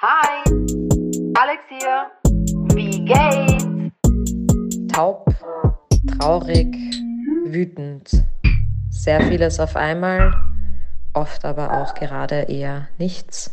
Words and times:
Hi, 0.00 0.44
Alex 1.34 1.62
hier. 1.68 2.06
Wie 2.76 3.04
geht's? 3.04 3.64
Taub, 4.92 5.26
traurig, 6.16 6.72
wütend. 7.46 8.08
Sehr 8.90 9.20
vieles 9.26 9.58
auf 9.58 9.74
einmal, 9.74 10.32
oft 11.14 11.44
aber 11.44 11.82
auch 11.82 11.94
gerade 11.94 12.42
eher 12.42 12.88
nichts. 12.98 13.50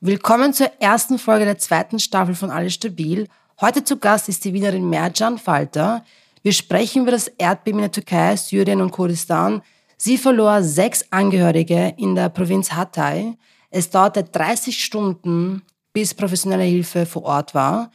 Willkommen 0.00 0.54
zur 0.54 0.70
ersten 0.80 1.18
Folge 1.18 1.44
der 1.44 1.58
zweiten 1.58 1.98
Staffel 1.98 2.34
von 2.34 2.50
Alles 2.50 2.72
Stabil. 2.72 3.28
Heute 3.60 3.84
zu 3.84 3.98
Gast 3.98 4.30
ist 4.30 4.46
die 4.46 4.54
Wienerin 4.54 4.88
Mercan 4.88 5.36
Falter. 5.36 6.06
Wir 6.40 6.54
sprechen 6.54 7.02
über 7.02 7.10
das 7.10 7.28
Erdbeben 7.28 7.80
in 7.80 7.84
der 7.84 7.92
Türkei, 7.92 8.34
Syrien 8.36 8.80
und 8.80 8.92
Kurdistan. 8.92 9.60
Sie 9.98 10.16
verlor 10.16 10.62
sechs 10.62 11.04
Angehörige 11.10 11.92
in 11.98 12.14
der 12.14 12.30
Provinz 12.30 12.72
Hatay. 12.72 13.36
Es 13.70 13.90
dauerte 13.90 14.24
30 14.24 14.82
Stunden, 14.82 15.62
bis 15.92 16.14
professionelle 16.14 16.64
Hilfe 16.64 17.06
vor 17.06 17.24
Ort 17.24 17.54
war. 17.54 17.90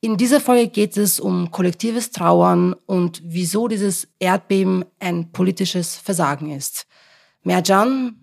In 0.00 0.16
dieser 0.16 0.40
Folge 0.40 0.68
geht 0.68 0.96
es 0.96 1.20
um 1.20 1.50
kollektives 1.50 2.10
Trauern 2.10 2.74
und 2.86 3.20
wieso 3.24 3.68
dieses 3.68 4.08
Erdbeben 4.18 4.84
ein 4.98 5.30
politisches 5.30 5.96
Versagen 5.96 6.50
ist. 6.50 6.86
Merjan, 7.42 8.16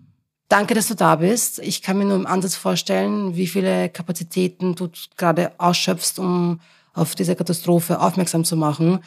danke, 0.48 0.74
dass 0.74 0.88
du 0.88 0.94
da 0.94 1.16
bist. 1.16 1.60
Ich 1.60 1.82
kann 1.82 1.98
mir 1.98 2.04
nur 2.04 2.16
im 2.16 2.26
Ansatz 2.26 2.56
vorstellen, 2.56 3.36
wie 3.36 3.46
viele 3.46 3.90
Kapazitäten 3.90 4.74
du 4.74 4.88
gerade 5.16 5.52
ausschöpfst, 5.58 6.18
um 6.18 6.60
auf 6.94 7.14
diese 7.14 7.36
Katastrophe 7.36 8.00
aufmerksam 8.00 8.44
zu 8.44 8.56
machen. 8.56 8.98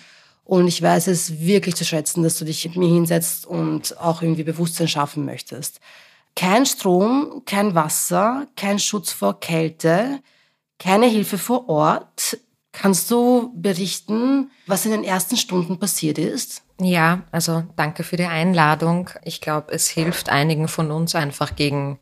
Und 0.46 0.68
ich 0.68 0.82
weiß 0.82 1.08
es 1.08 1.40
wirklich 1.40 1.76
zu 1.76 1.84
schätzen, 1.84 2.23
dass 2.23 2.38
du 2.38 2.46
dich 2.46 2.66
mit 2.66 2.77
mir 2.77 2.90
hinsetzt 2.90 3.46
und 3.46 3.98
auch 3.99 4.21
irgendwie 4.21 4.44
Bewusstsein 4.44 4.88
schaffen 4.88 5.26
möchtest. 5.26 5.82
Kein 6.35 6.66
Strom, 6.66 7.44
kein 7.45 7.76
Wasser, 7.76 8.48
kein 8.55 8.80
Schutz 8.80 9.12
vor 9.12 9.40
Kälte, 9.40 10.21
keine 10.79 11.07
Hilfe 11.07 11.38
vor 11.38 11.70
Ort. 11.70 12.38
Kannst 12.71 13.12
du 13.12 13.51
berichten, 13.54 14.49
was 14.65 14.85
in 14.85 14.91
den 14.91 15.04
ersten 15.04 15.35
Stunden 15.35 15.77
passiert 15.77 16.18
ist? 16.18 16.63
Ja, 16.79 17.23
also 17.32 17.63
danke 17.76 18.04
für 18.04 18.15
die 18.15 18.26
Einladung. 18.26 19.10
Ich 19.23 19.41
glaube, 19.41 19.73
es 19.73 19.90
hilft 19.90 20.29
einigen 20.29 20.68
von 20.68 20.90
uns 20.90 21.13
einfach 21.13 21.55
gegen 21.55 21.99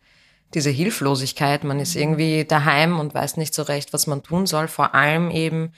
diese 0.53 0.69
Hilflosigkeit. 0.69 1.63
Man 1.63 1.79
ist 1.79 1.95
irgendwie 1.95 2.45
daheim 2.45 2.99
und 2.99 3.13
weiß 3.13 3.37
nicht 3.37 3.53
so 3.53 3.63
recht, 3.63 3.93
was 3.93 4.07
man 4.07 4.23
tun 4.23 4.45
soll. 4.45 4.67
Vor 4.67 4.95
allem 4.95 5.31
eben, 5.31 5.73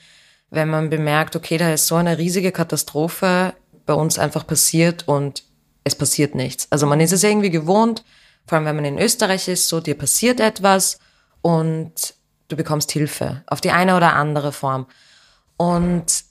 wenn 0.50 0.68
man 0.68 0.90
bemerkt, 0.90 1.36
okay, 1.36 1.56
da 1.56 1.72
ist 1.72 1.86
so 1.86 1.96
eine 1.96 2.18
riesige 2.18 2.52
Katastrophe 2.52 3.54
bei 3.86 3.94
uns 3.94 4.18
einfach 4.18 4.46
passiert 4.46 5.08
und 5.08 5.44
es 5.84 5.94
passiert 5.94 6.34
nichts. 6.34 6.68
Also 6.70 6.86
man 6.86 7.00
ist 7.00 7.12
es 7.12 7.24
irgendwie 7.24 7.50
gewohnt, 7.50 8.04
vor 8.46 8.56
allem 8.56 8.66
wenn 8.66 8.76
man 8.76 8.84
in 8.84 8.98
Österreich 8.98 9.48
ist, 9.48 9.68
so 9.68 9.80
dir 9.80 9.96
passiert 9.96 10.40
etwas 10.40 10.98
und 11.40 12.14
du 12.48 12.56
bekommst 12.56 12.92
Hilfe 12.92 13.42
auf 13.46 13.60
die 13.60 13.70
eine 13.70 13.96
oder 13.96 14.14
andere 14.14 14.52
Form. 14.52 14.86
Und 15.56 16.24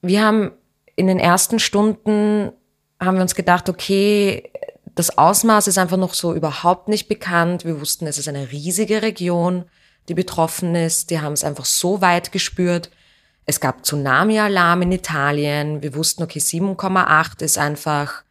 wir 0.00 0.24
haben 0.24 0.52
in 0.96 1.06
den 1.06 1.18
ersten 1.18 1.58
Stunden 1.58 2.52
haben 3.00 3.16
wir 3.16 3.22
uns 3.22 3.34
gedacht, 3.34 3.68
okay, 3.68 4.50
das 4.94 5.16
Ausmaß 5.16 5.66
ist 5.66 5.78
einfach 5.78 5.96
noch 5.96 6.14
so 6.14 6.34
überhaupt 6.34 6.88
nicht 6.88 7.08
bekannt. 7.08 7.64
Wir 7.64 7.80
wussten, 7.80 8.06
es 8.06 8.18
ist 8.18 8.28
eine 8.28 8.52
riesige 8.52 9.02
Region, 9.02 9.64
die 10.08 10.14
betroffen 10.14 10.74
ist. 10.74 11.10
Die 11.10 11.20
haben 11.20 11.32
es 11.32 11.44
einfach 11.44 11.64
so 11.64 12.00
weit 12.00 12.30
gespürt. 12.30 12.90
Es 13.46 13.58
gab 13.60 13.84
Tsunami-Alarm 13.84 14.82
in 14.82 14.92
Italien. 14.92 15.82
Wir 15.82 15.94
wussten, 15.94 16.22
okay, 16.22 16.38
7,8 16.38 17.42
ist 17.42 17.58
einfach 17.58 18.22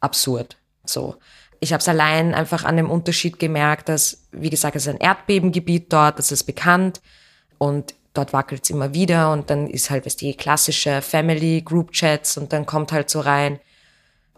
absurd. 0.00 0.56
So. 0.84 1.16
Ich 1.60 1.72
habe 1.72 1.80
es 1.80 1.88
allein 1.88 2.34
einfach 2.34 2.64
an 2.64 2.76
dem 2.76 2.90
Unterschied 2.90 3.38
gemerkt, 3.38 3.88
dass, 3.88 4.28
wie 4.32 4.50
gesagt, 4.50 4.76
es 4.76 4.86
ist 4.86 4.94
ein 4.94 5.00
Erdbebengebiet 5.00 5.92
dort, 5.92 6.18
das 6.18 6.30
ist 6.30 6.44
bekannt 6.44 7.00
und 7.58 7.94
dort 8.14 8.32
wackelt 8.32 8.64
es 8.64 8.70
immer 8.70 8.94
wieder 8.94 9.32
und 9.32 9.50
dann 9.50 9.68
ist 9.68 9.90
halt, 9.90 10.06
was 10.06 10.16
die 10.16 10.34
klassische 10.34 11.02
Family 11.02 11.62
Group 11.62 11.92
Chats 11.92 12.36
und 12.36 12.52
dann 12.52 12.66
kommt 12.66 12.92
halt 12.92 13.10
so 13.10 13.20
rein, 13.20 13.58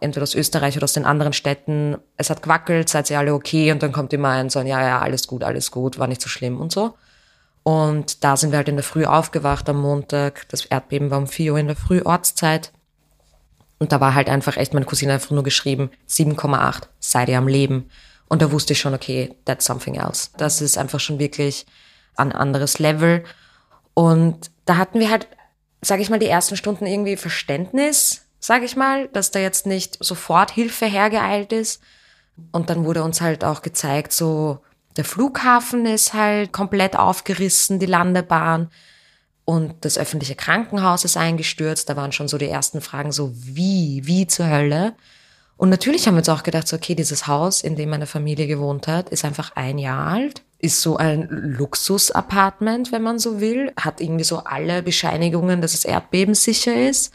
entweder 0.00 0.22
aus 0.22 0.34
Österreich 0.34 0.76
oder 0.76 0.84
aus 0.84 0.94
den 0.94 1.04
anderen 1.04 1.32
Städten, 1.32 1.97
es 2.16 2.30
hat 2.30 2.42
gewackelt, 2.42 2.88
seid 2.88 3.10
ihr 3.10 3.19
alle 3.19 3.34
okay 3.34 3.70
und 3.70 3.82
dann 3.82 3.92
kommt 3.92 4.12
immer 4.12 4.30
ein 4.30 4.50
so 4.50 4.59
ein, 4.59 4.66
ja, 4.66 4.82
ja, 4.82 5.00
alles 5.00 5.26
gut, 5.26 5.44
alles 5.44 5.70
gut, 5.70 5.98
war 5.98 6.06
nicht 6.06 6.22
so 6.22 6.28
schlimm 6.28 6.59
und 6.60 6.72
so. 6.72 6.94
Und 7.62 8.25
da 8.25 8.36
sind 8.36 8.53
wir 8.53 8.56
halt 8.56 8.69
in 8.69 8.76
der 8.76 8.84
Früh 8.84 9.04
aufgewacht 9.04 9.69
am 9.69 9.80
Montag. 9.80 10.48
Das 10.48 10.64
Erdbeben 10.64 11.10
war 11.10 11.19
um 11.19 11.26
4 11.26 11.53
Uhr 11.53 11.59
in 11.59 11.66
der 11.66 11.76
Früh 11.76 12.00
Ortszeit. 12.03 12.72
Und 13.80 13.92
da 13.92 14.00
war 14.00 14.14
halt 14.14 14.28
einfach 14.28 14.56
echt 14.56 14.74
meine 14.74 14.86
Cousine 14.86 15.14
einfach 15.14 15.30
nur 15.30 15.42
geschrieben, 15.42 15.91
7,8, 16.08 16.82
seid 17.00 17.30
ihr 17.30 17.38
am 17.38 17.48
Leben. 17.48 17.91
Und 18.28 18.42
da 18.42 18.52
wusste 18.52 18.74
ich 18.74 18.78
schon, 18.78 18.94
okay, 18.94 19.34
that's 19.46 19.64
something 19.64 19.96
else. 19.96 20.28
Das 20.36 20.60
ist 20.60 20.78
einfach 20.78 21.00
schon 21.00 21.18
wirklich 21.18 21.66
ein 22.14 22.30
anderes 22.30 22.78
Level. 22.78 23.24
Und 23.94 24.50
da 24.66 24.76
hatten 24.76 25.00
wir 25.00 25.10
halt, 25.10 25.26
sage 25.80 26.02
ich 26.02 26.10
mal, 26.10 26.18
die 26.18 26.28
ersten 26.28 26.56
Stunden 26.56 26.86
irgendwie 26.86 27.16
Verständnis, 27.16 28.26
sage 28.38 28.66
ich 28.66 28.76
mal, 28.76 29.08
dass 29.08 29.30
da 29.30 29.38
jetzt 29.38 29.66
nicht 29.66 29.97
sofort 30.04 30.50
Hilfe 30.50 30.86
hergeeilt 30.86 31.52
ist. 31.52 31.82
Und 32.52 32.68
dann 32.68 32.84
wurde 32.84 33.02
uns 33.02 33.22
halt 33.22 33.44
auch 33.44 33.62
gezeigt, 33.62 34.12
so 34.12 34.60
der 34.98 35.04
Flughafen 35.04 35.86
ist 35.86 36.12
halt 36.12 36.52
komplett 36.52 36.97
aufgerissen, 36.97 37.78
die 37.78 37.86
Landebahn. 37.86 38.70
Und 39.50 39.84
das 39.84 39.98
öffentliche 39.98 40.36
Krankenhaus 40.36 41.04
ist 41.04 41.16
eingestürzt. 41.16 41.90
Da 41.90 41.96
waren 41.96 42.12
schon 42.12 42.28
so 42.28 42.38
die 42.38 42.48
ersten 42.48 42.80
Fragen, 42.80 43.10
so 43.10 43.32
wie, 43.34 44.02
wie 44.04 44.28
zur 44.28 44.48
Hölle. 44.48 44.94
Und 45.56 45.70
natürlich 45.70 46.06
haben 46.06 46.14
wir 46.14 46.18
uns 46.20 46.28
auch 46.28 46.44
gedacht, 46.44 46.68
so, 46.68 46.76
okay, 46.76 46.94
dieses 46.94 47.26
Haus, 47.26 47.60
in 47.60 47.74
dem 47.74 47.90
meine 47.90 48.06
Familie 48.06 48.46
gewohnt 48.46 48.86
hat, 48.86 49.08
ist 49.08 49.24
einfach 49.24 49.56
ein 49.56 49.78
Jahr 49.78 50.06
alt, 50.06 50.42
ist 50.60 50.80
so 50.80 50.98
ein 50.98 51.26
Luxus-Apartment, 51.28 52.92
wenn 52.92 53.02
man 53.02 53.18
so 53.18 53.40
will, 53.40 53.72
hat 53.76 54.00
irgendwie 54.00 54.22
so 54.22 54.38
alle 54.38 54.84
Bescheinigungen, 54.84 55.60
dass 55.60 55.74
es 55.74 55.84
erdbebensicher 55.84 56.88
ist 56.88 57.12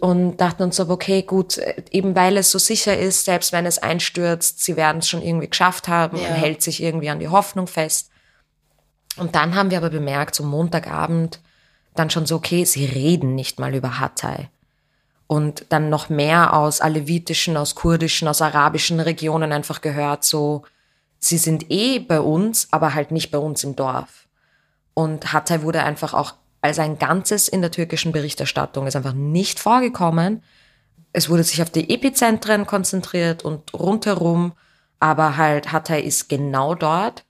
und 0.00 0.38
dachten 0.38 0.64
uns 0.64 0.74
so, 0.74 0.90
okay, 0.90 1.22
gut, 1.22 1.58
eben 1.92 2.16
weil 2.16 2.38
es 2.38 2.50
so 2.50 2.58
sicher 2.58 2.98
ist, 2.98 3.24
selbst 3.24 3.52
wenn 3.52 3.66
es 3.66 3.78
einstürzt, 3.78 4.64
sie 4.64 4.74
werden 4.74 4.98
es 4.98 5.08
schon 5.08 5.22
irgendwie 5.22 5.48
geschafft 5.48 5.86
haben 5.86 6.16
ja. 6.16 6.26
und 6.26 6.34
hält 6.34 6.60
sich 6.60 6.82
irgendwie 6.82 7.08
an 7.10 7.20
die 7.20 7.28
Hoffnung 7.28 7.68
fest. 7.68 8.10
Und 9.16 9.36
dann 9.36 9.54
haben 9.54 9.70
wir 9.70 9.78
aber 9.78 9.90
bemerkt, 9.90 10.34
so 10.34 10.42
Montagabend, 10.42 11.38
dann 11.94 12.10
schon 12.10 12.26
so, 12.26 12.36
okay, 12.36 12.64
sie 12.64 12.84
reden 12.84 13.34
nicht 13.34 13.58
mal 13.58 13.74
über 13.74 13.98
Hatay. 14.00 14.48
Und 15.26 15.66
dann 15.70 15.88
noch 15.88 16.08
mehr 16.08 16.54
aus 16.54 16.80
alevitischen, 16.80 17.56
aus 17.56 17.74
kurdischen, 17.74 18.28
aus 18.28 18.42
arabischen 18.42 19.00
Regionen 19.00 19.52
einfach 19.52 19.80
gehört, 19.80 20.24
so, 20.24 20.64
sie 21.18 21.38
sind 21.38 21.70
eh 21.70 21.98
bei 21.98 22.20
uns, 22.20 22.68
aber 22.70 22.94
halt 22.94 23.10
nicht 23.10 23.30
bei 23.30 23.38
uns 23.38 23.64
im 23.64 23.76
Dorf. 23.76 24.26
Und 24.94 25.32
Hatay 25.32 25.62
wurde 25.62 25.82
einfach 25.82 26.12
auch 26.12 26.34
als 26.62 26.78
ein 26.78 26.98
Ganzes 26.98 27.48
in 27.48 27.60
der 27.60 27.72
türkischen 27.72 28.12
Berichterstattung 28.12 28.86
ist 28.86 28.94
einfach 28.94 29.14
nicht 29.14 29.58
vorgekommen. 29.58 30.42
Es 31.12 31.28
wurde 31.28 31.42
sich 31.42 31.60
auf 31.60 31.70
die 31.70 31.92
Epizentren 31.92 32.66
konzentriert 32.66 33.44
und 33.44 33.74
rundherum, 33.74 34.52
aber 35.00 35.36
halt 35.36 35.72
Hatay 35.72 36.00
ist 36.00 36.28
genau 36.28 36.74
dort 36.74 37.24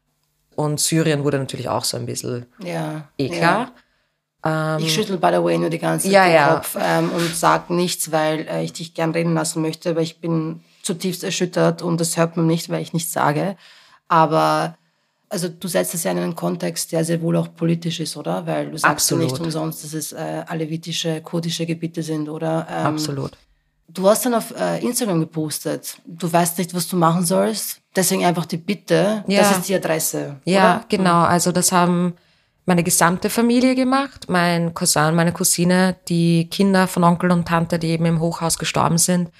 und 0.54 0.78
Syrien 0.78 1.24
wurde 1.24 1.38
natürlich 1.38 1.68
auch 1.68 1.84
so 1.84 1.96
ein 1.96 2.06
bisschen 2.06 2.46
ja, 2.62 3.08
eklar. 3.16 3.60
Ja. 3.60 3.72
Ähm, 4.44 4.78
ich 4.78 4.92
schüttel, 4.92 5.18
by 5.18 5.28
the 5.28 5.42
way, 5.42 5.58
nur 5.58 5.70
die 5.70 5.78
ganze 5.78 6.06
Zeit 6.06 6.12
ja, 6.12 6.24
den 6.24 6.34
ja. 6.34 6.54
Kopf 6.54 6.76
ähm, 6.80 7.10
und 7.10 7.34
sag 7.34 7.70
nichts, 7.70 8.10
weil 8.10 8.46
äh, 8.48 8.64
ich 8.64 8.72
dich 8.72 8.94
gern 8.94 9.12
reden 9.12 9.34
lassen 9.34 9.62
möchte, 9.62 9.90
aber 9.90 10.00
ich 10.00 10.20
bin 10.20 10.60
zutiefst 10.82 11.22
erschüttert 11.22 11.82
und 11.82 12.00
das 12.00 12.16
hört 12.16 12.36
man 12.36 12.46
nicht, 12.46 12.68
weil 12.68 12.82
ich 12.82 12.92
nichts 12.92 13.12
sage. 13.12 13.56
Aber 14.08 14.76
also 15.32 15.48
du 15.48 15.66
setzt 15.66 15.94
es 15.94 16.04
ja 16.04 16.10
in 16.10 16.18
einen 16.18 16.36
Kontext, 16.36 16.92
der 16.92 17.04
sehr 17.04 17.22
wohl 17.22 17.36
auch 17.36 17.54
politisch 17.54 18.00
ist, 18.00 18.16
oder? 18.16 18.46
Weil 18.46 18.70
du 18.70 18.76
sagst 18.76 19.10
ja 19.10 19.16
nicht 19.16 19.38
umsonst, 19.38 19.82
dass 19.82 19.94
es 19.94 20.12
äh, 20.12 20.42
alevitische, 20.46 21.22
kurdische 21.22 21.64
Gebiete 21.64 22.02
sind, 22.02 22.28
oder? 22.28 22.66
Ähm, 22.70 22.86
Absolut. 22.86 23.32
Du 23.88 24.08
hast 24.08 24.26
dann 24.26 24.34
auf 24.34 24.54
äh, 24.58 24.78
Instagram 24.84 25.20
gepostet, 25.20 25.96
du 26.04 26.30
weißt 26.30 26.58
nicht, 26.58 26.74
was 26.74 26.88
du 26.88 26.96
machen 26.96 27.24
sollst, 27.24 27.80
deswegen 27.96 28.24
einfach 28.24 28.46
die 28.46 28.56
Bitte, 28.56 29.24
ja. 29.26 29.40
das 29.40 29.58
ist 29.58 29.68
die 29.68 29.74
Adresse. 29.74 30.36
Ja, 30.44 30.76
oder? 30.76 30.84
genau. 30.88 31.22
Also 31.22 31.52
das 31.52 31.72
haben 31.72 32.14
meine 32.64 32.82
gesamte 32.84 33.28
Familie 33.28 33.74
gemacht, 33.74 34.26
mein 34.28 34.74
Cousin, 34.74 35.14
meine 35.14 35.32
Cousine, 35.32 35.96
die 36.08 36.48
Kinder 36.48 36.86
von 36.86 37.04
Onkel 37.04 37.30
und 37.32 37.46
Tante, 37.48 37.78
die 37.78 37.88
eben 37.88 38.06
im 38.06 38.20
Hochhaus 38.20 38.58
gestorben 38.58 38.98
sind, 38.98 39.30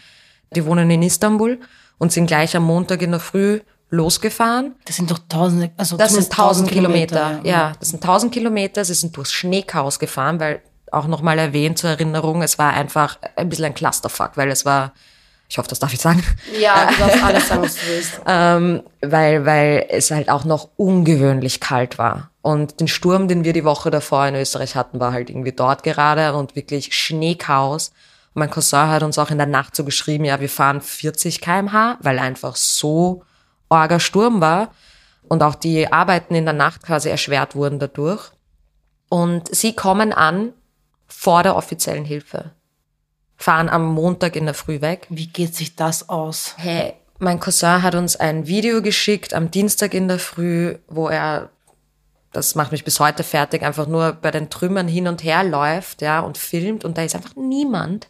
die 0.54 0.66
wohnen 0.66 0.90
in 0.90 1.02
Istanbul 1.02 1.60
und 1.98 2.12
sind 2.12 2.26
gleich 2.26 2.56
am 2.56 2.64
Montag 2.64 3.00
in 3.02 3.12
der 3.12 3.20
Früh 3.20 3.60
losgefahren. 3.90 4.74
Das 4.86 4.96
sind 4.96 5.10
doch 5.10 5.20
tausende, 5.28 5.70
also 5.76 5.96
das 5.96 6.14
sind 6.14 6.32
tausend 6.32 6.68
Kilometer. 6.68 7.26
Kilometer. 7.26 7.48
Ja, 7.48 7.72
das 7.78 7.90
sind 7.90 8.02
tausend 8.02 8.32
Kilometer. 8.32 8.84
Sie 8.84 8.94
sind 8.94 9.16
durchs 9.16 9.32
Schneechaos 9.32 9.98
gefahren, 9.98 10.40
weil 10.40 10.62
auch 10.90 11.06
nochmal 11.06 11.38
erwähnt 11.38 11.78
zur 11.78 11.90
Erinnerung, 11.90 12.42
es 12.42 12.58
war 12.58 12.72
einfach 12.72 13.18
ein 13.36 13.48
bisschen 13.48 13.66
ein 13.66 13.74
Clusterfuck, 13.74 14.32
weil 14.36 14.50
es 14.50 14.64
war, 14.64 14.92
ich 15.52 15.58
hoffe, 15.58 15.68
das 15.68 15.80
darf 15.80 15.92
ich 15.92 16.00
sagen. 16.00 16.24
Ja, 16.58 16.86
du 16.86 16.96
darfst 16.96 17.22
alles 17.22 17.48
sagen, 17.48 17.62
was 17.62 17.74
du 17.74 17.80
willst. 17.86 18.20
ähm, 18.26 18.82
weil, 19.02 19.44
weil 19.44 19.84
es 19.90 20.10
halt 20.10 20.30
auch 20.30 20.46
noch 20.46 20.70
ungewöhnlich 20.78 21.60
kalt 21.60 21.98
war. 21.98 22.30
Und 22.40 22.80
den 22.80 22.88
Sturm, 22.88 23.28
den 23.28 23.44
wir 23.44 23.52
die 23.52 23.62
Woche 23.62 23.90
davor 23.90 24.26
in 24.26 24.34
Österreich 24.34 24.76
hatten, 24.76 24.98
war 24.98 25.12
halt 25.12 25.28
irgendwie 25.28 25.52
dort 25.52 25.82
gerade 25.82 26.32
und 26.32 26.56
wirklich 26.56 26.96
Schneechaos. 26.96 27.88
Und 28.32 28.40
mein 28.40 28.48
Cousin 28.50 28.88
hat 28.88 29.02
uns 29.02 29.18
auch 29.18 29.30
in 29.30 29.36
der 29.36 29.46
Nacht 29.46 29.76
so 29.76 29.84
geschrieben, 29.84 30.24
ja, 30.24 30.40
wir 30.40 30.48
fahren 30.48 30.80
40 30.80 31.42
kmh, 31.42 31.98
weil 32.00 32.18
einfach 32.18 32.56
so 32.56 33.22
arger 33.68 34.00
Sturm 34.00 34.40
war. 34.40 34.70
und 35.28 35.42
auch 35.42 35.54
die 35.54 35.92
Arbeiten 35.92 36.34
in 36.34 36.46
der 36.46 36.54
Nacht 36.54 36.82
quasi 36.82 37.10
erschwert 37.10 37.54
wurden 37.56 37.78
dadurch. 37.78 38.30
Und 39.10 39.54
sie 39.54 39.74
kommen 39.74 40.14
an 40.14 40.54
vor 41.08 41.42
der 41.42 41.56
offiziellen 41.56 42.06
Hilfe, 42.06 42.52
fahren 43.42 43.68
am 43.68 43.86
Montag 43.86 44.36
in 44.36 44.44
der 44.44 44.54
Früh 44.54 44.80
weg. 44.80 45.06
Wie 45.10 45.26
geht 45.26 45.54
sich 45.54 45.74
das 45.74 46.08
aus? 46.08 46.54
Hey, 46.56 46.94
mein 47.18 47.40
Cousin 47.40 47.82
hat 47.82 47.94
uns 47.94 48.16
ein 48.16 48.46
Video 48.46 48.82
geschickt 48.82 49.34
am 49.34 49.50
Dienstag 49.50 49.94
in 49.94 50.08
der 50.08 50.18
Früh, 50.18 50.76
wo 50.88 51.08
er, 51.08 51.50
das 52.32 52.54
macht 52.54 52.72
mich 52.72 52.84
bis 52.84 53.00
heute 53.00 53.22
fertig, 53.24 53.62
einfach 53.62 53.86
nur 53.86 54.12
bei 54.12 54.30
den 54.30 54.48
Trümmern 54.48 54.88
hin 54.88 55.08
und 55.08 55.24
her 55.24 55.44
läuft, 55.44 56.02
ja, 56.02 56.20
und 56.20 56.38
filmt 56.38 56.84
und 56.84 56.96
da 56.96 57.02
ist 57.02 57.14
einfach 57.14 57.34
niemand. 57.36 58.08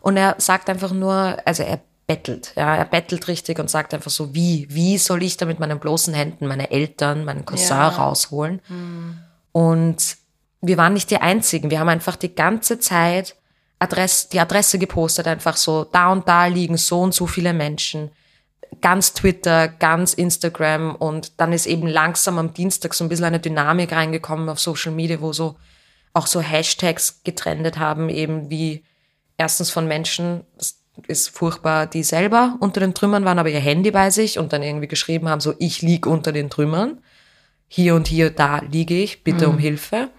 Und 0.00 0.16
er 0.16 0.36
sagt 0.38 0.70
einfach 0.70 0.92
nur, 0.92 1.36
also 1.44 1.64
er 1.64 1.80
bettelt, 2.06 2.52
ja, 2.56 2.76
er 2.76 2.84
bettelt 2.84 3.28
richtig 3.28 3.58
und 3.58 3.68
sagt 3.68 3.92
einfach 3.92 4.10
so, 4.10 4.34
wie, 4.34 4.66
wie 4.70 4.96
soll 4.96 5.22
ich 5.22 5.36
da 5.36 5.44
mit 5.44 5.58
meinen 5.60 5.78
bloßen 5.80 6.14
Händen 6.14 6.46
meine 6.46 6.70
Eltern, 6.70 7.24
meinen 7.24 7.44
Cousin 7.44 7.76
Ja. 7.76 7.88
rausholen? 7.88 8.60
Und 9.52 10.16
wir 10.60 10.76
waren 10.76 10.94
nicht 10.94 11.10
die 11.10 11.18
Einzigen. 11.18 11.70
Wir 11.70 11.80
haben 11.80 11.88
einfach 11.88 12.16
die 12.16 12.34
ganze 12.34 12.78
Zeit 12.78 13.34
Adress, 13.78 14.28
die 14.28 14.40
Adresse 14.40 14.78
gepostet, 14.78 15.26
einfach 15.26 15.56
so, 15.56 15.84
da 15.84 16.10
und 16.10 16.28
da 16.28 16.46
liegen 16.46 16.76
so 16.76 17.00
und 17.00 17.14
so 17.14 17.26
viele 17.26 17.52
Menschen. 17.52 18.10
Ganz 18.80 19.14
Twitter, 19.14 19.68
ganz 19.68 20.14
Instagram 20.14 20.94
und 20.94 21.40
dann 21.40 21.52
ist 21.52 21.66
eben 21.66 21.86
langsam 21.86 22.38
am 22.38 22.52
Dienstag 22.52 22.94
so 22.94 23.04
ein 23.04 23.08
bisschen 23.08 23.24
eine 23.24 23.40
Dynamik 23.40 23.92
reingekommen 23.92 24.48
auf 24.48 24.60
Social 24.60 24.92
Media, 24.92 25.20
wo 25.20 25.32
so 25.32 25.56
auch 26.12 26.26
so 26.26 26.40
Hashtags 26.40 27.22
getrendet 27.24 27.78
haben, 27.78 28.08
eben 28.08 28.50
wie 28.50 28.84
erstens 29.36 29.70
von 29.70 29.86
Menschen, 29.86 30.42
das 30.56 30.78
ist 31.06 31.28
furchtbar, 31.28 31.86
die 31.86 32.02
selber 32.02 32.56
unter 32.60 32.80
den 32.80 32.94
Trümmern 32.94 33.24
waren, 33.24 33.38
aber 33.38 33.50
ihr 33.50 33.60
Handy 33.60 33.90
bei 33.90 34.10
sich 34.10 34.38
und 34.38 34.52
dann 34.52 34.62
irgendwie 34.62 34.88
geschrieben 34.88 35.28
haben, 35.28 35.40
so 35.40 35.54
ich 35.58 35.80
lieg 35.80 36.06
unter 36.06 36.32
den 36.32 36.50
Trümmern 36.50 37.00
hier 37.68 37.94
und 37.94 38.08
hier, 38.08 38.30
da 38.30 38.60
liege 38.70 39.00
ich, 39.00 39.22
bitte 39.22 39.48
um 39.48 39.58
Hilfe. 39.58 40.10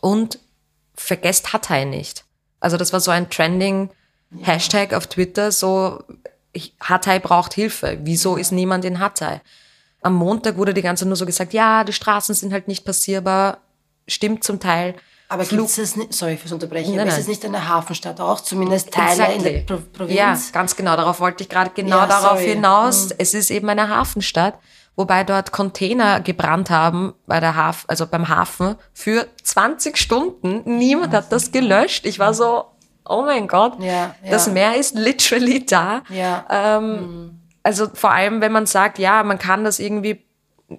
Und 0.00 0.38
vergesst 0.94 1.52
Hatay 1.52 1.84
nicht. 1.86 2.24
Also 2.60 2.76
das 2.76 2.92
war 2.92 3.00
so 3.00 3.10
ein 3.10 3.28
trending 3.30 3.90
Hashtag 4.42 4.92
auf 4.94 5.06
Twitter, 5.06 5.50
so 5.50 6.02
Hatay 6.80 7.18
braucht 7.20 7.54
Hilfe. 7.54 7.98
Wieso 8.02 8.36
ist 8.36 8.52
niemand 8.52 8.84
in 8.84 8.98
Hatay? 8.98 9.40
Am 10.02 10.14
Montag 10.14 10.56
wurde 10.56 10.72
die 10.74 10.82
ganze 10.82 11.06
nur 11.06 11.16
so 11.16 11.26
gesagt, 11.26 11.52
ja, 11.52 11.84
die 11.84 11.92
Straßen 11.92 12.34
sind 12.34 12.52
halt 12.52 12.68
nicht 12.68 12.84
passierbar. 12.84 13.58
Stimmt 14.06 14.44
zum 14.44 14.58
Teil. 14.60 14.94
Aber 15.28 15.44
Flug- 15.44 15.66
es 15.78 15.94
nicht, 15.94 16.12
sorry 16.12 16.36
fürs 16.36 16.50
Unterbrechen, 16.50 16.90
Nein, 16.96 17.00
aber 17.06 17.10
ist 17.16 17.18
es 17.22 17.28
nicht 17.28 17.44
eine 17.44 17.68
Hafenstadt 17.68 18.20
auch, 18.20 18.40
zumindest 18.40 18.90
Teile 18.92 19.32
in 19.32 19.42
der 19.44 19.54
Exactly. 19.58 19.76
Pro 19.76 19.98
Provinz? 19.98 20.18
Ja, 20.18 20.36
ganz 20.52 20.74
genau. 20.74 20.96
Darauf 20.96 21.20
wollte 21.20 21.44
ich 21.44 21.48
gerade 21.48 21.70
genau 21.72 21.98
Ja, 21.98 22.06
darauf 22.06 22.38
sorry. 22.38 22.46
Mhm. 22.48 22.52
hinaus. 22.54 23.10
Es 23.16 23.34
ist 23.34 23.50
eben 23.52 23.68
eine 23.68 23.88
Hafenstadt, 23.88 24.54
wobei 24.96 25.24
dort 25.24 25.52
Container 25.52 26.20
gebrannt 26.20 26.70
haben 26.70 27.14
bei 27.26 27.40
der 27.40 27.56
Haf 27.56 27.84
also 27.88 28.06
beim 28.06 28.28
Hafen 28.28 28.76
für 28.92 29.26
20 29.42 29.96
Stunden. 29.96 30.62
Niemand 30.78 31.12
hat 31.14 31.32
das 31.32 31.52
gelöscht. 31.52 32.04
Ich 32.06 32.18
war 32.18 32.34
so, 32.34 32.64
oh 33.08 33.22
mein 33.22 33.48
Gott, 33.48 33.80
Ja, 33.80 34.14
ja. 34.22 34.30
das 34.30 34.48
Meer 34.50 34.76
ist 34.76 34.94
literally 34.94 35.64
da. 35.64 36.02
Ja. 36.10 36.44
Ähm, 36.50 37.40
Also 37.62 37.88
vor 37.92 38.10
allem, 38.12 38.40
wenn 38.40 38.52
man 38.52 38.66
sagt, 38.66 38.98
ja, 38.98 39.22
man 39.22 39.38
kann 39.38 39.64
das 39.64 39.78
irgendwie 39.78 40.24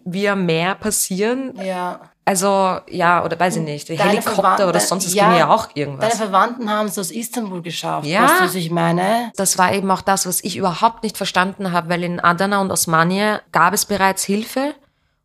via 0.06 0.36
Meer 0.36 0.76
passieren. 0.76 1.54
ja. 1.62 2.00
Also 2.24 2.78
ja, 2.88 3.26
oder 3.26 3.40
weiß 3.40 3.56
ich 3.58 3.64
nicht, 3.64 3.90
Helikopter 3.90 4.32
Verwandten- 4.36 4.70
oder 4.70 4.80
sonst, 4.80 5.06
das 5.06 5.14
ja, 5.16 5.30
ging 5.30 5.40
ja 5.40 5.50
auch 5.50 5.70
irgendwas. 5.74 6.10
Deine 6.10 6.16
Verwandten 6.32 6.70
haben 6.70 6.88
es 6.88 6.98
aus 7.00 7.10
Istanbul 7.10 7.62
geschafft, 7.64 8.06
Ja. 8.06 8.24
weißt 8.24 8.40
du, 8.40 8.44
was 8.46 8.56
ich 8.56 8.70
meine? 8.70 9.32
Das 9.38 9.58
war 9.58 9.74
eben 9.74 9.90
auch 9.90 10.02
das, 10.02 10.28
was 10.28 10.44
ich 10.44 10.56
überhaupt 10.56 11.02
nicht 11.04 11.18
verstanden 11.18 11.72
habe, 11.72 11.90
weil 11.90 12.04
in 12.04 12.20
Adana 12.20 12.62
und 12.62 12.70
Osmaniye 12.72 13.42
gab 13.52 13.74
es 13.74 13.86
bereits 13.86 14.24
Hilfe 14.24 14.76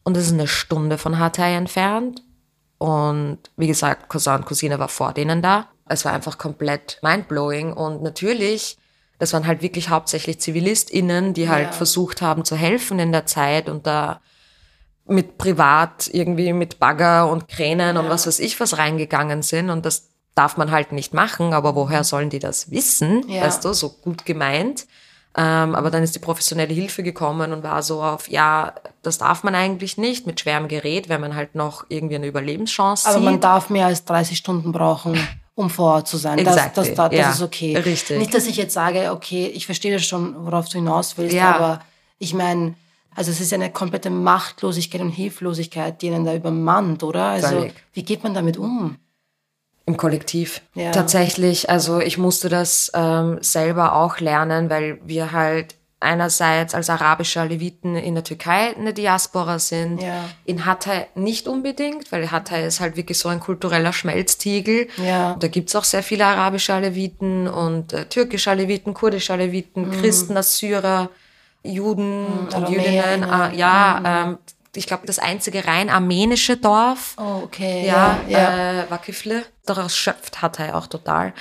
und 0.04 0.16
es 0.16 0.26
ist 0.28 0.32
eine 0.32 0.46
Stunde 0.48 0.96
von 0.96 1.19
Hatay 1.19 1.54
entfernt. 1.56 2.22
Und 2.78 3.38
wie 3.56 3.66
gesagt, 3.66 4.08
Cousin 4.08 4.37
und 4.37 4.46
Cousine 4.46 4.78
war 4.78 4.88
vor 4.88 5.12
denen 5.12 5.43
da. 5.43 5.69
Es 5.88 6.04
war 6.04 6.12
einfach 6.12 6.38
komplett 6.38 6.98
mindblowing 7.02 7.72
und 7.72 8.02
natürlich, 8.02 8.76
das 9.19 9.32
waren 9.32 9.46
halt 9.46 9.62
wirklich 9.62 9.88
hauptsächlich 9.90 10.40
ZivilistInnen, 10.40 11.32
die 11.34 11.48
halt 11.48 11.66
Ja. 11.66 11.72
versucht 11.72 12.22
haben 12.22 12.44
zu 12.44 12.56
helfen 12.56 12.98
in 12.98 13.12
der 13.12 13.26
Zeit 13.26 13.69
und 13.69 13.87
da 13.87 14.20
mit 15.08 15.38
privat 15.38 16.08
irgendwie 16.12 16.53
mit 16.53 16.79
Bagger 16.79 17.29
und 17.31 17.49
Kränen 17.49 17.97
und 17.97 18.08
was 18.08 18.26
weiß 18.26 18.41
ich 18.41 18.58
was 18.58 18.79
reingegangen 18.79 19.43
sind 19.43 19.70
und 19.70 19.87
das 19.87 20.08
darf 20.35 20.56
man 20.58 20.70
halt 20.70 20.93
nicht 20.93 21.14
machen, 21.14 21.55
aber 21.55 21.75
woher 21.75 22.05
sollen 22.05 22.29
die 22.29 22.38
das 22.38 22.70
wissen? 22.70 23.26
Ja. 23.29 23.43
Weißt 23.43 23.64
du, 23.64 23.73
so 23.73 23.88
gut 23.88 24.26
gemeint. 24.26 24.87
Ähm, 25.38 25.75
aber 25.75 25.91
dann 25.91 26.03
ist 26.03 26.14
die 26.14 26.19
professionelle 26.19 26.73
Hilfe 26.73 27.03
gekommen 27.03 27.53
und 27.53 27.62
war 27.62 27.82
so 27.82 28.03
auf, 28.03 28.29
ja, 28.29 28.73
das 29.03 29.19
darf 29.19 29.43
man 29.44 29.55
eigentlich 29.55 29.99
nicht 29.99 30.26
mit 30.26 30.41
schwerem 30.41 30.67
Gerät, 30.69 31.08
wenn 31.11 31.20
man 31.20 31.35
halt 31.35 31.55
noch 31.55 31.85
irgendwie 31.88 32.17
eine 32.17 32.26
Überlebenschance 32.26 33.06
Aber 33.06 33.17
sieht. 33.19 33.25
man 33.25 33.41
darf 33.41 33.69
mehr 33.70 33.87
als 33.87 34.05
30 34.06 34.37
Stunden 34.38 34.73
brauchen, 34.73 35.19
um 35.55 35.69
vor 35.69 35.94
Ort 35.94 36.08
zu 36.08 36.17
sein. 36.17 36.38
Das, 36.38 36.55
das, 36.56 36.56
Exactly, 36.56 36.94
das, 36.94 37.11
das 37.11 37.19
ja, 37.19 37.31
ist 37.32 37.43
okay. 37.43 37.76
richtig. 37.76 38.19
Nicht, 38.19 38.35
dass 38.35 38.47
ich 38.47 38.56
jetzt 38.56 38.73
sage, 38.73 39.12
okay, 39.12 39.47
ich 39.47 39.67
verstehe 39.67 39.93
das 39.93 40.06
schon, 40.06 40.35
worauf 40.47 40.69
du 40.69 40.79
hinaus 40.79 41.17
willst, 41.19 41.35
Ja. 41.35 41.55
aber 41.55 41.81
ich 42.19 42.32
meine, 42.32 42.75
also 43.16 43.30
es 43.30 43.40
ist 43.40 43.52
eine 43.52 43.70
komplette 43.72 44.10
Machtlosigkeit 44.10 45.00
und 45.00 45.10
Hilflosigkeit, 45.10 46.00
die 46.02 46.10
einen 46.10 46.24
da 46.24 46.34
übermannt, 46.34 47.02
oder? 47.02 47.24
Also 47.24 47.48
Völlig. 47.48 47.74
wie 47.94 48.02
geht 48.04 48.22
man 48.22 48.34
damit 48.34 48.56
um? 48.58 48.96
Im 49.86 49.96
Kollektiv. 49.96 50.62
Ja. 50.74 50.90
Tatsächlich, 50.90 51.70
also 51.70 52.00
ich 52.00 52.18
musste 52.18 52.48
das 52.48 52.90
ähm, 52.94 53.38
selber 53.40 53.94
auch 53.94 54.18
lernen, 54.20 54.68
weil 54.68 54.98
wir 55.04 55.32
halt 55.32 55.76
einerseits 55.98 56.74
als 56.74 56.90
arabische 56.90 57.40
Aleviten 57.40 57.96
in 57.96 58.14
der 58.14 58.22
Türkei 58.22 58.76
eine 58.76 58.92
Diaspora 58.92 59.58
sind, 59.58 60.02
Ja. 60.02 60.24
in 60.44 60.66
Hatay 60.66 61.06
nicht 61.14 61.48
unbedingt, 61.48 62.12
weil 62.12 62.30
Hatay 62.30 62.66
ist 62.66 62.80
halt 62.80 62.96
wirklich 62.96 63.16
so 63.19 63.28
ein 63.30 63.40
kultureller 63.40 63.92
Schmelztiegel. 63.94 64.88
Ja. 65.02 65.36
Da 65.40 65.48
gibt's 65.48 65.74
auch 65.74 65.84
sehr 65.84 66.02
viele 66.02 66.26
arabische 66.26 66.74
Aleviten 66.74 67.48
und 67.48 67.92
äh, 67.94 68.04
türkische 68.06 68.50
Aleviten, 68.50 68.92
kurdische 68.92 69.32
Aleviten, 69.32 69.90
Christen, 69.90 70.36
Assyrer, 70.36 71.08
Juden 71.66 72.26
und 72.26 72.54
Aramäer, 72.54 73.12
Jüdinnen. 73.12 73.28
ja. 73.28 73.48
Äh, 73.48 73.56
ja, 73.56 74.24
ähm, 74.24 74.38
ich 74.74 74.86
glaube, 74.86 75.06
das 75.06 75.18
einzige 75.18 75.66
rein 75.66 75.88
armenische 75.88 76.56
Dorf 76.58 77.14
Oh, 77.16 77.40
okay. 77.44 77.86
ja, 77.86 78.18
Ja, 78.28 78.38
ja. 78.38 78.82
Äh, 78.82 78.90
Wakifle. 78.90 79.42
Daraus 79.64 79.96
schöpft 79.96 80.42
Hatay 80.42 80.72
auch 80.72 80.86
total. 80.86 81.32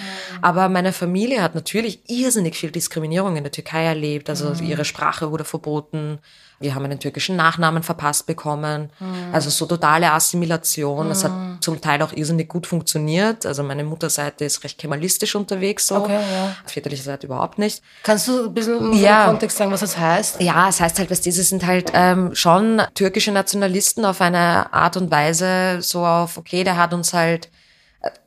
Aber 0.41 0.69
meine 0.69 0.93
Familie 0.93 1.43
hat 1.43 1.53
natürlich 1.53 1.99
irrsinnig 2.09 2.55
viel 2.55 2.71
Diskriminierung 2.71 3.35
in 3.35 3.43
der 3.43 3.51
Türkei 3.51 3.83
erlebt. 3.83 4.29
Also 4.29 4.53
ihre 4.63 4.85
Sprache 4.85 5.31
wurde 5.31 5.43
verboten. 5.43 6.19
Wir 6.65 6.73
haben 6.73 6.83
einen 6.85 6.99
türkischen 6.99 7.35
Nachnamen 7.35 7.83
verpasst 7.83 8.25
bekommen. 8.25 8.89
Also 9.31 9.51
so 9.51 9.67
totale 9.67 10.11
Assimilation. 10.11 11.09
Das 11.09 11.23
hat 11.23 11.31
zum 11.61 11.79
Teil 11.79 12.01
auch 12.01 12.11
irrsinnig 12.11 12.49
gut 12.49 12.65
funktioniert. 12.65 13.45
Also 13.45 13.61
meine 13.61 13.83
Mutterseite 13.83 14.45
ist 14.45 14.63
recht 14.63 14.79
kemalistisch 14.79 15.35
unterwegs 15.35 15.85
so. 15.85 15.97
Okay, 15.97 16.13
ja. 16.15 16.55
Väterliche 16.65 17.03
Seite 17.03 17.27
überhaupt 17.27 17.59
nicht. 17.59 17.83
Kannst 18.01 18.27
du 18.27 18.45
ein 18.47 18.53
bisschen 18.55 18.93
Ja. 18.93 19.25
im 19.25 19.29
Kontext 19.31 19.57
sagen, 19.59 19.71
was 19.71 19.81
das 19.81 19.95
heißt? 19.95 20.41
Ja, 20.41 20.67
es 20.67 20.81
heißt 20.81 20.97
halt, 20.97 21.11
dass 21.11 21.21
diese 21.21 21.43
sind 21.43 21.67
halt 21.67 21.91
ähm, 21.93 22.33
schon 22.33 22.81
türkische 22.95 23.31
Nationalisten 23.31 24.03
auf 24.03 24.19
eine 24.21 24.73
Art 24.73 24.97
und 24.97 25.11
Weise 25.11 25.83
so 25.83 26.03
auf, 26.03 26.37
okay, 26.39 26.63
der 26.63 26.77
hat 26.77 26.95
uns 26.95 27.13
halt, 27.13 27.51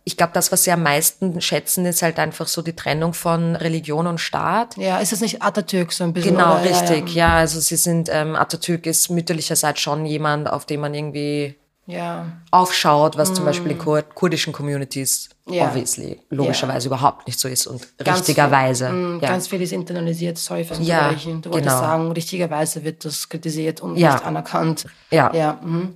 ich 0.04 0.16
glaube, 0.16 0.32
das, 0.32 0.50
was 0.52 0.64
sie 0.64 0.72
am 0.72 0.82
meisten 0.82 1.40
schätzen, 1.40 1.86
ist 1.86 2.02
halt 2.02 2.18
einfach 2.18 2.48
so 2.48 2.62
die 2.62 2.74
Trennung 2.74 3.12
von 3.14 3.56
Religion 3.56 4.06
und 4.06 4.18
Staat. 4.18 4.76
Ja, 4.76 4.98
ist 4.98 5.12
das 5.12 5.20
nicht 5.20 5.42
Atatürk 5.42 5.92
so 5.92 6.04
ein 6.04 6.12
bisschen? 6.12 6.36
Genau, 6.36 6.54
oder? 6.56 6.64
Ja, 6.64 6.78
richtig. 6.80 7.14
Ja, 7.14 7.36
also 7.36 7.60
sie 7.60 7.76
sind, 7.76 8.08
ähm, 8.12 8.34
Atatürk 8.34 8.86
ist 8.86 9.10
mütterlicherseits 9.10 9.80
schon 9.80 10.06
jemand, 10.06 10.50
auf 10.50 10.64
den 10.64 10.80
man 10.80 10.94
irgendwie 10.94 11.56
Ja. 11.86 12.26
aufschaut, 12.50 13.16
was 13.16 13.32
zum 13.34 13.44
Beispiel 13.44 13.72
in 13.72 13.78
kur 13.78 14.02
kurdischen 14.02 14.52
Communities 14.52 15.28
Mm. 15.48 15.52
Ja. 15.54 15.68
obviously 15.68 16.20
logischerweise 16.30 16.88
überhaupt 16.88 17.26
nicht 17.26 17.40
so 17.40 17.48
ist 17.48 17.66
und 17.66 17.86
Ganz 17.98 18.18
richtigerweise. 18.18 18.88
Viel, 18.88 18.94
mm, 18.94 19.20
ja. 19.22 19.28
Ganz 19.30 19.48
viel 19.48 19.62
ist 19.62 19.72
internalisiert, 19.72 20.36
sorry 20.38 20.64
fürs 20.64 20.78
Ja, 20.80 20.98
Unterbrechen. 21.08 21.42
Du 21.42 21.50
wolltest 21.50 21.74
genau. 21.74 21.80
sagen, 21.80 22.12
richtigerweise 22.12 22.84
wird 22.84 23.04
das 23.04 23.28
kritisiert 23.28 23.80
und 23.80 23.96
Ja. 23.96 24.14
nicht 24.14 24.26
anerkannt. 24.26 24.84
Ja. 25.10 25.32
ja 25.34 25.58
mhm. 25.62 25.94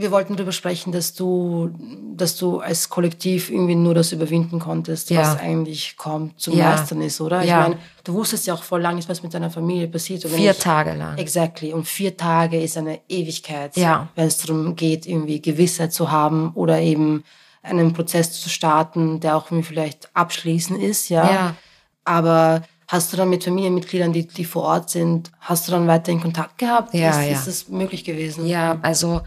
Wir 0.00 0.12
wollten 0.12 0.36
darüber 0.36 0.52
sprechen, 0.52 0.92
dass 0.92 1.12
du, 1.14 1.70
dass 2.14 2.36
du 2.36 2.60
als 2.60 2.88
Kollektiv 2.88 3.50
irgendwie 3.50 3.74
nur 3.74 3.94
das 3.94 4.12
überwinden 4.12 4.60
konntest, 4.60 5.10
Ja. 5.10 5.22
was 5.22 5.40
eigentlich 5.40 5.96
kaum 5.98 6.30
zu 6.36 6.52
Ja. 6.52 6.70
meistern 6.70 7.02
ist, 7.02 7.20
oder? 7.20 7.42
Ich 7.42 7.48
Ja. 7.48 7.62
meine, 7.62 7.78
du 8.04 8.14
wusstest 8.14 8.46
ja 8.46 8.54
auch 8.54 8.62
vor 8.62 8.78
lang 8.78 8.94
nicht, 8.94 9.08
was 9.08 9.24
mit 9.24 9.34
deiner 9.34 9.50
Familie 9.50 9.88
passiert. 9.88 10.22
Vier 10.22 10.50
nicht? 10.52 10.62
Tage 10.62 10.92
lang. 10.94 11.18
Exactly. 11.18 11.72
Und 11.72 11.88
vier 11.88 12.16
Tage 12.16 12.62
ist 12.62 12.76
eine 12.78 13.00
Ewigkeit, 13.08 13.76
Ja. 13.76 14.08
wenn 14.14 14.28
es 14.28 14.38
darum 14.38 14.76
geht, 14.76 15.04
irgendwie 15.04 15.42
Gewissheit 15.42 15.92
zu 15.92 16.12
haben 16.12 16.52
oder 16.54 16.78
eben 16.80 17.24
einen 17.62 17.92
Prozess 17.92 18.40
zu 18.40 18.48
starten, 18.48 19.18
der 19.18 19.34
auch 19.36 19.46
vielleicht 19.62 20.10
abschließend 20.14 20.80
ist, 20.80 21.08
ja. 21.08 21.28
Ja. 21.28 21.56
Aber 22.04 22.62
hast 22.86 23.12
du 23.12 23.16
dann 23.16 23.30
mit 23.30 23.42
Familienmitgliedern, 23.42 24.12
die, 24.12 24.28
die 24.28 24.44
vor 24.44 24.62
Ort 24.62 24.90
sind, 24.90 25.32
hast 25.40 25.66
du 25.66 25.72
dann 25.72 25.88
weiterhin 25.88 26.20
Kontakt 26.20 26.56
gehabt? 26.58 26.94
Ja, 26.94 27.10
ist, 27.10 27.16
ja. 27.26 27.32
ist 27.32 27.48
das 27.48 27.68
möglich 27.68 28.04
gewesen? 28.04 28.46
Ja, 28.46 28.78
also 28.82 29.22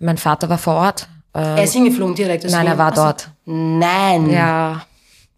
mein 0.00 0.18
Vater 0.18 0.48
war 0.48 0.58
vor 0.58 0.74
Ort. 0.74 1.08
Äh, 1.34 1.58
Er 1.58 1.62
ist 1.64 1.72
hingeflogen 1.74 2.14
direkt. 2.16 2.44
Nein, 2.44 2.66
er 2.66 2.78
war 2.78 2.90
dort. 2.92 3.30
Nein. 3.44 4.28
Ja, 4.30 4.82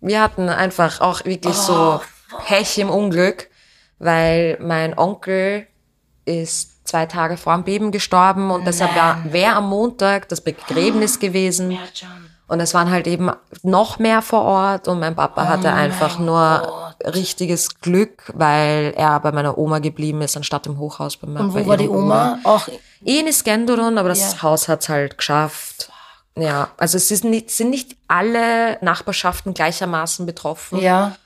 wir 0.01 0.21
hatten 0.23 0.49
einfach 0.49 1.01
auch 1.01 1.25
wirklich 1.25 1.55
so 1.55 2.01
Pech 2.47 2.79
im 2.79 2.89
Unglück, 2.89 3.49
weil 3.99 4.57
mein 4.61 4.97
Onkel 4.97 5.67
ist 6.25 6.87
zwei 6.89 7.07
Tage 7.07 7.37
vor 7.37 7.55
dem 7.55 7.65
Beben 7.65 7.91
gestorben 7.93 8.51
und 8.51 8.67
deshalb 8.67 8.91
wäre 9.33 9.57
am 9.57 9.69
Montag 9.69 10.29
das 10.29 10.41
Begräbnis 10.41 11.19
gewesen. 11.19 11.79
Und 12.53 12.61
es 12.61 12.75
waren 12.75 12.91
halt 12.91 13.07
eben 13.07 13.31
noch 13.63 13.99
mehr 13.99 14.21
vor 14.21 14.43
Ort 14.43 14.87
und 14.87 15.01
mein 15.01 15.17
Papa 15.17 15.49
hatte 15.49 15.73
einfach 15.73 16.19
nur 16.19 16.95
richtiges 17.03 17.81
Glück, 17.81 18.31
weil 18.35 18.93
er 18.95 19.21
bei 19.21 19.33
meiner 19.33 19.57
Oma 19.57 19.79
geblieben 19.79 20.21
ist, 20.21 20.37
anstatt 20.37 20.67
im 20.67 20.77
Hochhaus 20.79 21.17
bei, 21.17 21.29
Und 21.29 21.55
bei 21.55 21.65
wo 21.65 21.67
war 21.67 21.79
die 21.79 21.85
ihrer 21.85 21.95
Oma? 21.95 22.39
Auch 22.45 22.69
Eh 23.07 23.21
in 23.21 23.27
Iskenderun, 23.27 23.97
aber 23.97 24.11
das 24.11 24.35
Ja. 24.35 24.43
Haus 24.43 24.69
hat's 24.69 24.91
halt 24.91 25.17
geschafft. 25.17 25.91
Ja, 26.37 26.69
also 26.77 26.99
es 26.99 27.25
nicht, 27.25 27.51
sind 27.51 27.71
nicht 27.71 27.97
alle 28.07 28.77
Nachbarschaften 28.83 29.55
gleichermaßen 29.55 30.27
betroffen. 30.27 30.79
ja. 30.79 31.17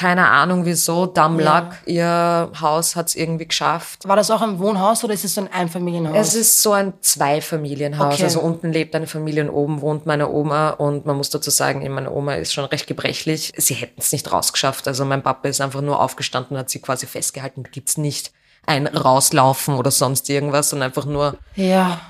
Keine 0.00 0.28
Ahnung 0.28 0.64
wieso. 0.64 1.04
Dumb 1.04 1.38
luck, 1.42 1.74
ihr 1.84 2.50
Haus 2.58 2.96
hat's 2.96 3.14
irgendwie 3.14 3.46
geschafft. 3.46 4.08
War 4.08 4.16
das 4.16 4.30
auch 4.30 4.40
ein 4.40 4.58
Wohnhaus 4.58 5.04
oder 5.04 5.12
ist 5.12 5.26
es 5.26 5.34
so 5.34 5.42
ein 5.42 5.52
Einfamilienhaus? 5.52 6.16
Es 6.16 6.34
ist 6.34 6.62
so 6.62 6.72
ein 6.72 6.94
Zweifamilienhaus. 7.02 8.14
Okay. 8.14 8.24
Also 8.24 8.40
unten 8.40 8.72
lebt 8.72 8.96
eine 8.96 9.06
Familie 9.06 9.44
und 9.44 9.50
oben 9.50 9.82
wohnt 9.82 10.06
meine 10.06 10.30
Oma. 10.30 10.70
Und 10.70 11.04
man 11.04 11.18
muss 11.18 11.28
dazu 11.28 11.50
sagen, 11.50 11.86
meine 11.92 12.10
Oma 12.10 12.36
ist 12.36 12.54
schon 12.54 12.64
recht 12.64 12.86
gebrechlich. 12.86 13.52
Sie 13.58 13.74
hätten 13.74 14.00
es 14.00 14.10
nicht 14.10 14.32
rausgeschafft. 14.32 14.88
Also 14.88 15.04
mein 15.04 15.22
Papa 15.22 15.48
ist 15.48 15.60
einfach 15.60 15.82
nur 15.82 16.00
aufgestanden 16.00 16.56
und 16.56 16.60
hat 16.60 16.70
sie 16.70 16.80
quasi 16.80 17.06
festgehalten. 17.06 17.64
Gibt's 17.70 17.98
nicht 17.98 18.32
ein 18.64 18.86
Rauslaufen 18.86 19.74
oder 19.74 19.90
sonst 19.90 20.30
irgendwas, 20.30 20.70
sondern 20.70 20.88
einfach 20.88 21.04
nur 21.04 21.36
ja. 21.56 22.00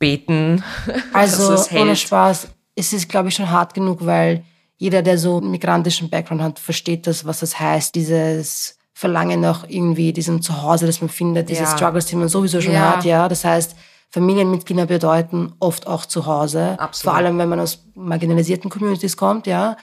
beten. 0.00 0.64
Also 1.12 1.52
es 1.52 1.70
ohne. 1.70 1.94
Spaß, 1.94 2.48
es 2.74 2.92
ist, 2.92 3.08
glaube 3.08 3.28
ich, 3.28 3.36
schon 3.36 3.48
hart 3.48 3.74
genug, 3.74 4.04
weil 4.04 4.42
jeder, 4.82 5.02
der 5.02 5.16
so 5.16 5.36
einen 5.36 5.52
migrantischen 5.52 6.10
Background 6.10 6.42
hat, 6.42 6.58
versteht 6.58 7.06
das, 7.06 7.24
was 7.24 7.38
das 7.38 7.60
heißt, 7.60 7.94
dieses 7.94 8.78
Verlangen 8.92 9.40
nach 9.40 9.64
irgendwie 9.68 10.12
diesem 10.12 10.42
Zuhause, 10.42 10.86
das 10.86 11.00
man 11.00 11.08
findet, 11.08 11.48
diese 11.50 11.62
Ja. 11.62 11.68
Struggles, 11.76 12.06
die 12.06 12.16
man 12.16 12.26
sowieso 12.26 12.60
schon 12.60 12.72
Ja. 12.74 12.96
hat, 12.96 13.04
ja. 13.04 13.28
Das 13.28 13.44
heißt, 13.44 13.76
Familienmitglieder 14.10 14.86
bedeuten 14.86 15.52
oft 15.60 15.86
auch 15.86 16.04
Zuhause. 16.04 16.76
Absolut. 16.80 17.02
Vor 17.04 17.14
allem, 17.14 17.38
wenn 17.38 17.48
man 17.48 17.60
aus 17.60 17.84
marginalisierten 17.94 18.70
Communities 18.70 19.16
kommt, 19.16 19.46
ja. 19.46 19.76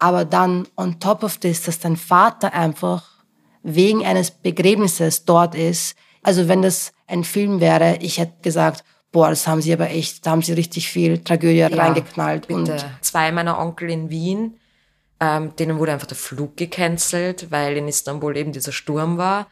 Aber 0.00 0.24
dann 0.24 0.66
on 0.76 0.98
top 0.98 1.22
of 1.22 1.36
this, 1.38 1.62
dass 1.62 1.78
dein 1.78 1.96
Vater 1.96 2.52
einfach 2.52 3.04
wegen 3.62 4.04
eines 4.04 4.32
Begräbnisses 4.32 5.24
dort 5.24 5.54
ist. 5.54 5.94
Also 6.24 6.48
wenn 6.48 6.62
das 6.62 6.92
ein 7.06 7.22
Film 7.22 7.60
wäre, 7.60 7.98
ich 8.00 8.18
hätte 8.18 8.42
gesagt, 8.42 8.82
boah, 9.12 9.28
das 9.30 9.46
haben 9.46 9.62
sie 9.62 9.72
aber 9.72 9.90
echt, 9.90 10.26
da 10.26 10.32
haben 10.32 10.42
sie 10.42 10.54
richtig 10.54 10.88
viel 10.88 11.18
Tragödie 11.18 11.62
reingeknallt. 11.62 12.48
Bitte. 12.48 12.72
Und 12.72 12.84
Zwei 13.02 13.30
meiner 13.30 13.58
Onkel 13.58 13.90
in 13.90 14.10
Wien, 14.10 14.58
ähm, 15.20 15.54
denen 15.56 15.78
wurde 15.78 15.92
einfach 15.92 16.06
der 16.06 16.16
Flug 16.16 16.56
gecancelt, 16.56 17.50
weil 17.50 17.76
in 17.76 17.86
Istanbul 17.88 18.36
eben 18.36 18.52
dieser 18.52 18.72
Sturm 18.72 19.18
war. 19.18 19.46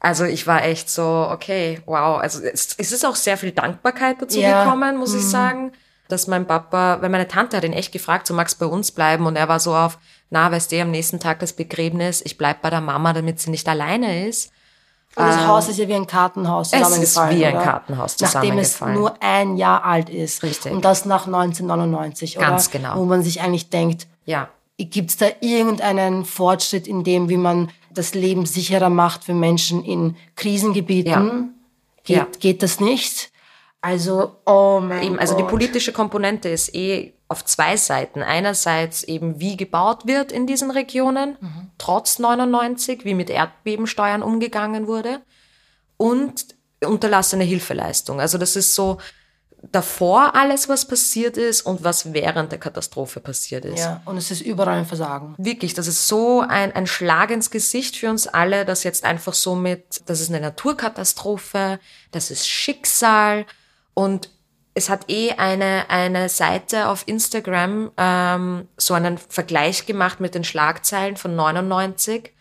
Also 0.00 0.24
ich 0.24 0.46
war 0.46 0.64
echt 0.64 0.90
so, 0.90 1.28
okay, 1.30 1.80
wow. 1.86 2.18
Also 2.20 2.42
es, 2.42 2.74
es 2.78 2.92
ist 2.92 3.04
auch 3.04 3.16
sehr 3.16 3.36
viel 3.36 3.52
Dankbarkeit 3.52 4.20
dazu 4.20 4.40
Ja. 4.40 4.60
Mhm. 4.60 4.64
gekommen, 4.64 4.96
muss 4.98 5.14
ich 5.14 5.22
sagen, 5.24 5.72
dass 6.08 6.26
mein 6.26 6.46
Papa, 6.46 6.98
weil 7.00 7.08
meine 7.08 7.28
Tante 7.28 7.56
hat 7.56 7.64
ihn 7.64 7.72
echt 7.72 7.92
gefragt, 7.92 8.26
so 8.26 8.34
magst 8.34 8.58
bei 8.58 8.66
uns 8.66 8.92
bleiben 8.92 9.26
und 9.26 9.36
er 9.36 9.48
war 9.48 9.60
so 9.60 9.74
auf, 9.74 9.98
na, 10.30 10.50
weißt 10.50 10.72
du, 10.72 10.80
am 10.80 10.90
nächsten 10.90 11.20
Tag 11.20 11.40
das 11.40 11.52
Begräbnis, 11.52 12.22
ich 12.24 12.38
bleib 12.38 12.62
bei 12.62 12.70
der 12.70 12.80
Mama, 12.80 13.12
damit 13.12 13.40
sie 13.40 13.50
nicht 13.50 13.68
alleine 13.68 14.26
ist. 14.28 14.52
Und 15.16 15.24
das 15.26 15.46
Haus 15.46 15.68
ist 15.68 15.78
ja 15.78 15.88
wie 15.88 15.94
ein 15.94 16.06
Kartenhaus 16.06 16.72
Ähm, 16.72 16.82
es 16.82 16.88
ist 16.98 17.14
zusammengefallen. 17.14 17.38
wie 17.38 17.46
ein 17.46 17.54
oder? 17.54 17.64
Kartenhaus 17.64 18.16
Nachdem 18.20 18.58
es 18.58 18.72
zusammengefallen. 18.72 18.94
nur 18.94 19.14
ein 19.22 19.56
Jahr 19.56 19.84
alt 19.84 20.10
ist. 20.10 20.42
Richtig. 20.42 20.72
Und 20.72 20.84
das 20.84 21.04
nach 21.06 21.26
1999, 21.26 22.36
oder? 22.38 22.46
Ganz 22.48 22.70
genau. 22.70 22.96
Wo 22.96 23.04
man 23.04 23.22
sich 23.22 23.40
eigentlich 23.40 23.70
denkt, 23.70 24.06
Ja, 24.26 24.48
gibt 24.78 25.10
es 25.10 25.16
da 25.16 25.26
irgendeinen 25.40 26.24
Fortschritt 26.26 26.86
in 26.86 27.02
dem, 27.02 27.28
wie 27.30 27.38
man 27.38 27.70
das 27.90 28.14
Leben 28.14 28.44
sicherer 28.44 28.90
macht 28.90 29.24
für 29.24 29.32
Menschen 29.34 29.82
in 29.84 30.16
Krisengebieten? 30.34 31.54
Geht, 32.04 32.16
Ja. 32.16 32.26
geht 32.38 32.62
das 32.62 32.78
nicht? 32.80 33.30
Also, 33.80 34.36
oh 34.44 34.80
mein 34.82 35.02
Eben, 35.02 35.18
also 35.18 35.34
die 35.36 35.42
Gott. 35.42 35.50
politische 35.50 35.92
Komponente 35.92 36.48
ist 36.48 36.74
eh 36.74 37.12
auf 37.28 37.44
zwei 37.44 37.76
Seiten. 37.76 38.22
Einerseits 38.22 39.02
eben, 39.02 39.40
wie 39.40 39.56
gebaut 39.56 40.06
wird 40.06 40.32
in 40.32 40.46
diesen 40.46 40.70
Regionen, 40.70 41.36
trotz 41.78 42.18
99, 42.18 43.04
wie 43.04 43.14
mit 43.14 43.30
Erdbebensteuern 43.30 44.22
umgegangen 44.22 44.86
wurde 44.86 45.20
und 45.96 46.46
unterlassene 46.84 47.44
Hilfeleistung. 47.44 48.20
Also 48.20 48.38
das 48.38 48.54
ist 48.54 48.74
so 48.74 48.98
davor 49.72 50.34
alles, 50.34 50.68
was 50.68 50.86
passiert 50.86 51.36
ist 51.36 51.62
und 51.62 51.82
was 51.82 52.12
während 52.12 52.52
der 52.52 52.58
Katastrophe 52.58 53.20
passiert 53.20 53.64
ist. 53.64 53.80
Ja, 53.80 54.02
und 54.04 54.16
es 54.16 54.30
ist 54.30 54.42
überall 54.42 54.78
ein 54.78 54.86
Versagen. 54.86 55.34
Wirklich, 55.38 55.74
das 55.74 55.86
ist 55.86 56.06
so 56.06 56.40
ein, 56.40 56.72
ein 56.72 56.86
Schlag 56.86 57.30
ins 57.30 57.50
Gesicht 57.50 57.96
für 57.96 58.10
uns 58.10 58.26
alle, 58.26 58.64
dass 58.64 58.84
jetzt 58.84 59.04
einfach 59.04 59.34
so 59.34 59.54
mit, 59.54 60.02
das 60.06 60.20
ist 60.20 60.28
eine 60.28 60.40
Naturkatastrophe, 60.40 61.80
das 62.12 62.30
ist 62.30 62.48
Schicksal 62.48 63.46
und 63.94 64.30
es 64.76 64.90
hat 64.90 65.08
eh 65.08 65.32
eine, 65.32 65.88
eine 65.88 66.28
Seite 66.28 66.88
auf 66.88 67.08
Instagram 67.08 67.92
ähm, 67.96 68.68
so 68.76 68.92
einen 68.92 69.16
Vergleich 69.16 69.86
gemacht 69.86 70.20
mit 70.20 70.34
den 70.34 70.44
Schlagzeilen 70.44 71.16
von 71.16 71.34
99 71.34 72.34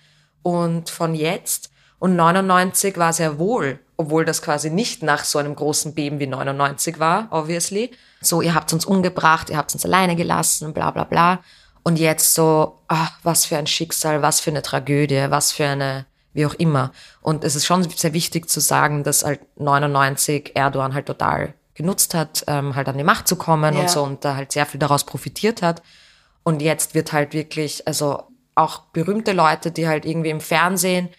und 0.43 0.89
von 0.89 1.15
jetzt. 1.15 1.71
Und 1.97 2.17
99 2.17 2.97
war 2.97 3.13
sehr 3.13 3.39
wohl, 3.39 3.79
obwohl 3.95 4.25
das 4.25 4.41
quasi 4.41 4.69
nicht 4.69 5.01
nach 5.01 5.23
so 5.23 5.39
einem 5.39 5.55
großen 5.55 5.95
Beben 5.95 6.19
wie 6.19 6.27
99 6.27 6.99
war, 6.99 7.29
obviously. 7.31 7.91
So, 8.19 8.41
ihr 8.41 8.53
habt 8.53 8.73
uns 8.73 8.83
umgebracht, 8.83 9.49
ihr 9.49 9.55
habt 9.55 9.73
uns 9.73 9.85
alleine 9.85 10.17
gelassen, 10.17 10.73
bla 10.73 10.91
bla 10.91 11.05
bla. 11.05 11.39
Und 11.83 11.99
jetzt 11.99 12.33
so, 12.33 12.81
ach, 12.89 13.13
was 13.23 13.45
für 13.45 13.55
ein 13.55 13.65
Schicksal, 13.67 14.21
was 14.21 14.41
für 14.41 14.49
eine 14.49 14.61
Tragödie, 14.61 15.27
was 15.29 15.53
für 15.53 15.67
eine, 15.67 16.05
wie 16.33 16.45
auch 16.45 16.55
immer. 16.55 16.91
Und 17.21 17.45
es 17.45 17.55
ist 17.55 17.65
schon 17.65 17.89
sehr 17.89 18.11
wichtig 18.11 18.49
zu 18.49 18.59
sagen, 18.59 19.05
dass 19.05 19.23
halt 19.23 19.39
99 19.57 20.51
Erdogan 20.53 20.93
halt 20.93 21.05
total 21.05 21.53
genutzt 21.75 22.13
hat, 22.13 22.44
ähm, 22.48 22.75
halt 22.75 22.88
an 22.89 22.98
die 22.98 23.03
Macht 23.03 23.27
zu 23.27 23.36
kommen 23.36 23.74
Ja. 23.75 23.82
und 23.82 23.89
so 23.89 24.01
und 24.03 24.25
da 24.25 24.36
halt 24.36 24.51
sehr 24.51 24.65
viel 24.65 24.79
daraus 24.79 25.03
profitiert 25.05 25.62
hat. 25.62 25.82
Und 26.44 26.62
jetzt 26.62 26.96
wird 26.96 27.12
halt 27.13 27.34
wirklich, 27.34 27.88
also 27.88 28.24
auch 28.55 28.79
berühmte 28.94 29.34
Leute, 29.34 29.72
die 29.72 29.88
halt 29.88 30.05
irgendwie 30.05 30.29
im 30.29 30.41
Fernsehen 30.41 31.10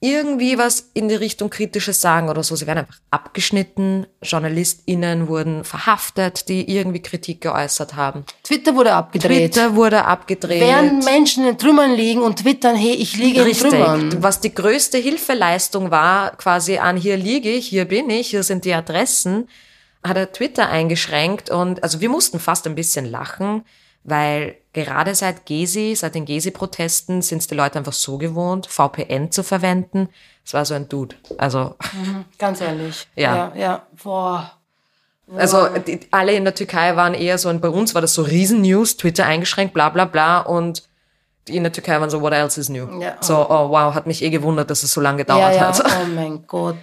irgendwie 0.00 0.58
was 0.58 0.90
in 0.92 1.08
die 1.08 1.14
Richtung 1.14 1.48
Kritisches 1.48 2.02
sagen 2.02 2.28
oder 2.28 2.42
so, 2.42 2.54
sie 2.54 2.66
werden 2.66 2.80
einfach 2.80 2.98
abgeschnitten. 3.10 4.06
JournalistInnen 4.22 5.26
wurden 5.26 5.64
verhaftet, 5.64 6.48
die 6.50 6.70
irgendwie 6.70 7.00
Kritik 7.00 7.40
geäußert 7.40 7.96
haben. 7.96 8.24
Twitter 8.44 8.74
wurde 8.76 8.92
abgedreht. 8.92 9.54
Twitter 9.54 9.74
wurde 9.74 10.04
abgedreht. 10.04 10.60
Während 10.60 11.04
Menschen 11.06 11.46
in 11.46 11.56
Trümmern 11.56 11.92
liegen 11.94 12.20
und 12.20 12.40
twittern, 12.40 12.76
hey, 12.76 12.92
ich 12.92 13.16
liege 13.16 13.40
in 13.40 13.46
Richtig. 13.46 13.70
Trümmern. 13.70 14.22
Was 14.22 14.40
die 14.40 14.54
größte 14.54 14.98
Hilfeleistung 14.98 15.90
war, 15.90 16.36
quasi 16.36 16.76
an 16.76 16.98
hier 16.98 17.16
liege 17.16 17.48
ich, 17.50 17.66
hier 17.66 17.86
bin 17.86 18.10
ich, 18.10 18.28
hier 18.28 18.42
sind 18.42 18.66
die 18.66 18.74
Adressen, 18.74 19.48
hat 20.08 20.16
er 20.16 20.32
Twitter 20.32 20.68
eingeschränkt 20.68 21.50
und 21.50 21.82
also 21.82 22.00
wir 22.00 22.08
mussten 22.08 22.38
fast 22.38 22.66
ein 22.66 22.74
bisschen 22.74 23.04
lachen, 23.06 23.64
weil 24.04 24.56
gerade 24.72 25.14
seit 25.14 25.46
Gezi, 25.46 25.94
seit 25.96 26.14
den 26.14 26.24
Gezi-Protesten 26.26 27.22
sind 27.22 27.38
es 27.38 27.46
die 27.48 27.54
Leute 27.54 27.78
einfach 27.78 27.92
so 27.92 28.18
gewohnt, 28.18 28.66
VPN 28.66 29.32
zu 29.32 29.42
verwenden. 29.42 30.08
Es 30.44 30.54
war 30.54 30.64
so 30.64 30.74
ein 30.74 30.88
Dude. 30.88 31.16
Also, 31.38 31.74
Ganz 32.38 32.60
ehrlich. 32.60 33.08
Ja. 33.16 33.34
Ja, 33.34 33.52
ja. 33.56 33.82
Boah. 34.02 34.52
also 35.36 35.66
die, 35.78 36.00
alle 36.12 36.34
in 36.34 36.44
der 36.44 36.54
Türkei 36.54 36.94
waren 36.94 37.14
eher 37.14 37.36
so, 37.38 37.48
und 37.48 37.60
bei 37.60 37.68
uns 37.68 37.94
war 37.94 38.00
das 38.02 38.14
so 38.14 38.22
Riesen-News, 38.22 38.96
Twitter 38.96 39.26
eingeschränkt, 39.26 39.74
bla 39.74 39.88
bla 39.88 40.04
bla 40.04 40.40
und 40.40 40.84
die 41.48 41.56
in 41.56 41.62
der 41.62 41.72
Türkei 41.72 42.00
waren 42.00 42.10
so, 42.10 42.20
what 42.20 42.32
else 42.32 42.60
is 42.60 42.68
new? 42.68 43.00
Ja. 43.00 43.16
So, 43.20 43.48
oh 43.48 43.70
wow, 43.70 43.94
hat 43.94 44.06
mich 44.06 44.22
eh 44.22 44.30
gewundert, 44.30 44.68
dass 44.70 44.82
es 44.82 44.92
so 44.92 45.00
lange 45.00 45.18
Ja, 45.18 45.24
gedauert 45.24 45.54
ja. 45.54 45.60
hat. 45.68 45.84
Oh 45.84 46.06
mein 46.14 46.46
Gott. 46.46 46.76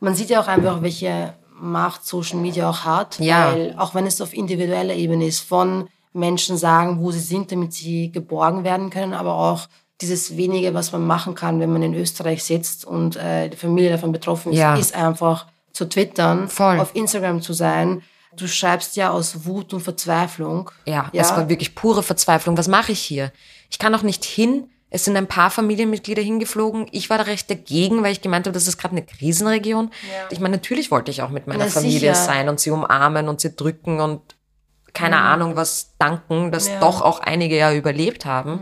Man 0.00 0.14
sieht 0.14 0.30
ja 0.30 0.40
auch 0.40 0.48
einfach, 0.48 0.82
welche 0.82 1.34
Macht 1.62 2.04
Social 2.04 2.38
Media 2.38 2.68
auch 2.68 2.84
hat. 2.84 3.18
Ja. 3.20 3.52
Weil 3.52 3.74
auch 3.78 3.94
wenn 3.94 4.06
es 4.06 4.20
auf 4.20 4.34
individueller 4.34 4.94
Ebene 4.94 5.26
ist, 5.26 5.40
von 5.40 5.88
Menschen 6.12 6.56
sagen, 6.56 6.98
wo 7.00 7.10
sie 7.12 7.20
sind, 7.20 7.52
damit 7.52 7.72
sie 7.72 8.10
geborgen 8.10 8.64
werden 8.64 8.90
können, 8.90 9.14
aber 9.14 9.34
auch 9.34 9.68
dieses 10.00 10.36
wenige, 10.36 10.74
was 10.74 10.90
man 10.92 11.06
machen 11.06 11.34
kann, 11.36 11.60
wenn 11.60 11.72
man 11.72 11.82
in 11.82 11.94
Österreich 11.94 12.42
sitzt 12.42 12.84
und 12.84 13.16
äh, 13.16 13.48
die 13.48 13.56
Familie 13.56 13.90
davon 13.90 14.10
betroffen 14.12 14.52
ist, 14.52 14.58
Ja. 14.58 14.74
ist 14.74 14.94
einfach 14.94 15.46
zu 15.72 15.88
twittern, 15.88 16.48
Voll. 16.48 16.80
auf 16.80 16.94
Instagram 16.94 17.40
zu 17.40 17.52
sein. 17.52 18.02
Du 18.36 18.48
schreibst 18.48 18.96
ja 18.96 19.10
aus 19.10 19.44
Wut 19.46 19.72
und 19.72 19.80
Verzweiflung. 19.80 20.70
Ja, 20.86 21.08
es 21.12 21.30
war 21.30 21.48
wirklich 21.48 21.74
pure 21.74 22.02
Verzweiflung. 22.02 22.56
Was 22.58 22.66
mache 22.68 22.92
ich 22.92 23.00
hier? 23.00 23.30
Ich 23.70 23.78
kann 23.78 23.94
auch 23.94 24.02
nicht 24.02 24.24
hin. 24.24 24.68
Es 24.94 25.06
sind 25.06 25.16
ein 25.16 25.26
paar 25.26 25.50
Familienmitglieder 25.50 26.20
hingeflogen. 26.20 26.86
Ich 26.92 27.08
war 27.08 27.16
da 27.16 27.24
recht 27.24 27.48
dagegen, 27.48 28.02
weil 28.02 28.12
ich 28.12 28.20
gemeint 28.20 28.46
habe, 28.46 28.52
das 28.52 28.68
ist 28.68 28.76
gerade 28.76 28.92
eine 28.92 29.04
Krisenregion. 29.06 29.90
Ich 30.30 30.38
meine, 30.38 30.56
natürlich 30.56 30.90
wollte 30.90 31.10
ich 31.10 31.22
auch 31.22 31.30
mit 31.30 31.46
meiner 31.46 31.64
Na, 31.64 31.70
Familie 31.70 31.98
sicher. 32.00 32.14
sein 32.14 32.48
und 32.50 32.60
sie 32.60 32.70
umarmen 32.70 33.28
und 33.28 33.40
sie 33.40 33.56
drücken 33.56 34.00
und 34.00 34.20
keine 34.92 35.16
Ahnung 35.16 35.56
was 35.56 35.94
danken, 35.98 36.52
dass 36.52 36.68
Ja. 36.68 36.78
doch 36.80 37.00
auch 37.00 37.20
einige 37.20 37.56
ja 37.56 37.72
überlebt 37.72 38.26
haben 38.26 38.60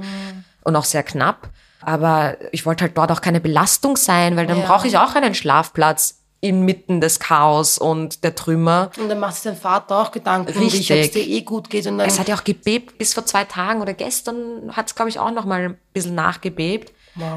und 0.63 0.77
auch 0.77 0.85
sehr 0.85 1.03
knapp. 1.03 1.51
Aber 1.81 2.37
ich 2.53 2.65
wollte 2.65 2.85
halt 2.85 2.97
dort 2.97 3.11
auch 3.11 3.23
keine 3.23 3.41
Belastung 3.41 3.97
sein, 3.97 4.37
weil 4.37 4.47
dann 4.47 4.59
Ja. 4.61 4.67
brauche 4.67 4.87
ich 4.87 4.99
auch 4.99 5.17
einen 5.17 5.35
Schlafplatz 5.35 6.20
inmitten 6.41 7.01
des 7.01 7.21
Chaos 7.21 7.77
und 7.77 8.25
der 8.25 8.35
Trümmer. 8.35 8.91
Und 8.99 9.09
dann 9.09 9.21
macht 9.21 9.35
sich 9.35 9.45
dein 9.45 9.57
Vater 9.57 10.01
auch 10.01 10.11
Gedanken, 10.11 10.59
dich, 10.59 10.91
ob 10.91 10.99
es 10.99 11.11
dir 11.11 11.27
eh 11.27 11.43
gut 11.43 11.69
geht. 11.69 11.87
Und 11.87 11.99
dann 11.99 12.09
Es 12.09 12.19
hat 12.19 12.29
ja 12.29 12.35
auch 12.35 12.45
gebebt 12.45 12.97
bis 12.97 13.13
vor 13.13 13.27
zwei 13.27 13.45
Tagen 13.45 13.83
oder 13.83 13.93
gestern 13.93 14.75
hat 14.75 14.87
es, 14.87 14.95
glaube 14.95 15.11
ich, 15.11 15.19
auch 15.19 15.31
noch 15.31 15.45
mal 15.45 15.61
ein 15.61 15.79
bisschen 15.93 16.15
nachgebebt. 16.15 16.93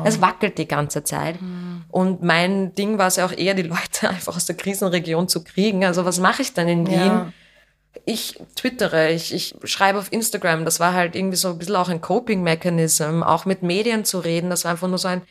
Es 0.06 0.22
wackelt 0.22 0.58
die 0.58 0.68
ganze 0.68 1.04
Zeit. 1.04 1.38
Und 1.90 2.24
mein 2.24 2.74
Ding 2.76 2.98
war 2.98 3.08
es 3.08 3.18
ja 3.18 3.26
auch 3.26 3.32
eher, 3.32 3.54
die 3.54 3.64
Leute 3.64 4.10
einfach 4.10 4.36
aus 4.36 4.46
der 4.46 4.56
Krisenregion 4.56 5.28
zu 5.28 5.44
kriegen. 5.44 5.84
Also 5.84 6.06
was 6.06 6.20
mache 6.20 6.42
ich 6.42 6.54
dann 6.54 6.70
in 6.70 6.88
Wien? 6.88 6.96
Ja. 6.96 7.34
Ich 8.06 8.40
twittere, 8.56 9.12
ich, 9.12 9.34
ich 9.34 9.56
schreibe 9.66 10.00
auf 10.00 10.12
Instagram. 10.12 10.66
Das 10.66 10.80
war 10.80 10.94
halt 10.94 11.16
irgendwie 11.16 11.38
so 11.38 11.50
ein 11.50 11.58
bisschen 11.58 11.76
auch 11.76 11.90
ein 11.90 12.02
Coping-Mechanism, 12.02 13.22
auch 13.22 13.46
mit 13.46 13.62
Medien 13.64 14.06
zu 14.06 14.20
reden. 14.20 14.50
Das 14.50 14.64
war 14.64 14.72
einfach 14.72 14.88
nur 14.88 14.98
so 14.98 15.10
ein, 15.10 15.22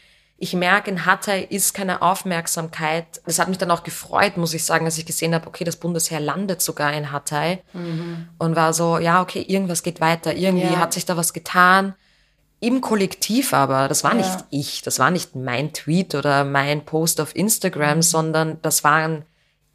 ich 0.43 0.55
merke, 0.55 0.91
in 0.91 1.07
Hatay 1.07 1.47
ist 1.49 1.73
keine 1.73 2.03
Aufmerksamkeit. 2.03 3.07
Das 3.27 3.39
hat 3.39 3.47
mich 3.49 3.59
dann 3.59 3.71
auch 3.71 3.85
gefreut, 3.85 4.37
muss 4.37 4.55
ich 4.55 4.65
sagen, 4.65 4.85
als 4.87 4.99
ich 4.99 5.07
gesehen 5.07 5.35
habe, 5.37 5.47
okay, 5.47 5.63
das 5.63 5.77
Bundesheer 5.77 6.19
landet 6.19 6.61
sogar 6.61 6.93
in 6.93 7.13
Hatay. 7.13 7.61
Und 7.73 8.57
war 8.57 8.73
so, 8.73 8.99
ja, 8.99 9.23
okay, 9.23 9.41
irgendwas 9.47 9.85
geht 9.85 10.01
weiter. 10.01 10.35
Irgendwie 10.35 10.73
Ja. 10.73 10.81
hat 10.81 10.95
sich 10.95 11.07
da 11.07 11.17
was 11.17 11.33
getan. 11.33 11.95
Im 12.59 12.81
Kollektiv 12.81 13.55
aber, 13.55 13.87
das 13.87 14.03
war 14.03 14.15
nicht 14.15 14.29
Ja. 14.31 14.45
ich, 14.51 14.83
das 14.83 14.99
war 14.99 15.13
nicht 15.13 15.37
mein 15.37 15.73
Tweet 15.73 16.17
oder 16.17 16.43
mein 16.45 16.85
Post 16.85 17.21
auf 17.21 17.37
Instagram, 17.37 18.03
sondern 18.03 18.59
das 18.63 18.83
waren 18.83 19.25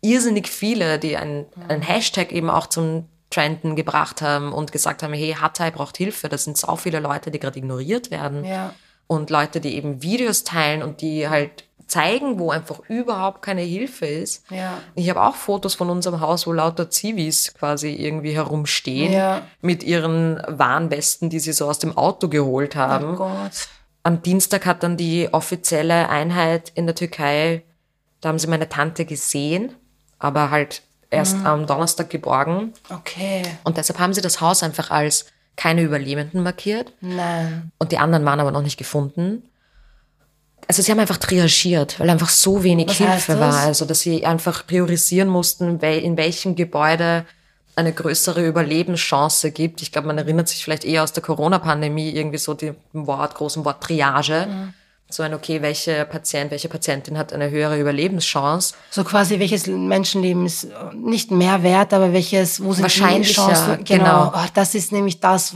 irrsinnig 0.01 0.49
viele, 0.49 0.99
die 0.99 1.15
einen, 1.15 1.45
einen 1.69 1.81
Hashtag 1.81 2.33
eben 2.33 2.49
auch 2.49 2.67
zum 2.67 3.05
Trenden 3.29 3.77
gebracht 3.77 4.21
haben 4.21 4.51
und 4.51 4.73
gesagt 4.73 5.01
haben, 5.01 5.13
hey, 5.13 5.33
Hatay 5.39 5.71
braucht 5.71 5.95
Hilfe. 5.95 6.27
Das 6.27 6.43
sind 6.43 6.57
so 6.57 6.75
viele 6.75 6.99
Leute, 6.99 7.31
die 7.31 7.39
gerade 7.39 7.57
ignoriert 7.57 8.11
werden. 8.11 8.43
Ja. 8.43 8.73
Und 9.07 9.29
Leute, 9.29 9.61
die 9.61 9.75
eben 9.75 10.01
Videos 10.01 10.43
teilen 10.43 10.83
und 10.83 11.01
die 11.01 11.29
halt 11.29 11.63
zeigen, 11.87 12.37
wo 12.37 12.51
einfach 12.51 12.81
überhaupt 12.89 13.41
keine 13.41 13.61
Hilfe 13.61 14.05
ist. 14.05 14.43
Ja. 14.51 14.79
Ich 14.95 15.09
habe 15.09 15.21
auch 15.23 15.35
Fotos 15.35 15.73
von 15.75 15.89
unserem 15.89 16.19
Haus, 16.19 16.45
wo 16.45 16.51
lauter 16.51 16.89
Zivis 16.89 17.53
quasi 17.53 17.93
irgendwie 17.93 18.33
herumstehen 18.33 19.13
Ja. 19.13 19.43
mit 19.61 19.83
ihren 19.83 20.41
Warnwesten, 20.47 21.29
die 21.29 21.39
sie 21.39 21.53
so 21.53 21.69
aus 21.69 21.79
dem 21.79 21.95
Auto 21.97 22.27
geholt 22.27 22.75
Oh 22.75 22.79
haben. 22.79 23.15
Gott. 23.15 23.69
Am 24.03 24.21
Dienstag 24.21 24.65
hat 24.65 24.83
dann 24.83 24.97
die 24.97 25.29
offizielle 25.33 26.09
Einheit 26.09 26.71
in 26.75 26.85
der 26.87 26.95
Türkei, 26.95 27.63
da 28.19 28.29
haben 28.29 28.39
sie 28.39 28.47
meine 28.47 28.67
Tante 28.67 29.05
gesehen, 29.05 29.73
aber 30.19 30.49
halt 30.51 30.81
erst 31.09 31.37
am 31.45 31.67
Donnerstag 31.67 32.09
geborgen. 32.09 32.73
Okay. 32.89 33.43
Und 33.63 33.77
deshalb 33.77 33.99
haben 33.99 34.13
sie 34.13 34.21
das 34.21 34.41
Haus 34.41 34.61
einfach 34.61 34.91
als 34.91 35.25
keine 35.57 35.81
Überlebenden 35.81 36.43
markiert. 36.43 36.93
Nein. 37.01 37.71
Und 37.79 37.91
die 37.91 37.97
anderen 37.97 38.23
waren 38.23 38.39
aber 38.39 38.51
noch 38.51 38.61
nicht 38.61 38.77
gefunden. 38.77 39.43
Also 40.67 40.81
sie 40.81 40.91
haben 40.91 40.99
einfach 40.99 41.17
triagiert, 41.17 41.99
weil 41.99 42.09
einfach 42.09 42.29
so 42.29 42.63
wenig 42.63 42.87
Was 42.87 42.97
Hilfe 42.97 43.39
war. 43.39 43.57
Also 43.57 43.85
dass 43.85 44.01
sie 44.01 44.25
einfach 44.25 44.65
priorisieren 44.65 45.27
mussten, 45.27 45.79
in 45.79 46.17
welchem 46.17 46.55
Gebäude 46.55 47.25
eine 47.75 47.93
größere 47.93 48.45
Überlebenschance 48.45 49.51
gibt. 49.51 49.81
Ich 49.81 49.91
glaube, 49.91 50.07
man 50.07 50.17
erinnert 50.17 50.47
sich 50.47 50.63
vielleicht 50.63 50.83
eher 50.83 51.03
aus 51.03 51.13
der 51.13 51.23
Corona-Pandemie 51.23 52.09
irgendwie 52.09 52.39
so 52.39 52.53
dem 52.53 52.75
Wort, 52.93 53.35
großen 53.35 53.65
Wort 53.65 53.83
Triage. 53.83 54.47
Mhm. 54.47 54.73
So 55.09 55.23
ein, 55.23 55.33
okay, 55.33 55.61
welche 55.61 56.05
Patient, 56.05 56.51
welche 56.51 56.67
Patientin 56.67 57.17
hat 57.17 57.31
eine 57.31 57.49
höhere 57.49 57.79
Überlebenschance? 57.79 58.73
So 58.91 59.03
quasi, 59.05 59.39
welches 59.39 59.65
Menschenleben 59.67 60.45
ist 60.45 60.67
nicht 60.93 61.31
mehr 61.31 61.63
wert, 61.63 61.93
aber 61.93 62.11
welches, 62.11 62.61
wo 62.61 62.73
sind 62.73 62.85
die 62.93 63.23
Chancen? 63.23 63.83
genau. 63.85 64.33
Oh, 64.35 64.45
das 64.53 64.75
ist 64.75 64.91
nämlich 64.91 65.21
das, 65.21 65.55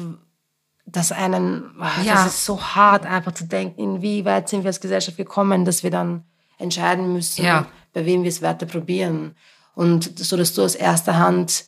das 0.86 1.12
einen, 1.12 1.64
oh, 1.80 2.04
Ja. 2.06 2.14
das 2.24 2.28
ist 2.28 2.46
so 2.46 2.62
hart, 2.62 3.06
einfach 3.06 3.34
zu 3.34 3.46
denken, 3.46 3.82
inwieweit 3.82 4.48
sind 4.48 4.64
wir 4.64 4.70
als 4.70 4.80
Gesellschaft 4.80 5.18
gekommen, 5.18 5.66
dass 5.66 5.84
wir 5.84 5.92
dann 5.92 6.24
entscheiden 6.58 7.12
müssen, 7.12 7.44
Ja. 7.44 7.66
bei 7.94 8.06
wem 8.06 8.24
wir 8.24 8.30
es 8.30 8.42
weiter 8.42 8.66
probieren. 8.66 9.36
Und 9.76 10.18
so, 10.18 10.38
dass 10.38 10.54
du 10.54 10.64
aus 10.64 10.76
erster 10.76 11.18
Hand 11.18 11.66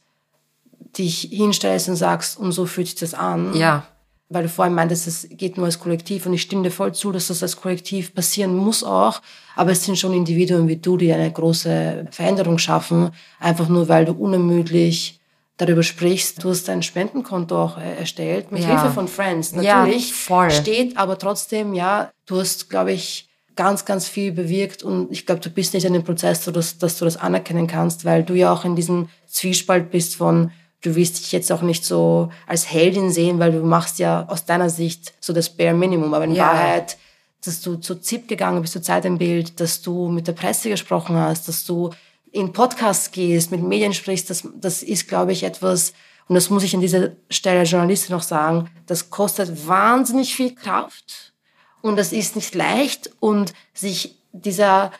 dich 0.97 1.21
hinstellst 1.31 1.89
und 1.89 1.95
sagst, 1.97 2.37
und 2.37 2.51
so 2.53 2.65
fühlt 2.65 2.87
sich 2.87 2.95
das 2.99 3.13
an. 3.13 3.53
Ja, 3.55 3.85
weil 4.33 4.43
du 4.43 4.49
vorhin 4.49 4.73
meintest, 4.73 5.07
es 5.07 5.27
geht 5.29 5.57
nur 5.57 5.65
als 5.65 5.79
Kollektiv 5.79 6.25
und 6.25 6.33
ich 6.33 6.41
stimme 6.41 6.63
dir 6.63 6.71
voll 6.71 6.93
zu, 6.93 7.11
dass 7.11 7.27
das 7.27 7.41
als 7.43 7.55
Kollektiv 7.55 8.13
passieren 8.13 8.55
muss 8.55 8.83
auch, 8.83 9.21
aber 9.55 9.71
es 9.71 9.83
sind 9.83 9.97
schon 9.97 10.13
Individuen 10.13 10.67
wie 10.67 10.77
du, 10.77 10.97
die 10.97 11.11
eine 11.13 11.31
große 11.31 12.07
Veränderung 12.11 12.57
schaffen, 12.57 13.11
einfach 13.39 13.69
nur 13.69 13.87
weil 13.89 14.05
du 14.05 14.13
unermüdlich 14.13 15.19
darüber 15.57 15.83
sprichst. 15.83 16.43
Du 16.43 16.49
hast 16.49 16.67
ein 16.69 16.81
Spendenkonto 16.81 17.55
auch 17.61 17.77
äh, 17.77 17.97
erstellt, 17.99 18.51
mit 18.51 18.63
Ja. 18.63 18.69
Hilfe 18.69 18.93
von 18.93 19.07
Friends, 19.07 19.51
Ja, 19.51 19.81
natürlich. 19.81 20.13
voll. 20.13 20.49
Steht 20.51 20.97
aber 20.97 21.17
trotzdem, 21.17 21.73
ja, 21.73 22.11
du 22.25 22.39
hast, 22.39 22.69
glaube 22.69 22.91
ich, 22.91 23.29
ganz, 23.55 23.85
ganz 23.85 24.07
viel 24.07 24.31
bewirkt 24.31 24.81
und 24.81 25.11
ich 25.11 25.27
glaube, 25.27 25.41
du 25.41 25.51
bist 25.51 25.75
nicht 25.75 25.85
in 25.85 25.93
dem 25.93 26.03
Prozess, 26.03 26.43
dass, 26.45 26.79
dass 26.79 26.97
du 26.97 27.05
das 27.05 27.17
anerkennen 27.17 27.67
kannst, 27.67 28.03
weil 28.03 28.23
du 28.23 28.33
ja 28.33 28.51
auch 28.51 28.65
in 28.65 28.75
diesem 28.75 29.09
Zwiespalt 29.27 29.91
bist 29.91 30.15
von, 30.15 30.49
du 30.83 30.95
willst 30.95 31.17
dich 31.17 31.31
jetzt 31.31 31.51
auch 31.51 31.61
nicht 31.61 31.83
so 31.83 32.29
als 32.45 32.71
Heldin 32.71 33.09
sehen, 33.09 33.39
weil 33.39 33.51
du 33.51 33.63
machst 33.63 33.99
ja 33.99 34.25
aus 34.27 34.45
deiner 34.45 34.69
Sicht 34.69 35.13
so 35.19 35.33
das 35.33 35.49
Bare 35.49 35.73
Minimum, 35.73 36.13
aber 36.13 36.25
in 36.25 36.35
Ja. 36.35 36.47
Wahrheit, 36.47 36.97
dass 37.43 37.61
du 37.61 37.75
zu 37.77 37.95
ZIP 37.95 38.27
gegangen 38.27 38.61
bist, 38.61 38.73
zu 38.73 38.81
Zeit 38.81 39.05
im 39.05 39.17
Bild, 39.17 39.59
dass 39.59 39.81
du 39.81 40.09
mit 40.09 40.27
der 40.27 40.33
Presse 40.33 40.69
gesprochen 40.69 41.15
hast, 41.15 41.47
dass 41.47 41.65
du 41.65 41.89
in 42.31 42.51
Podcasts 42.53 43.11
gehst, 43.11 43.51
mit 43.51 43.61
Medien 43.63 43.93
sprichst, 43.93 44.29
das, 44.29 44.47
das 44.55 44.83
ist, 44.83 45.07
glaube 45.07 45.31
ich, 45.31 45.43
etwas, 45.43 45.93
und 46.27 46.35
das 46.35 46.49
muss 46.49 46.63
ich 46.63 46.73
an 46.73 46.81
dieser 46.81 47.11
Stelle 47.29 47.59
als 47.59 47.71
Journalistin 47.71 48.15
noch 48.15 48.23
sagen, 48.23 48.69
das 48.85 49.09
kostet 49.09 49.67
wahnsinnig 49.67 50.35
viel 50.35 50.55
Kraft 50.55 51.33
und 51.81 51.95
das 51.97 52.11
ist 52.11 52.35
nicht 52.35 52.55
leicht 52.55 53.09
und 53.19 53.53
sich 53.73 54.15
dieser 54.31 54.91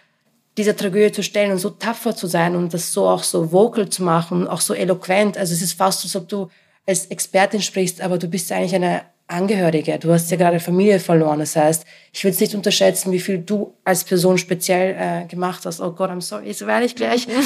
dieser 0.58 0.76
Tragödie 0.76 1.12
zu 1.12 1.24
stellen 1.24 1.52
und 1.52 1.60
so 1.60 1.72
tapfer 1.72 2.16
zu 2.16 2.28
sein 2.28 2.56
und 2.56 2.74
das 2.74 2.94
so 2.94 3.08
auch 3.08 3.24
so 3.24 3.52
vocal 3.52 3.90
zu 3.90 4.04
machen, 4.04 4.48
auch 4.48 4.62
so 4.62 4.74
eloquent. 4.74 5.38
Also 5.38 5.54
es 5.54 5.62
ist 5.62 5.74
fast 5.74 6.02
so, 6.02 6.06
als 6.06 6.16
ob 6.16 6.30
du 6.30 6.50
als 6.86 7.08
Expertin 7.08 7.62
sprichst, 7.62 8.02
aber 8.02 8.18
du 8.18 8.28
bist 8.28 8.50
ja 8.50 8.58
eigentlich 8.58 8.76
eine 8.76 9.02
Angehörige. 9.28 9.98
Du 10.00 10.12
hast 10.12 10.30
ja 10.32 10.38
gerade 10.38 10.60
Familie 10.60 11.00
verloren. 11.00 11.40
Das 11.40 11.56
heißt, 11.56 11.86
ich 12.12 12.24
will 12.24 12.32
es 12.32 12.40
nicht 12.40 12.54
unterschätzen, 12.56 13.12
wie 13.12 13.20
viel 13.20 13.40
du 13.40 13.74
als 13.84 14.04
Person 14.04 14.38
speziell 14.38 14.96
äh, 15.00 15.26
gemacht 15.28 15.66
hast. 15.66 15.80
Oh 15.80 15.92
Gott, 15.92 16.12
I'm 16.12 16.22
sorry, 16.22 16.48
jetzt 16.48 16.66
werde 16.68 16.86
ich 16.86 16.96
gleich. 16.96 17.28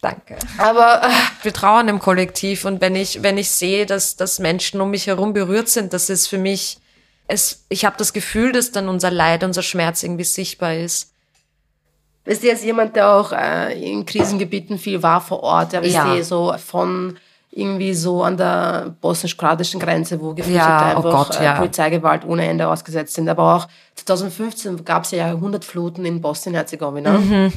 danke. 0.00 0.36
Aber 0.58 1.02
äh, 1.02 1.10
wir 1.42 1.52
trauern 1.52 1.88
im 1.88 1.98
Kollektiv 1.98 2.64
und 2.64 2.80
wenn 2.80 2.94
ich 2.94 3.22
wenn 3.22 3.38
ich 3.38 3.50
sehe, 3.50 3.86
dass 3.86 4.16
dass 4.16 4.38
Menschen 4.38 4.80
um 4.80 4.90
mich 4.90 5.08
herum 5.08 5.32
berührt 5.32 5.68
sind, 5.68 5.92
das 5.92 6.10
ist 6.10 6.28
für 6.28 6.38
mich 6.38 6.78
es 7.28 7.64
ich 7.68 7.84
habe 7.84 7.96
das 7.98 8.12
Gefühl, 8.12 8.52
dass 8.52 8.72
dann 8.72 8.88
unser 8.88 9.10
Leid, 9.10 9.44
unser 9.44 9.62
Schmerz 9.62 10.02
irgendwie 10.02 10.24
sichtbar 10.24 10.74
ist. 10.74 11.12
Bist 12.24 12.42
du 12.42 12.48
jetzt 12.48 12.64
jemand, 12.64 12.96
der 12.96 13.08
auch 13.12 13.32
äh, 13.32 13.72
in 13.90 14.04
Krisengebieten 14.04 14.78
viel 14.78 15.02
war 15.02 15.20
vor 15.20 15.42
Ort? 15.42 15.72
Ja, 15.72 15.82
ich 15.82 15.92
Ja. 15.92 16.22
so 16.22 16.54
von 16.58 17.16
irgendwie 17.52 17.94
so 17.94 18.22
an 18.22 18.36
der 18.36 18.96
bosnisch-kroatischen 19.00 19.80
Grenze, 19.80 20.20
wo 20.20 20.34
Geflüchtete 20.34 20.58
Ja, 20.68 20.92
oh 20.94 20.96
einfach 20.98 21.28
Gott, 21.28 21.40
äh, 21.40 21.44
ja. 21.44 21.54
Polizeigewalt 21.56 22.24
ohne 22.26 22.46
Ende 22.46 22.68
ausgesetzt 22.68 23.14
sind. 23.14 23.28
Aber 23.28 23.54
auch 23.56 23.68
2015 23.94 24.84
gab 24.84 25.04
es 25.04 25.12
ja 25.12 25.28
Jahrhundertfluten 25.28 26.04
in 26.04 26.20
Bosnien-Herzegowina. 26.20 27.12
Mhm. 27.18 27.52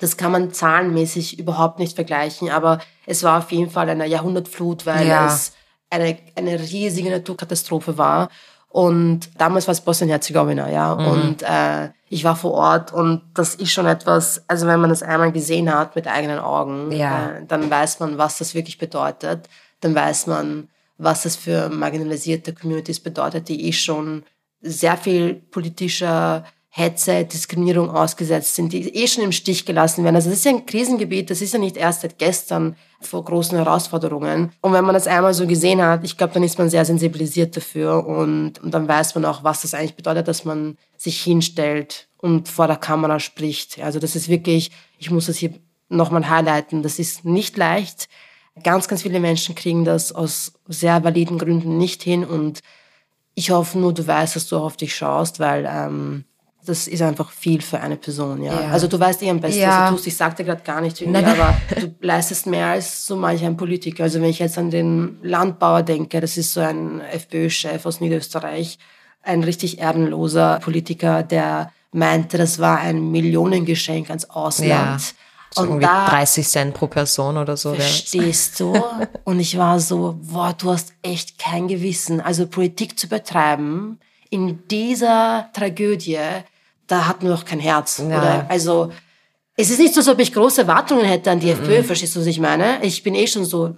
Das 0.00 0.16
kann 0.16 0.32
man 0.32 0.52
zahlenmäßig 0.52 1.38
überhaupt 1.38 1.78
nicht 1.78 1.94
vergleichen, 1.94 2.50
aber 2.50 2.80
es 3.06 3.22
war 3.22 3.38
auf 3.38 3.52
jeden 3.52 3.70
Fall 3.70 3.88
eine 3.88 4.06
Jahrhundertflut, 4.06 4.84
weil 4.84 5.06
Ja. 5.06 5.26
es 5.26 5.52
eine, 5.90 6.18
eine 6.34 6.58
riesige 6.58 7.10
Naturkatastrophe 7.10 7.96
war. 7.96 8.28
Und 8.70 9.30
damals 9.38 9.66
war 9.66 9.72
es 9.72 9.80
Bosnien-Herzegowina, 9.80 10.70
ja. 10.70 10.94
Mhm. 10.94 11.06
Und 11.06 11.42
äh, 11.42 11.90
ich 12.08 12.24
war 12.24 12.36
vor 12.36 12.52
Ort 12.52 12.92
und 12.92 13.22
das 13.34 13.54
ist 13.54 13.72
schon 13.72 13.86
etwas, 13.86 14.44
also 14.48 14.66
wenn 14.66 14.80
man 14.80 14.90
das 14.90 15.02
einmal 15.02 15.32
gesehen 15.32 15.72
hat 15.72 15.96
mit 15.96 16.06
eigenen 16.06 16.38
Augen, 16.38 16.92
Ja. 16.92 17.30
äh, 17.30 17.46
dann 17.46 17.70
weiß 17.70 18.00
man, 18.00 18.18
was 18.18 18.38
das 18.38 18.54
wirklich 18.54 18.78
bedeutet. 18.78 19.48
Dann 19.80 19.94
weiß 19.94 20.26
man, 20.26 20.68
was 20.98 21.22
das 21.22 21.36
für 21.36 21.68
marginalisierte 21.68 22.54
Communities 22.54 23.00
bedeutet, 23.00 23.48
die 23.48 23.66
eh 23.68 23.72
schon 23.72 24.24
sehr 24.60 24.96
viel 24.96 25.34
politischer 25.34 26.44
Hetze, 26.78 27.24
Diskriminierung 27.24 27.88
ausgesetzt 27.88 28.54
sind, 28.54 28.70
die 28.70 28.94
eh 28.94 29.06
schon 29.06 29.24
im 29.24 29.32
Stich 29.32 29.64
gelassen 29.64 30.04
werden. 30.04 30.14
Also 30.14 30.28
das 30.28 30.40
ist 30.40 30.44
ja 30.44 30.50
ein 30.50 30.66
Krisengebiet, 30.66 31.30
das 31.30 31.40
ist 31.40 31.54
ja 31.54 31.58
nicht 31.58 31.78
erst 31.78 32.02
seit 32.02 32.18
gestern 32.18 32.76
vor 33.00 33.24
großen 33.24 33.56
Herausforderungen. 33.56 34.52
Und 34.60 34.74
wenn 34.74 34.84
man 34.84 34.92
das 34.92 35.06
einmal 35.06 35.32
so 35.32 35.46
gesehen 35.46 35.80
hat, 35.80 36.04
ich 36.04 36.18
glaube, 36.18 36.34
dann 36.34 36.42
ist 36.42 36.58
man 36.58 36.68
sehr 36.68 36.84
sensibilisiert 36.84 37.56
dafür 37.56 38.06
und, 38.06 38.58
und 38.58 38.74
dann 38.74 38.86
weiß 38.86 39.14
man 39.14 39.24
auch, 39.24 39.42
was 39.42 39.62
das 39.62 39.72
eigentlich 39.72 39.96
bedeutet, 39.96 40.28
dass 40.28 40.44
man 40.44 40.76
sich 40.98 41.22
hinstellt 41.22 42.08
und 42.18 42.46
vor 42.46 42.66
der 42.66 42.76
Kamera 42.76 43.20
spricht. 43.20 43.80
Also 43.80 43.98
das 43.98 44.14
ist 44.14 44.28
wirklich, 44.28 44.70
ich 44.98 45.10
muss 45.10 45.26
das 45.26 45.38
hier 45.38 45.54
nochmal 45.88 46.28
highlighten, 46.28 46.82
das 46.82 46.98
ist 46.98 47.24
nicht 47.24 47.56
leicht. 47.56 48.06
Ganz, 48.62 48.86
ganz 48.86 49.00
viele 49.00 49.20
Menschen 49.20 49.54
kriegen 49.54 49.86
das 49.86 50.12
aus 50.12 50.52
sehr 50.68 51.02
validen 51.02 51.38
Gründen 51.38 51.78
nicht 51.78 52.02
hin 52.02 52.22
und 52.22 52.60
ich 53.34 53.50
hoffe 53.50 53.78
nur, 53.78 53.94
du 53.94 54.06
weißt, 54.06 54.36
dass 54.36 54.48
du 54.48 54.58
auch 54.58 54.64
auf 54.64 54.76
dich 54.76 54.94
schaust, 54.94 55.40
weil 55.40 55.66
ähm, 55.66 56.25
das 56.66 56.86
ist 56.88 57.00
einfach 57.02 57.30
viel 57.30 57.62
für 57.62 57.80
eine 57.80 57.96
Person, 57.96 58.42
ja. 58.42 58.52
Ja. 58.60 58.68
Also 58.70 58.86
du 58.88 58.98
weißt 58.98 59.22
eh 59.22 59.30
am 59.30 59.40
besten, 59.40 59.60
Ja. 59.60 59.82
was 59.84 59.90
du 59.90 59.96
tust. 59.96 60.06
Ich 60.08 60.16
sagte 60.16 60.44
gerade 60.44 60.62
gar 60.62 60.80
nicht 60.80 61.00
irgendwie, 61.00 61.22
Nein, 61.22 61.36
nein. 61.36 61.40
aber 61.40 61.80
du 61.80 61.94
leistest 62.00 62.46
mehr 62.46 62.66
als 62.68 63.06
so 63.06 63.16
manch 63.16 63.44
ein 63.44 63.56
Politiker. 63.56 64.04
Also 64.04 64.20
wenn 64.20 64.30
ich 64.30 64.38
jetzt 64.38 64.58
an 64.58 64.70
den 64.70 65.18
Landbauer 65.22 65.82
denke, 65.82 66.20
das 66.20 66.36
ist 66.36 66.52
so 66.52 66.60
ein 66.60 67.00
FPÖ-Chef 67.00 67.86
aus 67.86 68.00
Niederösterreich, 68.00 68.78
ein 69.22 69.42
richtig 69.42 69.78
ehrenloser 69.78 70.58
Politiker, 70.60 71.22
der 71.22 71.72
meinte, 71.92 72.36
das 72.38 72.58
war 72.58 72.78
ein 72.78 73.10
Millionengeschenk 73.10 74.08
ans 74.10 74.28
Ausland. 74.30 75.00
So 75.54 75.62
Und 75.62 75.68
irgendwie 75.68 75.86
da 75.86 76.08
30 76.08 76.46
Cent 76.46 76.74
pro 76.74 76.86
Person 76.88 77.36
oder 77.36 77.56
so. 77.56 77.72
Verstehst 77.74 78.60
du? 78.60 78.74
Und 79.24 79.40
ich 79.40 79.56
war 79.56 79.80
so, 79.80 80.18
boah, 80.22 80.52
du 80.52 80.70
hast 80.72 80.92
echt 81.02 81.38
kein 81.38 81.68
Gewissen. 81.68 82.20
Also 82.20 82.46
Politik 82.46 82.98
zu 82.98 83.08
betreiben 83.08 83.98
in 84.28 84.66
dieser 84.68 85.48
Tragödie, 85.54 86.18
da 86.86 87.06
hat 87.06 87.22
man 87.22 87.32
doch 87.32 87.44
kein 87.44 87.60
Herz. 87.60 87.98
Ja. 87.98 88.06
Oder? 88.06 88.46
Also, 88.48 88.92
es 89.56 89.70
ist 89.70 89.78
nicht 89.80 89.94
so, 89.94 90.00
als 90.00 90.08
ob 90.08 90.18
ich 90.18 90.32
große 90.32 90.62
Erwartungen 90.62 91.04
hätte 91.04 91.30
an 91.30 91.40
die 91.40 91.50
FPÖ, 91.50 91.82
verstehst 91.82 92.14
du, 92.16 92.20
was 92.20 92.26
ich 92.26 92.40
meine? 92.40 92.78
Ich 92.82 93.02
bin 93.02 93.14
eh 93.14 93.26
schon 93.26 93.44
so, 93.44 93.74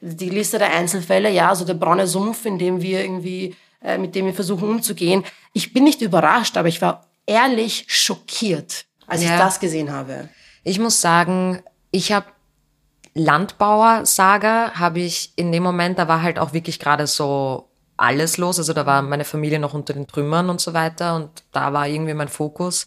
die 0.00 0.28
Liste 0.30 0.58
der 0.58 0.72
Einzelfälle, 0.74 1.30
ja, 1.30 1.54
so 1.54 1.64
der 1.64 1.74
braune 1.74 2.06
Sumpf, 2.06 2.44
in 2.44 2.58
dem 2.58 2.82
wir 2.82 3.00
irgendwie, 3.02 3.54
äh, 3.82 3.96
mit 3.96 4.14
dem 4.14 4.26
wir 4.26 4.34
versuchen 4.34 4.68
umzugehen. 4.68 5.24
Ich 5.52 5.72
bin 5.72 5.84
nicht 5.84 6.02
überrascht, 6.02 6.56
aber 6.56 6.68
ich 6.68 6.82
war 6.82 7.06
ehrlich 7.26 7.84
schockiert, 7.88 8.84
als 9.06 9.22
ich 9.22 9.28
Ja. 9.28 9.38
das 9.38 9.60
gesehen 9.60 9.92
habe. 9.92 10.28
Ich 10.64 10.78
muss 10.78 11.00
sagen, 11.00 11.62
ich 11.90 12.12
habe 12.12 12.26
Landbauer-Saga 13.14 14.72
habe 14.74 15.00
ich 15.00 15.32
in 15.36 15.52
dem 15.52 15.62
Moment, 15.62 15.98
da 15.98 16.08
war 16.08 16.22
halt 16.22 16.38
auch 16.38 16.52
wirklich 16.52 16.78
gerade 16.80 17.06
so 17.06 17.68
alles 17.96 18.38
los. 18.38 18.58
Also 18.58 18.72
da 18.72 18.86
war 18.86 19.02
meine 19.02 19.24
Familie 19.24 19.58
noch 19.58 19.74
unter 19.74 19.92
den 19.94 20.06
Trümmern 20.06 20.50
und 20.50 20.60
so 20.60 20.74
weiter 20.74 21.16
und 21.16 21.30
da 21.52 21.72
war 21.72 21.86
irgendwie 21.88 22.14
mein 22.14 22.28
Fokus. 22.28 22.86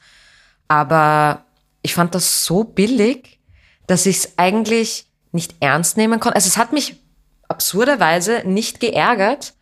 Aber 0.67 1.45
ich 1.81 1.93
fand 1.93 2.15
das 2.15 2.43
so 2.43 2.63
billig, 2.63 3.39
dass 3.87 4.05
ich 4.05 4.17
es 4.17 4.37
eigentlich 4.37 5.07
nicht 5.31 5.55
ernst 5.59 5.97
nehmen 5.97 6.19
konnte. 6.19 6.35
Also 6.35 6.47
es 6.47 6.57
hat 6.57 6.73
mich 6.73 7.01
absurderweise 7.47 8.43
nicht 8.45 8.79
geärgert, 8.79 9.53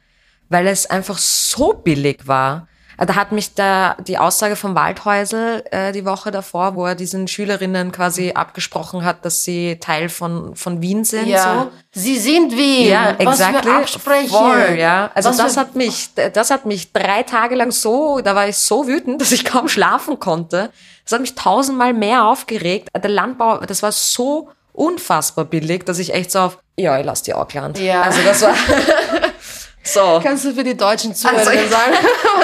weil 0.50 0.68
es 0.68 0.90
einfach 0.90 1.18
so 1.18 1.74
billig 1.74 2.28
war. 2.28 2.68
Äh, 2.98 3.06
Da 3.06 3.16
hat 3.16 3.32
mich 3.32 3.54
da 3.56 3.96
die 4.06 4.18
Aussage 4.18 4.56
vom 4.56 4.76
Waldhäusel 4.76 5.64
äh, 5.72 5.92
die 5.92 6.06
Woche 6.06 6.32
davor, 6.32 6.76
wo 6.76 6.86
er 6.86 6.96
diesen 6.96 7.28
Schülerinnen 7.28 7.92
quasi 7.92 8.32
abgesprochen 8.34 9.04
hat, 9.04 9.26
dass 9.26 9.44
sie 9.44 9.78
Teil 9.80 10.10
von, 10.10 10.56
von 10.56 10.82
Wien 10.82 11.04
sind. 11.04 11.28
So. 11.30 11.72
Sie 11.92 12.18
sind 12.18 12.56
Wien. 12.56 12.90
Ja, 12.90 13.16
Was 13.18 13.40
exactly. 13.40 13.72
wir 13.72 13.78
absprechen. 13.80 14.30
Voll, 14.30 14.76
ja. 14.78 15.12
Also 15.14 15.30
Was 15.30 15.38
das 15.38 15.58
hat 15.58 15.76
mich, 15.76 16.10
das 16.34 16.52
hat 16.52 16.66
mich 16.66 16.92
drei 16.92 17.24
Tage 17.24 17.56
lang 17.56 17.72
so, 17.72 18.22
da 18.22 18.36
war 18.36 18.48
ich 18.48 18.58
so 18.58 18.88
wütend, 18.88 19.22
dass 19.22 19.32
ich 19.32 19.46
kaum 19.46 19.68
schlafen 19.68 20.20
konnte. 20.20 20.72
Das 21.04 21.14
hat 21.14 21.22
mich 21.22 21.36
tausendmal 21.36 21.94
mehr 21.94 22.26
aufgeregt. 22.26 22.90
Der 22.96 23.10
Landbau, 23.10 23.58
das 23.60 23.84
war 23.84 23.92
so 23.92 24.50
unfassbar 24.74 25.46
billig, 25.46 25.86
dass 25.86 26.00
ich 26.00 26.14
echt 26.14 26.32
so 26.32 26.40
auf, 26.40 26.58
ja, 26.78 27.00
ich 27.00 27.06
lass 27.06 27.24
die 27.24 27.34
Auckland. 27.34 27.80
Ja. 27.80 28.02
Also 28.02 28.20
das 28.26 28.42
war 28.42 28.54
so. 29.86 30.20
Kannst 30.22 30.44
du 30.46 30.54
für 30.54 30.64
die 30.64 30.76
deutschen 30.76 31.16
Zuhörer 31.16 31.38
Also- 31.40 31.52
sagen? 31.70 31.94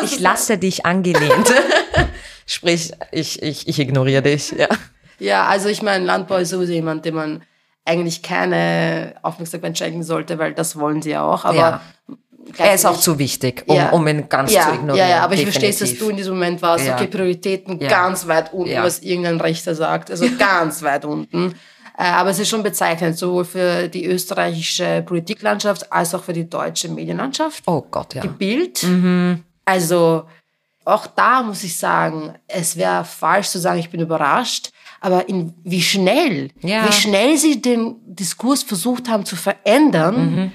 Ich 0.04 0.20
lasse 0.20 0.58
dich 0.58 0.86
angelehnt. 0.86 1.54
Sprich, 2.46 2.92
ich, 3.12 3.42
ich, 3.42 3.68
ich 3.68 3.80
ignoriere 3.80 4.22
dich, 4.22 4.52
ja. 4.52 4.68
Ja, 5.20 5.46
also 5.48 5.70
ich 5.70 5.82
meine, 5.82 6.04
Landbau 6.06 6.38
ist 6.38 6.50
sowieso 6.50 6.74
jemand, 6.74 7.06
dem 7.06 7.16
man 7.16 7.44
eigentlich 7.86 8.22
keine 8.24 9.16
Aufmerksamkeit 9.22 9.78
schenken 9.78 10.04
sollte, 10.04 10.38
weil 10.40 10.54
das 10.54 10.78
wollen 10.80 11.02
sie 11.02 11.12
ja 11.12 11.24
auch. 11.24 11.46
Aber 11.46 11.58
Ja. 11.58 11.82
Er 12.58 12.74
ist 12.74 12.86
auch 12.88 13.00
zu 13.00 13.20
wichtig, 13.20 13.64
um, 13.68 13.76
Ja. 13.76 13.90
um 13.92 14.06
ihn 14.08 14.28
ganz 14.28 14.52
ja, 14.52 14.64
zu 14.64 14.70
ignorieren. 14.74 15.08
Ja, 15.08 15.16
ja, 15.18 15.24
aber 15.24 15.36
ich 15.36 15.44
verstehe, 15.44 15.72
dass 15.72 15.96
du 15.98 16.10
in 16.10 16.18
diesem 16.18 16.34
Moment 16.34 16.62
warst, 16.64 16.90
okay, 16.90 17.06
Prioritäten 17.06 17.78
ganz 17.80 18.28
weit 18.28 18.52
unten, 18.52 18.76
was 18.82 19.00
irgendein 19.00 19.40
Rechter 19.40 19.76
sagt, 19.76 20.10
also 20.10 20.26
ganz 20.40 20.82
weit 20.82 21.06
unten. 21.06 21.54
Äh, 21.98 22.04
Aber 22.04 22.30
es 22.32 22.40
ist 22.40 22.50
schon 22.50 22.64
bezeichnend, 22.64 23.18
sowohl 23.18 23.46
für 23.46 23.88
die 23.88 24.06
österreichische 24.06 25.04
Politiklandschaft 25.06 25.92
als 25.92 26.14
auch 26.16 26.24
für 26.24 26.34
die 26.34 26.50
deutsche 26.50 26.90
Medienlandschaft. 26.90 27.64
Oh 27.68 27.82
Gott, 27.92 28.14
ja. 28.16 28.22
Die 28.22 28.28
Bild. 28.28 28.84
Mhm. 28.84 29.44
Also 29.66 30.24
auch 30.86 31.06
da 31.08 31.44
muss 31.44 31.64
ich 31.64 31.78
sagen, 31.78 32.34
es 32.48 32.76
wäre 32.76 33.06
falsch 33.06 33.50
zu 33.50 33.60
sagen, 33.60 33.80
ich 33.80 33.90
bin 33.92 34.00
überrascht, 34.02 34.72
aber 35.00 35.30
in, 35.30 35.54
wie 35.64 35.82
schnell, 35.82 36.50
Ja. 36.62 36.88
wie 36.88 36.92
schnell 36.92 37.38
sie 37.38 37.62
den 37.62 37.96
Diskurs 38.06 38.64
versucht 38.64 39.08
haben 39.10 39.26
zu 39.26 39.36
verändern, 39.36 40.52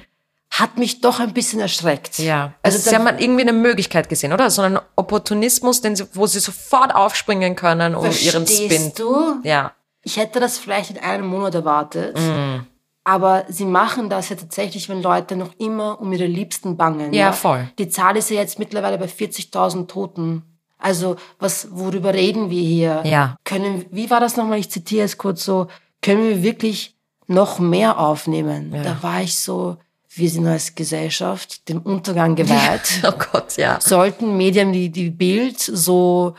hat 0.51 0.79
mich 0.79 1.01
doch 1.01 1.21
ein 1.21 1.33
bisschen 1.33 1.61
erschreckt. 1.61 2.19
Mhm. 2.19 2.25
Ja, 2.25 2.53
Also 2.63 2.79
also 2.79 2.91
sie 2.91 2.97
haben 2.97 3.19
irgendwie 3.19 3.43
eine 3.43 3.53
Möglichkeit 3.53 4.09
gesehen, 4.09 4.33
oder? 4.33 4.51
So 4.51 4.63
einen 4.63 4.79
Opportunismus, 4.97 5.81
den 5.81 5.97
sie, 5.97 6.07
wo 6.15 6.27
sie 6.27 6.41
sofort 6.41 6.95
aufspringen 6.95 7.55
können, 7.57 7.95
um 7.95 8.07
ihren 8.07 8.47
Spin. 8.47 8.93
Du? 8.97 9.37
Ja, 9.43 9.73
Ich 10.07 10.19
hätte 10.19 10.39
das 10.39 10.57
vielleicht 10.57 10.91
in 10.91 10.99
einem 10.99 11.27
Monat 11.27 11.57
erwartet. 11.57 12.17
Mhm. 12.17 12.65
Aber 13.03 13.45
sie 13.49 13.65
machen 13.65 14.09
das 14.09 14.29
ja 14.29 14.37
tatsächlich, 14.37 14.89
wenn 14.89 15.03
Leute 15.03 15.35
noch 15.35 15.51
immer 15.59 16.01
um 16.01 16.13
ihre 16.13 16.27
Liebsten 16.27 16.77
bangen. 16.77 17.13
Ja, 17.13 17.33
voll. 17.33 17.69
Die 17.79 17.89
Zahl 17.89 18.17
ist 18.17 18.31
ja 18.31 18.37
jetzt 18.37 18.61
mittlerweile 18.61 18.99
bei 18.99 19.07
40.000 19.07 19.89
Toten. 19.89 20.43
Also, 20.79 21.17
was, 21.41 21.69
worüber 21.73 22.15
reden 22.15 22.51
wir 22.51 22.63
hier? 22.63 23.03
Ja. 23.05 23.37
Können, 23.43 23.85
wie 23.91 24.09
war 24.11 24.21
das 24.21 24.37
nochmal? 24.37 24.61
Ich 24.61 24.71
zitiere 24.71 25.05
es 25.05 25.19
kurz 25.19 25.45
so. 25.45 25.67
Können 26.03 26.29
wir 26.29 26.43
wirklich 26.45 26.97
noch 27.27 27.59
mehr 27.59 27.99
aufnehmen? 27.99 28.73
Da 28.73 29.03
war 29.03 29.23
ich 29.23 29.37
so, 29.37 29.77
wir 30.09 30.31
sind 30.31 30.47
als 30.47 30.77
Gesellschaft 30.77 31.69
dem 31.69 31.81
Untergang 31.81 32.35
geweiht 32.37 33.03
oh 33.05 33.13
Gott, 33.33 33.57
ja. 33.57 33.81
sollten 33.81 34.37
Medien 34.37 34.73
wie 34.73 34.89
die 34.89 35.11
Bild 35.11 35.59
so 35.59 36.35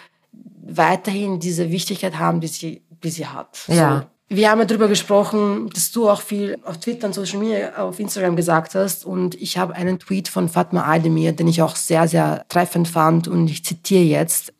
weiterhin 0.70 1.40
diese 1.40 1.72
Wichtigkeit 1.72 2.18
haben, 2.20 2.42
die 2.42 2.48
sie, 2.48 2.82
die 3.04 3.10
sie 3.10 3.28
hat. 3.28 3.60
Ja. 3.68 4.00
So. 4.00 4.06
Wir 4.30 4.52
haben 4.52 4.60
ja 4.60 4.66
darüber 4.66 4.90
gesprochen, 4.90 5.70
dass 5.74 5.92
du 5.92 6.10
auch 6.10 6.20
viel 6.20 6.58
auf 6.66 6.80
Twitter 6.80 7.08
und 7.08 7.14
Social 7.14 7.40
Media, 7.40 7.78
auf 7.78 7.98
Instagram 7.98 8.36
gesagt 8.36 8.76
hast. 8.76 9.06
Und 9.06 9.36
ich 9.36 9.58
habe 9.58 9.74
einen 9.74 10.00
Tweet 10.00 10.28
von 10.28 10.50
Fatma 10.50 10.84
Aldemir, 10.84 11.32
den 11.32 11.48
ich 11.48 11.62
auch 11.62 11.78
sehr, 11.78 12.10
sehr 12.10 12.46
treffend 12.50 12.90
fand. 12.90 13.30
Und 13.30 13.48
ich 13.48 13.64
zitiere 13.64 14.04
jetzt. 14.04 14.54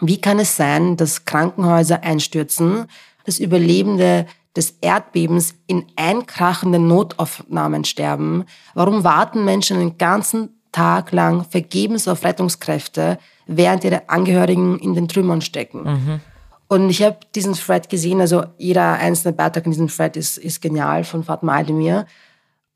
Wie 0.00 0.20
kann 0.20 0.38
es 0.38 0.56
sein, 0.56 0.96
dass 0.96 1.24
Krankenhäuser 1.24 2.04
einstürzen, 2.04 2.86
dass 3.24 3.40
Überlebende 3.40 4.26
des 4.54 4.76
Erdbebens 4.80 5.54
in 5.66 5.86
einkrachenden 5.96 6.86
Notaufnahmen 6.86 7.84
sterben? 7.84 8.44
Warum 8.74 9.02
warten 9.02 9.44
Menschen 9.44 9.78
den 9.78 9.98
ganzen 9.98 10.50
Tag 10.70 11.10
lang 11.10 11.44
vergebens 11.44 12.06
auf 12.06 12.22
Rettungskräfte, 12.22 13.18
während 13.46 13.82
ihre 13.82 14.08
Angehörigen 14.08 14.78
in 14.78 14.94
den 14.94 15.08
Trümmern 15.08 15.40
stecken? 15.40 16.20
Und 16.68 16.90
ich 16.90 17.02
habe 17.02 17.18
diesen 17.34 17.54
Thread 17.54 17.88
gesehen, 17.88 18.20
also 18.20 18.44
jeder 18.58 18.94
einzelne 18.94 19.32
Beitrag 19.32 19.66
in 19.66 19.72
diesem 19.72 19.88
Thread 19.88 20.16
ist, 20.16 20.36
ist 20.36 20.60
genial 20.60 21.04
von 21.04 21.22
Fatma 21.22 21.54
Aldemir. 21.54 22.06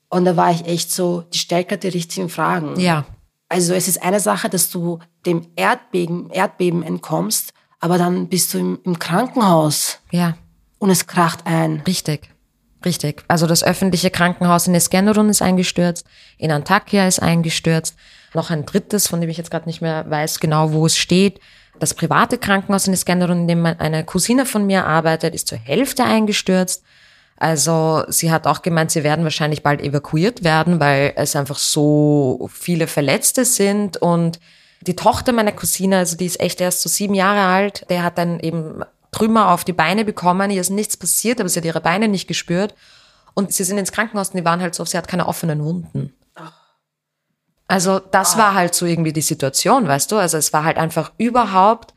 Und 0.09 0.25
da 0.25 0.37
war 0.37 0.51
ich 0.51 0.67
echt 0.67 0.93
so, 0.93 1.23
die 1.33 1.39
stellt 1.39 1.69
gerade 1.69 1.81
die 1.81 1.97
richtigen 1.97 2.29
Fragen. 2.29 2.79
Ja, 2.79 3.05
Also 3.49 3.75
es 3.75 3.89
ist 3.89 4.03
eine 4.03 4.21
Sache, 4.21 4.49
dass 4.49 4.71
du 4.71 5.01
dem 5.27 5.49
Erdbeben, 5.57 6.31
Erdbeben 6.31 6.83
entkommst, 6.83 7.53
aber 7.81 7.99
dann 7.99 8.29
bist 8.29 8.55
du 8.55 8.59
im, 8.59 8.79
im 8.85 8.99
Krankenhaus 8.99 9.99
ja, 10.11 10.37
und 10.79 10.91
es 10.91 11.07
kracht 11.07 11.47
ein. 11.47 11.83
richtig. 11.87 12.31
Richtig. 12.83 13.25
Also 13.29 13.47
das 13.47 13.63
öffentliche 13.63 14.11
Krankenhaus 14.11 14.67
in 14.67 14.75
Eskenderun 14.75 15.29
ist 15.29 15.43
eingestürzt, 15.43 16.07
in 16.39 16.51
Antakya 16.51 17.07
ist 17.07 17.21
eingestürzt, 17.21 17.95
noch 18.33 18.49
ein 18.49 18.65
drittes, 18.65 19.07
von 19.07 19.21
dem 19.21 19.29
ich 19.29 19.37
jetzt 19.37 19.51
gerade 19.51 19.67
nicht 19.67 19.83
mehr 19.83 20.09
weiß 20.09 20.41
genau, 20.41 20.73
wo 20.73 20.87
es 20.87 20.97
steht. 20.97 21.41
Das 21.81 21.95
private 21.95 22.37
Krankenhaus 22.37 22.87
in 22.87 22.93
Eskenderun, 22.93 23.41
in 23.41 23.49
dem 23.49 23.67
eine 23.67 24.05
Cousine 24.05 24.45
von 24.45 24.67
mir 24.67 24.87
arbeitet, 24.87 25.35
ist 25.35 25.49
zur 25.49 25.59
Hälfte 25.59 26.05
eingestürzt. 26.05 26.85
Also 27.39 28.05
sie 28.09 28.31
hat 28.31 28.47
auch 28.47 28.61
gemeint, 28.61 28.91
sie 28.91 29.03
werden 29.03 29.25
wahrscheinlich 29.25 29.63
bald 29.63 29.81
evakuiert 29.81 30.45
werden, 30.45 30.79
weil 30.79 31.15
es 31.17 31.35
einfach 31.35 31.57
so 31.57 32.51
viele 32.53 32.87
Verletzte 32.87 33.47
sind. 33.47 33.97
Und 33.97 34.39
die 34.83 34.95
Tochter 34.95 35.33
meiner 35.33 35.53
Cousine, 35.53 35.97
also 35.97 36.19
die 36.19 36.27
ist 36.27 36.39
echt 36.39 36.61
erst 36.61 36.83
so 36.83 36.91
sieben 36.91 37.15
Jahre 37.15 37.51
alt, 37.51 37.87
der 37.89 38.03
hat 38.03 38.19
dann 38.19 38.41
eben 38.41 38.83
Trümmer 39.11 39.51
auf 39.51 39.65
die 39.65 39.73
Beine 39.73 40.05
bekommen. 40.05 40.51
Ihr 40.51 40.61
ist 40.61 40.69
nichts 40.69 40.99
passiert, 40.99 41.41
aber 41.41 41.49
sie 41.49 41.61
hat 41.61 41.65
ihre 41.65 41.81
Beine 41.81 42.09
nicht 42.09 42.29
gespürt. 42.29 42.75
Und 43.33 43.55
sie 43.55 43.65
sind 43.65 43.79
ins 43.79 43.91
Krankenhaus 43.93 44.29
und 44.31 44.37
die 44.37 44.45
waren 44.45 44.61
halt 44.61 44.75
so, 44.75 44.85
sie 44.85 44.99
hat 44.99 45.09
keine 45.09 45.27
offenen 45.27 45.65
Wunden. 45.65 46.13
Also 47.71 48.01
das 48.01 48.37
war 48.37 48.55
halt 48.55 48.75
so 48.75 48.85
irgendwie 48.85 49.13
die 49.13 49.21
Situation, 49.21 49.87
weißt 49.87 50.11
du? 50.11 50.17
Also 50.17 50.37
es 50.37 50.53
war 50.53 50.65
halt 50.65 50.77
einfach 50.77 51.13
überhaupt 51.19 51.95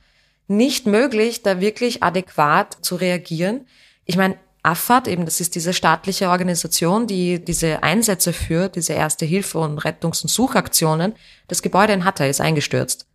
nicht 0.47 0.85
möglich, 0.85 1.41
da 1.41 1.59
wirklich 1.59 2.03
adäquat 2.03 2.77
zu 2.81 2.95
reagieren. 2.95 3.65
Ich 4.05 4.15
meine, 4.15 4.37
AFAD, 4.61 5.07
eben 5.07 5.25
das 5.25 5.41
ist 5.41 5.55
diese 5.55 5.73
staatliche 5.73 6.29
Organisation, 6.29 7.07
die 7.07 7.43
diese 7.43 7.81
Einsätze 7.81 8.33
führt, 8.33 8.75
diese 8.75 8.93
Erste 8.93 9.25
Hilfe 9.25 9.57
und 9.57 9.79
Rettungs- 9.79 10.21
und 10.21 10.29
Suchaktionen. 10.29 11.15
Das 11.47 11.63
Gebäude 11.63 11.93
in 11.93 12.05
Hatta 12.05 12.25
ist 12.25 12.39
eingestürzt. 12.39 13.07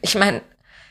Ich 0.00 0.14
meine, 0.14 0.40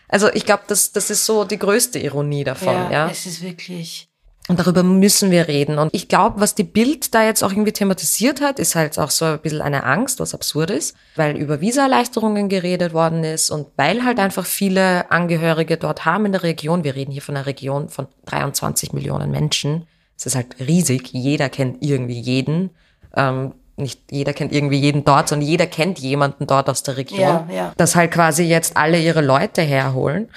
also 0.09 0.31
ich 0.31 0.45
glaube, 0.45 0.63
das, 0.67 0.91
das 0.91 1.09
ist 1.09 1.25
so 1.25 1.43
die 1.43 1.57
größte 1.57 1.97
Ironie 1.97 2.43
davon, 2.43 2.91
ja. 2.91 3.09
es 3.09 3.25
ist 3.25 3.41
wirklich. 3.41 4.12
Und 4.49 4.59
darüber 4.59 4.83
müssen 4.83 5.31
wir 5.31 5.47
reden. 5.47 5.77
Und 5.77 5.93
ich 5.93 6.09
glaube, 6.09 6.41
was 6.41 6.53
die 6.53 6.65
Bild 6.65 7.15
da 7.15 7.23
jetzt 7.23 7.43
auch 7.43 7.51
irgendwie 7.51 7.71
thematisiert 7.71 8.41
hat, 8.41 8.59
ist 8.59 8.75
halt 8.75 8.99
auch 8.99 9.09
so 9.09 9.23
ein 9.23 9.39
bisschen 9.39 9.61
eine 9.61 9.85
Angst, 9.85 10.19
was 10.19 10.33
absurd 10.33 10.69
ist, 10.69 10.97
weil 11.15 11.37
über 11.37 11.61
Visaerleichterungen 11.61 12.49
geredet 12.49 12.93
worden 12.93 13.23
ist 13.23 13.51
und 13.51 13.67
weil 13.77 14.03
halt 14.03 14.19
einfach 14.19 14.45
viele 14.45 15.09
Angehörige 15.11 15.77
dort 15.77 16.03
haben 16.03 16.25
in 16.25 16.33
der 16.33 16.43
Region. 16.43 16.83
Wir 16.83 16.95
reden 16.95 17.11
hier 17.11 17.21
von 17.21 17.37
einer 17.37 17.45
Region 17.45 17.87
von 17.87 18.07
23 18.25 18.91
Millionen 18.91 19.31
Menschen. 19.31 19.87
Es 20.17 20.25
ist 20.25 20.35
halt 20.35 20.55
riesig. 20.59 21.13
Jeder 21.13 21.47
kennt 21.47 21.77
irgendwie 21.81 22.19
jeden. 22.19 22.71
Ähm, 23.15 23.53
nicht 23.77 24.11
jeder 24.11 24.33
kennt 24.33 24.51
irgendwie 24.51 24.77
jeden 24.77 25.05
dort, 25.05 25.29
sondern 25.29 25.47
jeder 25.47 25.67
kennt 25.67 25.99
jemanden 25.99 26.47
dort 26.47 26.69
aus 26.69 26.83
der 26.83 26.97
Region. 26.97 27.19
Ja, 27.19 27.47
ja. 27.49 27.73
Dass 27.77 27.95
halt 27.95 28.11
quasi 28.11 28.43
jetzt 28.43 28.75
alle 28.75 28.99
ihre 28.99 29.21
Leute 29.21 29.61
herholen. 29.61 30.29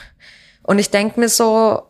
Und 0.63 0.79
ich 0.79 0.91
denk 0.91 1.17
mir 1.17 1.29
so, 1.29 1.83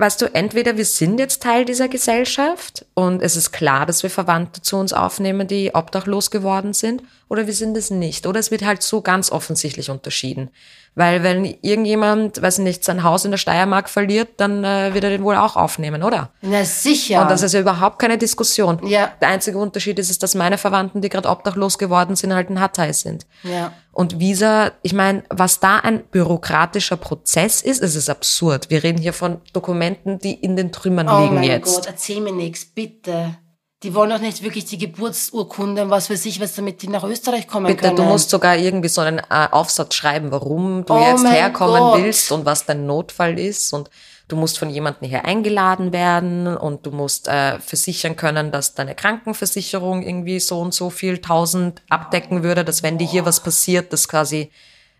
weißt 0.00 0.22
du, 0.22 0.34
entweder 0.34 0.76
wir 0.76 0.86
sind 0.86 1.20
jetzt 1.20 1.42
Teil 1.42 1.64
dieser 1.64 1.88
Gesellschaft 1.88 2.86
und 2.94 3.20
es 3.22 3.36
ist 3.36 3.52
klar, 3.52 3.84
dass 3.84 4.02
wir 4.02 4.10
Verwandte 4.10 4.62
zu 4.62 4.78
uns 4.78 4.92
aufnehmen, 4.92 5.46
die 5.46 5.74
obdachlos 5.74 6.30
geworden 6.30 6.72
sind, 6.72 7.02
oder 7.30 7.46
wir 7.46 7.54
sind 7.54 7.76
es 7.76 7.90
nicht. 7.90 8.26
Oder 8.26 8.40
es 8.40 8.50
wird 8.50 8.64
halt 8.64 8.82
so 8.82 9.02
ganz 9.02 9.30
offensichtlich 9.30 9.88
unterschieden. 9.88 10.50
Weil 10.96 11.22
wenn 11.22 11.44
irgendjemand, 11.44 12.42
weiß 12.42 12.58
nicht, 12.58 12.84
sein 12.84 13.04
Haus 13.04 13.24
in 13.24 13.30
der 13.30 13.38
Steiermark 13.38 13.88
verliert, 13.88 14.30
dann 14.38 14.64
äh, 14.64 14.92
wird 14.92 15.04
er 15.04 15.10
den 15.10 15.22
wohl 15.22 15.36
auch 15.36 15.54
aufnehmen, 15.54 16.02
oder? 16.02 16.32
Na 16.42 16.64
sicher. 16.64 17.22
Und 17.22 17.30
das 17.30 17.42
ist 17.42 17.54
ja 17.54 17.60
überhaupt 17.60 18.00
keine 18.00 18.18
Diskussion. 18.18 18.84
Ja. 18.84 19.12
Der 19.20 19.28
einzige 19.28 19.58
Unterschied 19.58 20.00
ist, 20.00 20.20
dass 20.20 20.34
meine 20.34 20.58
Verwandten, 20.58 21.02
die 21.02 21.08
gerade 21.08 21.28
obdachlos 21.28 21.78
geworden 21.78 22.16
sind, 22.16 22.34
halt 22.34 22.50
ein 22.50 22.58
Hattai 22.58 22.92
sind. 22.92 23.26
Ja. 23.44 23.72
Und 23.92 24.18
Visa, 24.18 24.72
ich 24.82 24.92
meine, 24.92 25.22
was 25.28 25.60
da 25.60 25.78
ein 25.78 26.02
bürokratischer 26.02 26.96
Prozess 26.96 27.62
ist, 27.62 27.80
ist 27.80 27.94
es 27.94 28.08
absurd. 28.08 28.70
Wir 28.70 28.82
reden 28.82 28.98
hier 28.98 29.12
von 29.12 29.40
Dokumenten, 29.52 30.18
die 30.18 30.34
in 30.34 30.56
den 30.56 30.72
Trümmern 30.72 31.08
oh 31.08 31.22
liegen 31.22 31.36
mein 31.36 31.44
jetzt. 31.44 31.76
Gott, 31.76 31.86
erzähl 31.86 32.20
mir 32.20 32.32
nichts, 32.32 32.64
bitte. 32.64 33.36
Die 33.82 33.94
wollen 33.94 34.10
doch 34.10 34.18
nicht 34.20 34.42
wirklich 34.42 34.66
die 34.66 34.76
Geburtsurkunde 34.76 35.82
und 35.82 35.90
was 35.90 36.10
weiß 36.10 36.26
ich, 36.26 36.38
was 36.38 36.54
damit 36.54 36.82
die 36.82 36.88
nach 36.88 37.02
Österreich 37.04 37.48
kommen 37.48 37.66
Bitte, 37.66 37.84
können. 37.84 37.96
du 37.96 38.02
musst 38.02 38.28
sogar 38.28 38.56
irgendwie 38.58 38.90
so 38.90 39.00
einen 39.00 39.20
äh, 39.20 39.48
Aufsatz 39.50 39.94
schreiben, 39.94 40.30
warum 40.30 40.84
du 40.84 40.92
Oh 40.92 41.00
jetzt 41.00 41.26
herkommen 41.26 41.80
Gott. 41.80 42.02
willst 42.02 42.30
und 42.30 42.44
was 42.44 42.66
dein 42.66 42.84
Notfall 42.84 43.38
ist 43.38 43.72
und 43.72 43.88
du 44.28 44.36
musst 44.36 44.58
von 44.58 44.68
jemandem 44.68 45.08
hier 45.08 45.24
eingeladen 45.24 45.94
werden 45.94 46.46
und 46.46 46.84
du 46.84 46.90
musst 46.90 47.26
äh, 47.26 47.58
versichern 47.58 48.16
können, 48.16 48.52
dass 48.52 48.74
deine 48.74 48.94
Krankenversicherung 48.94 50.02
irgendwie 50.02 50.40
so 50.40 50.60
und 50.60 50.74
so 50.74 50.90
viel 50.90 51.18
tausend 51.18 51.80
abdecken 51.88 52.42
würde, 52.42 52.64
dass 52.66 52.82
wenn 52.82 52.98
dir 52.98 53.06
hier 53.08 53.24
was 53.24 53.40
passiert, 53.42 53.94
dass 53.94 54.08
quasi 54.08 54.50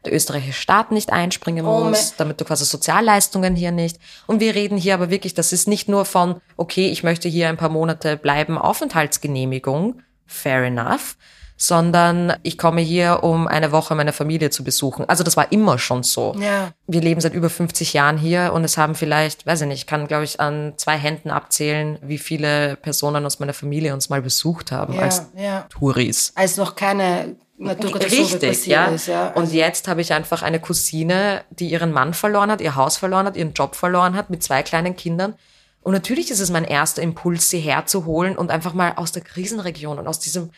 der 0.05 0.15
österreichische 0.15 0.61
Staat 0.61 0.93
nicht 0.93 1.13
einspringen 1.13 1.67
Oh 1.67 1.85
muss, 1.85 2.15
damit 2.17 2.41
du 2.41 2.45
quasi 2.45 2.65
Sozialleistungen 2.65 3.55
hier 3.55 3.73
nicht. 3.73 3.99
Und 4.27 4.41
wir 4.41 4.55
reden 4.55 4.79
hier 4.79 4.95
aber 4.95 5.11
wirklich, 5.11 5.35
das 5.35 5.53
ist 5.53 5.69
nicht 5.69 5.89
nur 5.89 6.05
von, 6.05 6.41
okay, 6.57 6.89
ich 6.89 7.03
möchte 7.03 7.29
hier 7.29 7.49
ein 7.49 7.57
paar 7.57 7.69
Monate 7.69 8.17
bleiben, 8.17 8.57
Aufenthaltsgenehmigung, 8.57 10.03
fair 10.27 10.65
enough, 10.65 11.17
sondern 11.61 12.33
ich 12.43 12.57
komme 12.57 12.81
hier, 12.81 13.23
um 13.23 13.47
eine 13.47 13.71
Woche 13.71 13.95
meine 13.95 14.15
Familie 14.15 14.49
zu 14.49 14.65
besuchen. 14.65 15.07
Also 15.07 15.23
das 15.23 15.37
war 15.37 15.53
immer 15.53 15.79
schon 15.79 16.03
so. 16.03 16.35
Ja. 16.41 16.71
Wir 16.87 17.03
leben 17.03 17.21
seit 17.21 17.35
über 17.35 17.51
50 17.51 17.93
Jahren 17.93 18.17
hier 18.17 18.53
und 18.55 18.65
es 18.65 18.79
haben 18.79 18.95
vielleicht, 18.95 19.45
weiß 19.45 19.61
ich 19.61 19.69
nicht, 19.69 19.81
ich 19.81 19.87
kann, 19.87 20.07
glaube 20.07 20.25
ich, 20.25 20.41
an 20.41 20.73
zwei 20.77 20.97
Händen 20.97 21.31
abzählen, 21.31 21.99
wie 22.01 22.17
viele 22.17 22.77
Personen 22.77 23.27
aus 23.27 23.41
meiner 23.41 23.53
Familie 23.53 23.93
uns 23.93 24.09
mal 24.09 24.23
besucht 24.23 24.73
haben 24.73 24.95
Ja, 24.95 25.03
als 25.03 25.27
ja. 25.37 25.67
Touris. 25.69 26.33
Als 26.35 26.57
noch 26.57 26.77
keine 26.77 27.37
Richtig, 27.61 28.67
ja. 28.67 28.87
ist. 28.87 29.07
Ja. 29.07 29.29
Und 29.29 29.53
jetzt 29.53 29.87
habe 29.87 30.01
ich 30.01 30.13
einfach 30.13 30.43
eine 30.43 30.61
Cousine, 30.61 31.43
die 31.51 31.71
ihren 31.71 31.93
Mann 31.93 32.15
verloren 32.15 32.51
hat, 32.51 32.61
ihr 32.61 32.75
Haus 32.75 32.97
verloren 32.97 33.27
hat, 33.27 33.37
ihren 33.37 33.53
Job 33.53 33.75
verloren 33.75 34.17
hat, 34.17 34.31
mit 34.31 34.43
zwei 34.43 34.63
kleinen 34.63 34.97
Kindern. 34.97 35.35
Und 35.83 35.93
natürlich 35.93 36.31
ist 36.31 36.41
es 36.41 36.51
mein 36.51 36.65
erster 36.65 37.03
Impuls, 37.03 37.51
sie 37.51 37.61
herzuholen 37.61 38.37
und 38.37 38.51
einfach 38.51 38.75
mal 38.75 38.95
aus 38.97 39.13
der 39.13 39.23
Krisenregion 39.23 39.99
und 39.99 40.07
aus 40.09 40.19
diesem, 40.19 40.51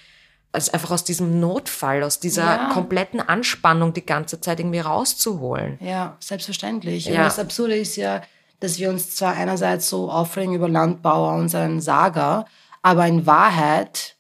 also 0.53 0.73
einfach 0.73 0.91
aus 0.91 1.05
diesem 1.05 1.41
Notfall, 1.41 2.03
aus 2.03 2.21
dieser 2.21 2.45
Ja. 2.45 2.71
kompletten 2.73 3.21
Anspannung 3.21 3.93
die 3.93 4.05
ganze 4.07 4.41
Zeit 4.41 4.61
irgendwie 4.61 4.81
rauszuholen. 4.81 5.79
Ja, 5.81 6.17
selbstverständlich. 6.21 7.07
Ja. 7.07 7.13
Und 7.19 7.25
das 7.25 7.39
Absurde 7.39 7.77
ist 7.77 7.97
ja, 7.97 8.23
dass 8.61 8.79
wir 8.79 8.91
uns 8.91 9.15
zwar 9.17 9.35
einerseits 9.35 9.89
so 9.89 10.11
aufregen 10.11 10.55
über 10.55 10.69
Landbauer 10.69 11.35
und 11.35 11.49
seinen 11.49 11.81
Saga, 11.81 12.45
aber 12.83 13.07
in 13.07 13.27
Wahrheit 13.27 14.12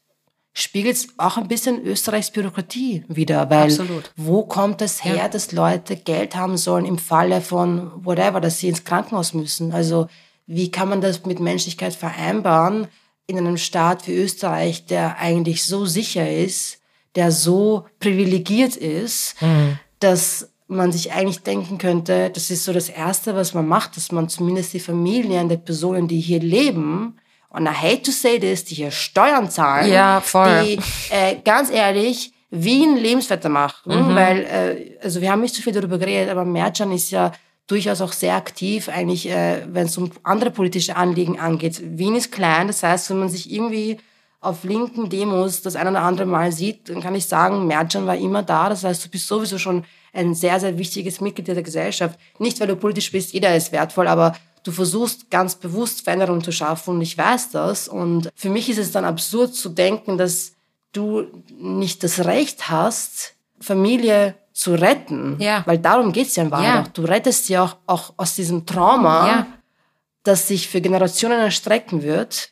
spiegelt 0.55 0.97
es 0.97 1.09
auch 1.17 1.39
ein 1.39 1.49
bisschen 1.49 1.83
Österreichs 1.83 2.31
Bürokratie 2.31 3.05
wieder, 3.09 3.49
weil 3.49 3.65
Absolut. 3.65 4.13
wo 4.17 4.43
kommt 4.45 4.83
es 4.83 5.03
her, 5.05 5.17
Ja. 5.17 5.29
dass 5.29 5.53
Leute 5.53 5.97
Geld 5.97 6.37
haben 6.37 6.57
sollen 6.57 6.85
im 6.85 6.99
Falle 6.99 7.41
von 7.41 7.91
whatever, 8.05 8.41
dass 8.41 8.59
sie 8.59 8.69
ins 8.69 8.85
Krankenhaus 8.85 9.33
müssen? 9.35 9.73
Also 9.73 10.09
wie 10.47 10.71
kann 10.71 10.89
man 10.89 11.01
das 11.01 11.25
mit 11.25 11.41
Menschlichkeit 11.41 11.95
vereinbaren 11.95 12.89
in 13.27 13.39
einem 13.39 13.57
Staat 13.57 14.07
wie 14.07 14.15
Österreich, 14.15 14.85
der 14.87 15.19
eigentlich 15.19 15.65
so 15.65 15.87
sicher 15.87 16.31
ist, 16.31 16.81
der 17.15 17.31
so 17.33 17.87
privilegiert 18.01 18.77
ist, 18.77 19.37
dass 20.01 20.49
man 20.67 20.91
sich 20.93 21.13
eigentlich 21.13 21.41
denken 21.43 21.79
könnte, 21.79 22.31
das 22.31 22.51
ist 22.51 22.65
so 22.65 22.73
das 22.73 22.89
Erste, 22.89 23.35
was 23.37 23.55
man 23.55 23.67
macht, 23.67 23.97
dass 23.97 24.11
man 24.13 24.29
zumindest 24.29 24.73
die 24.73 24.81
Familien 24.81 25.49
der 25.49 25.59
Personen, 25.59 26.09
die 26.09 26.21
hier 26.21 26.41
leben, 26.41 27.19
und 27.53 27.67
I 27.67 27.71
hate 27.71 28.03
to 28.03 28.11
say 28.11 28.39
this, 28.39 28.65
die 28.65 28.75
hier 28.75 28.91
Steuern 28.91 29.51
zahlen, 29.51 29.91
Ja, 29.93 30.21
voll. 30.21 30.65
die 30.65 30.79
äh, 31.11 31.37
ganz 31.45 31.71
ehrlich 31.71 32.33
Wien 32.51 32.97
lebenswerter 32.97 33.49
machen, 33.49 34.15
weil, 34.15 34.39
äh, 34.45 34.99
also 35.03 35.21
wir 35.21 35.31
haben 35.31 35.41
nicht 35.41 35.55
so 35.55 35.63
viel 35.63 35.73
darüber 35.73 35.99
geredet, 35.99 36.31
aber 36.31 36.45
Mercan 36.45 36.93
ist 36.93 37.11
ja 37.11 37.33
durchaus 37.67 38.01
auch 38.03 38.13
sehr 38.13 38.35
aktiv, 38.35 38.89
eigentlich, 38.91 39.29
äh, 39.29 39.63
wenn 39.69 39.87
es 39.87 39.97
um 39.97 40.11
andere 40.23 40.51
politische 40.51 40.97
Anliegen 40.97 41.39
angeht. 41.41 41.81
Wien 41.83 42.15
ist 42.15 42.31
klein, 42.33 42.67
das 42.67 42.83
heißt, 42.83 43.09
wenn 43.11 43.21
man 43.21 43.29
sich 43.31 43.51
irgendwie 43.51 43.99
auf 44.41 44.65
linken 44.65 45.09
Demos 45.09 45.63
das 45.63 45.77
ein 45.77 45.87
oder 45.89 46.03
andere 46.03 46.27
Mal 46.27 46.51
sieht, 46.53 46.89
dann 46.89 47.01
kann 47.01 47.15
ich 47.15 47.27
sagen, 47.27 47.67
Mercan 47.67 48.07
war 48.07 48.17
immer 48.17 48.43
da. 48.43 48.69
Das 48.69 48.83
heißt, 48.83 49.05
du 49.05 49.09
bist 49.09 49.29
sowieso 49.29 49.57
schon 49.57 49.85
ein 50.13 50.35
sehr, 50.35 50.59
sehr 50.59 50.77
wichtiges 50.79 51.21
Mitglied 51.21 51.47
der 51.47 51.63
Gesellschaft. 51.63 52.19
Nicht, 52.41 52.59
weil 52.61 52.67
du 52.67 52.75
politisch 52.77 53.13
bist, 53.13 53.33
jeder 53.33 53.55
ist 53.57 53.71
wertvoll, 53.71 54.09
aber 54.09 54.35
du 54.63 54.73
versuchst 54.73 55.31
ganz 55.31 55.55
bewusst 55.55 56.03
Veränderungen 56.03 56.43
zu 56.43 56.53
schaffen 56.53 56.95
und 56.97 57.01
ich 57.03 57.17
weiß 57.19 57.51
das. 57.51 57.89
Und 57.89 58.31
für 58.35 58.49
mich 58.51 58.69
ist 58.71 58.79
es 58.79 58.93
dann 58.93 59.05
absurd 59.05 59.55
zu 59.55 59.69
denken, 59.69 60.19
dass 60.19 60.53
du 60.93 61.27
nicht 61.59 62.03
das 62.05 62.25
Recht 62.25 62.69
hast, 62.71 63.35
Familie 63.61 64.35
zu 64.53 64.75
retten. 64.75 65.37
Ja. 65.41 65.63
Weil 65.67 65.79
darum 65.79 66.13
geht's 66.13 66.37
ja 66.37 66.43
in 66.45 66.51
Wahrheit 66.51 66.75
Ja. 66.75 66.83
auch. 66.83 66.89
Du 66.89 67.03
rettest 67.03 67.47
sie 67.47 67.57
auch, 67.59 67.77
auch 67.87 68.13
aus 68.17 68.35
diesem 68.35 68.67
Trauma, 68.67 69.27
Ja. 69.27 69.47
das 70.25 70.47
sich 70.49 70.69
für 70.69 70.81
Generationen 70.81 71.39
erstrecken 71.41 72.03
wird. 72.03 72.51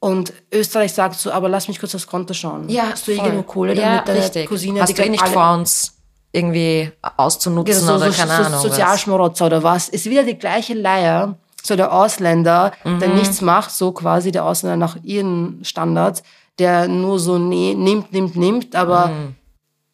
Und 0.00 0.32
Österreich 0.52 0.92
sagt 0.94 1.16
so, 1.20 1.30
aber 1.30 1.48
lass 1.48 1.68
mich 1.68 1.78
kurz 1.78 1.94
aufs 1.94 2.06
Konto 2.06 2.32
schauen. 2.34 2.66
Hast 2.76 3.06
du 3.06 3.12
eh 3.12 3.18
genug 3.18 3.46
Kohle, 3.46 3.74
ja, 3.74 3.96
damit 3.96 4.08
deine 4.08 4.18
richtig. 4.20 4.48
Cousine 4.48 4.80
Hast 4.80 4.88
die 4.88 4.94
du 4.94 5.02
eh 5.04 5.08
nicht 5.10 5.22
alle- 5.22 5.32
vor, 5.32 5.52
uns 5.54 5.92
irgendwie 6.32 6.92
auszunutzen 7.16 7.74
so, 7.86 7.94
oder 7.94 8.10
so, 8.12 8.18
keine 8.18 8.30
so 8.36 8.42
Ahnung. 8.42 8.52
was. 8.54 8.62
Sozialschmarotzer 8.62 9.46
oder 9.46 9.62
was. 9.62 9.88
Ist 9.88 10.06
wieder 10.06 10.22
die 10.22 10.38
gleiche 10.38 10.74
Leier. 10.74 11.36
So 11.62 11.76
der 11.76 11.92
Ausländer, 11.92 12.72
der 12.84 13.08
Mhm. 13.08 13.14
nichts 13.16 13.40
macht, 13.42 13.70
so 13.70 13.92
quasi 13.92 14.32
der 14.32 14.44
Ausländer 14.46 14.76
nach 14.78 14.96
ihren 15.02 15.62
Standards, 15.64 16.22
der 16.58 16.88
nur 16.88 17.18
so 17.18 17.36
ne, 17.38 17.74
nimmt, 17.74 18.12
nimmt, 18.12 18.34
nimmt, 18.36 18.74
aber 18.76 19.08
Mhm. 19.08 19.34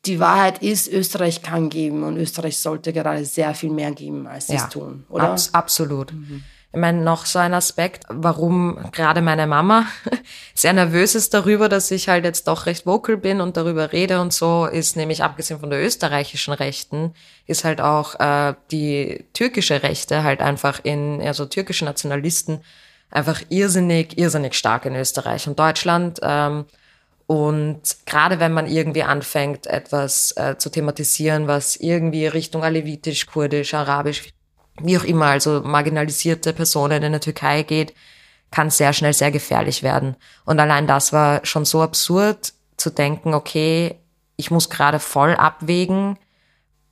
die 0.04 0.20
Wahrheit 0.20 0.62
ist, 0.62 0.86
Österreich 0.92 1.42
kann 1.42 1.68
geben 1.70 2.04
und 2.04 2.16
Österreich 2.18 2.58
sollte 2.58 2.92
gerade 2.92 3.24
sehr 3.24 3.52
viel 3.54 3.70
mehr 3.70 3.90
geben, 3.90 4.28
als 4.28 4.46
sie 4.46 4.54
es 4.54 4.68
tun, 4.68 5.04
oder? 5.08 5.30
Abs 5.30 5.52
absolut. 5.54 6.12
Ich 6.72 6.78
meine, 6.80 7.02
noch 7.02 7.24
so 7.24 7.38
ein 7.38 7.54
Aspekt, 7.54 8.04
warum 8.08 8.90
gerade 8.92 9.22
meine 9.22 9.46
Mama 9.46 9.86
sehr 10.54 10.72
nervös 10.72 11.14
ist 11.14 11.32
darüber, 11.32 11.68
dass 11.68 11.90
ich 11.90 12.08
halt 12.08 12.24
jetzt 12.24 12.48
doch 12.48 12.66
recht 12.66 12.84
vocal 12.84 13.16
bin 13.16 13.40
und 13.40 13.56
darüber 13.56 13.92
rede 13.92 14.20
und 14.20 14.32
so, 14.32 14.66
ist 14.66 14.96
nämlich 14.96 15.22
abgesehen 15.22 15.60
von 15.60 15.70
der 15.70 15.82
österreichischen 15.82 16.52
Rechten, 16.52 17.14
ist 17.46 17.64
halt 17.64 17.80
auch 17.80 18.20
äh, 18.20 18.54
die 18.70 19.24
türkische 19.32 19.82
Rechte 19.82 20.22
halt 20.22 20.40
einfach 20.40 20.80
in, 20.82 21.22
also 21.22 21.46
türkische 21.46 21.86
Nationalisten 21.86 22.60
einfach 23.10 23.40
irrsinnig, 23.48 24.18
irrsinnig 24.18 24.54
stark 24.54 24.84
in 24.84 24.94
Österreich 24.94 25.48
und 25.48 25.58
Deutschland. 25.58 26.20
Ähm, 26.22 26.66
und 27.26 27.80
gerade 28.06 28.38
wenn 28.38 28.52
man 28.52 28.66
irgendwie 28.66 29.02
anfängt, 29.02 29.66
etwas 29.66 30.32
äh, 30.36 30.56
zu 30.58 30.70
thematisieren, 30.70 31.48
was 31.48 31.76
irgendwie 31.76 32.26
Richtung 32.26 32.62
alevitisch, 32.62 33.26
kurdisch, 33.26 33.74
arabisch, 33.74 34.30
wie 34.80 34.98
auch 34.98 35.04
immer, 35.04 35.26
also 35.26 35.62
marginalisierte 35.62 36.52
Personen 36.52 37.02
in 37.02 37.12
der 37.12 37.20
Türkei 37.20 37.62
geht, 37.62 37.94
kann 38.50 38.70
sehr 38.70 38.92
schnell 38.92 39.12
sehr 39.12 39.30
gefährlich 39.30 39.82
werden. 39.82 40.16
Und 40.44 40.60
allein 40.60 40.86
das 40.86 41.12
war 41.12 41.44
schon 41.44 41.64
so 41.64 41.82
absurd 41.82 42.52
zu 42.76 42.90
denken, 42.90 43.34
okay, 43.34 43.98
ich 44.36 44.50
muss 44.50 44.70
gerade 44.70 44.98
voll 44.98 45.34
abwägen, 45.34 46.18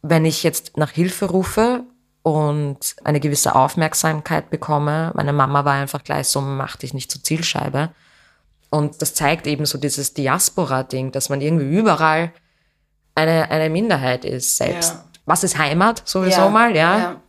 wenn 0.03 0.25
ich 0.25 0.42
jetzt 0.42 0.77
nach 0.77 0.90
Hilfe 0.90 1.27
rufe 1.27 1.85
und 2.23 2.97
eine 3.05 3.20
gewisse 3.20 3.55
Aufmerksamkeit 3.55 4.51
bekomme. 4.51 5.12
Meine 5.14 5.33
Mama 5.33 5.64
war 5.64 5.75
einfach 5.75 6.03
gleich 6.03 6.29
so, 6.29 6.40
mach 6.40 6.77
dich 6.77 6.94
nicht 6.94 7.11
zur 7.11 7.23
Zielscheibe. 7.23 7.90
Und 8.70 9.03
das 9.03 9.14
zeigt 9.14 9.47
eben 9.47 9.66
so 9.66 9.79
dieses 9.79 10.14
Diaspora-Ding, 10.14 11.12
dass 11.12 11.29
man 11.29 11.40
irgendwie 11.40 11.77
überall 11.77 12.33
eine, 13.14 13.51
eine 13.51 13.70
Minderheit 13.70 14.25
ist 14.25 14.57
selbst. 14.57 14.94
Ja. 14.94 15.05
Was 15.27 15.44
ist 15.44 15.59
Heimat 15.59 16.03
sowieso 16.05 16.49
mal, 16.49 16.75
ja. 16.75 16.99
ja. 16.99 17.20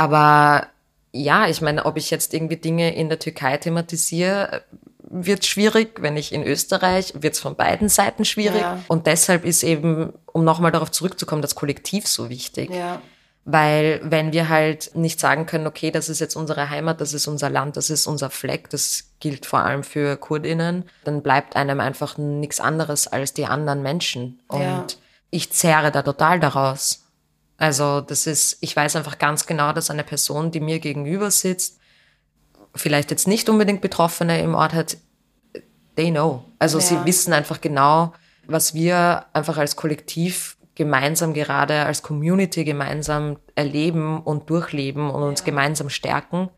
Aber 0.00 0.68
ja, 1.12 1.46
ich 1.46 1.60
meine, 1.60 1.84
ob 1.84 1.98
ich 1.98 2.10
jetzt 2.10 2.32
irgendwie 2.32 2.56
Dinge 2.56 2.94
in 2.94 3.10
der 3.10 3.18
Türkei 3.18 3.58
thematisiere, 3.58 4.62
wird 5.02 5.44
schwierig. 5.44 6.00
Wenn 6.00 6.16
ich 6.16 6.32
in 6.32 6.42
Österreich, 6.42 7.12
wird 7.16 7.34
es 7.34 7.40
von 7.40 7.54
beiden 7.54 7.90
Seiten 7.90 8.24
schwierig. 8.24 8.62
Ja. 8.62 8.82
Und 8.88 9.06
deshalb 9.06 9.44
ist 9.44 9.62
eben, 9.62 10.14
um 10.32 10.42
nochmal 10.42 10.72
darauf 10.72 10.90
zurückzukommen, 10.90 11.42
das 11.42 11.54
Kollektiv 11.54 12.06
so 12.06 12.30
wichtig. 12.30 12.70
Ja. 12.70 13.02
Weil 13.44 14.00
wenn 14.02 14.32
wir 14.32 14.48
halt 14.48 14.92
nicht 14.94 15.20
sagen 15.20 15.44
können, 15.44 15.66
okay, 15.66 15.90
das 15.90 16.08
ist 16.08 16.20
jetzt 16.20 16.34
unsere 16.34 16.70
Heimat, 16.70 17.02
das 17.02 17.12
ist 17.12 17.26
unser 17.26 17.50
Land, 17.50 17.76
das 17.76 17.90
ist 17.90 18.06
unser 18.06 18.30
Fleck, 18.30 18.70
das 18.70 19.10
gilt 19.18 19.44
vor 19.44 19.60
allem 19.60 19.84
für 19.84 20.16
Kurdinnen, 20.16 20.84
dann 21.04 21.22
bleibt 21.22 21.56
einem 21.56 21.80
einfach 21.80 22.16
nichts 22.16 22.58
anderes 22.58 23.06
als 23.06 23.34
die 23.34 23.44
anderen 23.44 23.82
Menschen. 23.82 24.40
Und 24.48 24.62
Ja. 24.62 24.86
ich 25.30 25.52
zehre 25.52 25.90
da 25.90 26.00
total 26.00 26.40
daraus. 26.40 27.04
Also 27.60 28.00
das 28.00 28.26
ist, 28.26 28.56
ich 28.62 28.74
weiß 28.74 28.96
einfach 28.96 29.18
ganz 29.18 29.44
genau, 29.46 29.72
dass 29.72 29.90
eine 29.90 30.02
Person, 30.02 30.50
die 30.50 30.60
mir 30.60 30.78
gegenüber 30.80 31.30
sitzt, 31.30 31.78
vielleicht 32.74 33.10
jetzt 33.10 33.28
nicht 33.28 33.48
unbedingt 33.50 33.82
Betroffene 33.82 34.40
im 34.40 34.54
Ort 34.54 34.72
hat, 34.72 34.96
they 35.94 36.10
know. 36.10 36.42
Also 36.58 36.78
Ja. 36.78 36.84
sie 36.84 37.04
wissen 37.04 37.32
einfach 37.34 37.60
genau, 37.60 38.14
was 38.46 38.72
wir 38.74 39.26
einfach 39.34 39.58
als 39.58 39.76
Kollektiv 39.76 40.56
gemeinsam 40.74 41.34
gerade, 41.34 41.84
als 41.84 42.02
Community 42.02 42.64
gemeinsam 42.64 43.36
erleben 43.54 44.22
und 44.22 44.48
durchleben 44.48 45.10
und 45.10 45.22
uns 45.22 45.44
gemeinsam 45.44 45.90
stärken. 45.90 46.48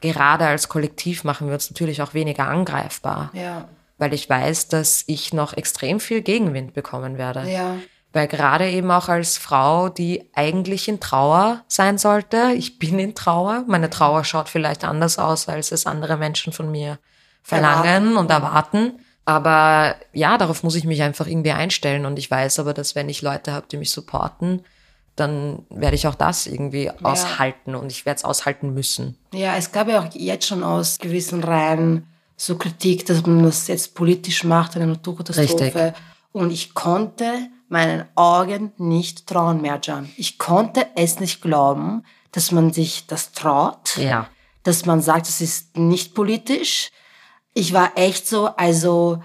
Gerade 0.00 0.46
als 0.46 0.68
Kollektiv 0.68 1.22
machen 1.22 1.46
wir 1.46 1.54
uns 1.54 1.70
natürlich 1.70 2.02
auch 2.02 2.12
weniger 2.12 2.48
angreifbar, 2.48 3.30
Ja. 3.34 3.68
weil 3.98 4.12
ich 4.12 4.28
weiß, 4.28 4.66
dass 4.66 5.04
ich 5.06 5.32
noch 5.32 5.52
extrem 5.56 6.00
viel 6.00 6.22
Gegenwind 6.22 6.74
bekommen 6.74 7.18
werde. 7.18 7.48
Ja. 7.48 7.76
Weil 8.14 8.28
gerade 8.28 8.70
eben 8.70 8.92
auch 8.92 9.08
als 9.08 9.36
Frau, 9.36 9.88
die 9.88 10.30
eigentlich 10.34 10.86
in 10.86 11.00
Trauer 11.00 11.64
sein 11.66 11.98
sollte, 11.98 12.52
ich 12.56 12.78
bin 12.78 13.00
in 13.00 13.16
Trauer, 13.16 13.64
meine 13.66 13.90
Trauer 13.90 14.22
schaut 14.22 14.48
vielleicht 14.48 14.84
anders 14.84 15.18
aus, 15.18 15.48
als 15.48 15.72
es 15.72 15.84
andere 15.84 16.16
Menschen 16.16 16.52
von 16.52 16.70
mir 16.70 17.00
verlangen 17.42 17.84
Erwarten. 17.84 18.16
und 18.16 18.30
erwarten. 18.30 18.92
Aber 19.24 19.96
ja, 20.12 20.38
darauf 20.38 20.62
muss 20.62 20.76
ich 20.76 20.84
mich 20.84 21.02
einfach 21.02 21.26
irgendwie 21.26 21.50
einstellen. 21.50 22.06
Und 22.06 22.16
ich 22.16 22.30
weiß 22.30 22.60
aber, 22.60 22.72
dass 22.72 22.94
wenn 22.94 23.08
ich 23.08 23.20
Leute 23.20 23.52
habe, 23.52 23.66
die 23.68 23.78
mich 23.78 23.90
supporten, 23.90 24.62
dann 25.16 25.66
werde 25.68 25.96
ich 25.96 26.06
auch 26.06 26.14
das 26.14 26.46
irgendwie 26.46 26.90
aushalten 26.90 27.74
und 27.74 27.90
ich 27.90 28.06
werde 28.06 28.18
es 28.18 28.24
aushalten 28.24 28.74
müssen. 28.74 29.18
Ja, 29.32 29.56
es 29.56 29.72
gab 29.72 29.88
ja 29.88 30.00
auch 30.00 30.14
jetzt 30.14 30.46
schon 30.46 30.62
aus 30.62 30.98
gewissen 30.98 31.42
Reihen 31.42 32.06
so 32.36 32.56
Kritik, 32.58 33.06
dass 33.06 33.26
man 33.26 33.42
das 33.42 33.66
jetzt 33.66 33.96
politisch 33.96 34.44
macht, 34.44 34.76
eine 34.76 34.86
Naturkatastrophe. 34.86 35.64
Richtig. 35.64 35.92
Und 36.32 36.52
ich 36.52 36.74
konnte 36.74 37.48
meinen 37.68 38.04
Augen 38.14 38.72
nicht 38.76 39.26
trauen 39.26 39.60
mehr. 39.60 39.80
Ich 40.16 40.38
konnte 40.38 40.86
es 40.96 41.20
nicht 41.20 41.40
glauben, 41.42 42.04
dass 42.32 42.52
man 42.52 42.72
sich 42.72 43.06
das 43.06 43.32
traut, 43.32 43.96
Ja. 43.96 44.28
dass 44.62 44.86
man 44.86 45.00
sagt, 45.00 45.28
es 45.28 45.40
ist 45.40 45.76
nicht 45.76 46.14
politisch. 46.14 46.90
Ich 47.52 47.72
war 47.72 47.92
echt 47.96 48.26
so, 48.26 48.46
also 48.46 49.22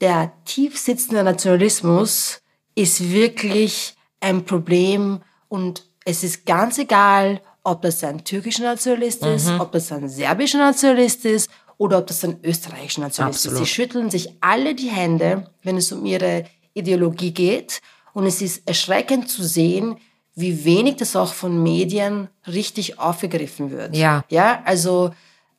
der 0.00 0.32
tief 0.44 0.78
sitzende 0.78 1.24
Nationalismus 1.24 2.40
ist 2.74 3.10
wirklich 3.10 3.94
ein 4.20 4.44
Problem 4.44 5.20
und 5.48 5.84
es 6.04 6.22
ist 6.22 6.46
ganz 6.46 6.78
egal, 6.78 7.40
ob 7.64 7.82
das 7.82 8.02
ein 8.04 8.24
türkischer 8.24 8.62
Nationalist 8.62 9.24
ist, 9.26 9.48
ob 9.58 9.72
das 9.72 9.90
ein 9.92 10.08
serbischer 10.08 10.58
Nationalist 10.58 11.24
ist 11.24 11.50
oder 11.76 11.98
ob 11.98 12.06
das 12.06 12.24
ein 12.24 12.38
österreichischer 12.42 13.02
Nationalist 13.02 13.40
Absolut. 13.46 13.60
ist. 13.62 13.68
Sie 13.68 13.74
schütteln 13.74 14.10
sich 14.10 14.32
alle 14.40 14.74
die 14.74 14.88
Hände, 14.88 15.50
wenn 15.62 15.76
es 15.76 15.92
um 15.92 16.06
ihre 16.06 16.44
Ideologie 16.78 17.32
geht 17.32 17.80
und 18.14 18.26
es 18.26 18.40
ist 18.42 18.66
erschreckend 18.68 19.28
zu 19.28 19.42
sehen, 19.42 19.96
wie 20.34 20.64
wenig 20.64 20.96
das 20.96 21.16
auch 21.16 21.32
von 21.32 21.62
Medien 21.62 22.28
richtig 22.46 22.98
aufgegriffen 22.98 23.70
wird. 23.70 23.96
Ja. 23.96 24.24
Ja, 24.28 24.62
also 24.64 25.10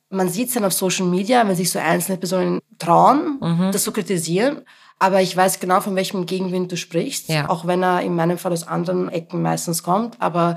man 0.08 0.28
sieht 0.28 0.48
es 0.48 0.54
dann 0.54 0.64
auf 0.64 0.72
Social 0.72 1.06
Media, 1.06 1.46
wenn 1.46 1.54
sich 1.54 1.70
so 1.70 1.78
einzelne 1.78 2.16
Personen 2.18 2.60
trauen, 2.78 3.38
Mhm. 3.40 3.70
das 3.72 3.84
zu 3.84 3.92
kritisieren. 3.92 4.62
Aber 4.98 5.22
ich 5.22 5.36
weiß 5.36 5.60
genau, 5.60 5.80
von 5.80 5.96
welchem 5.96 6.26
Gegenwind 6.26 6.72
du 6.72 6.76
sprichst, 6.76 7.28
Ja. 7.28 7.48
auch 7.48 7.66
wenn 7.66 7.82
er 7.82 8.00
in 8.02 8.14
meinem 8.14 8.36
Fall 8.38 8.52
aus 8.52 8.66
anderen 8.66 9.08
Ecken 9.10 9.40
meistens 9.42 9.82
kommt. 9.82 10.16
Aber 10.20 10.56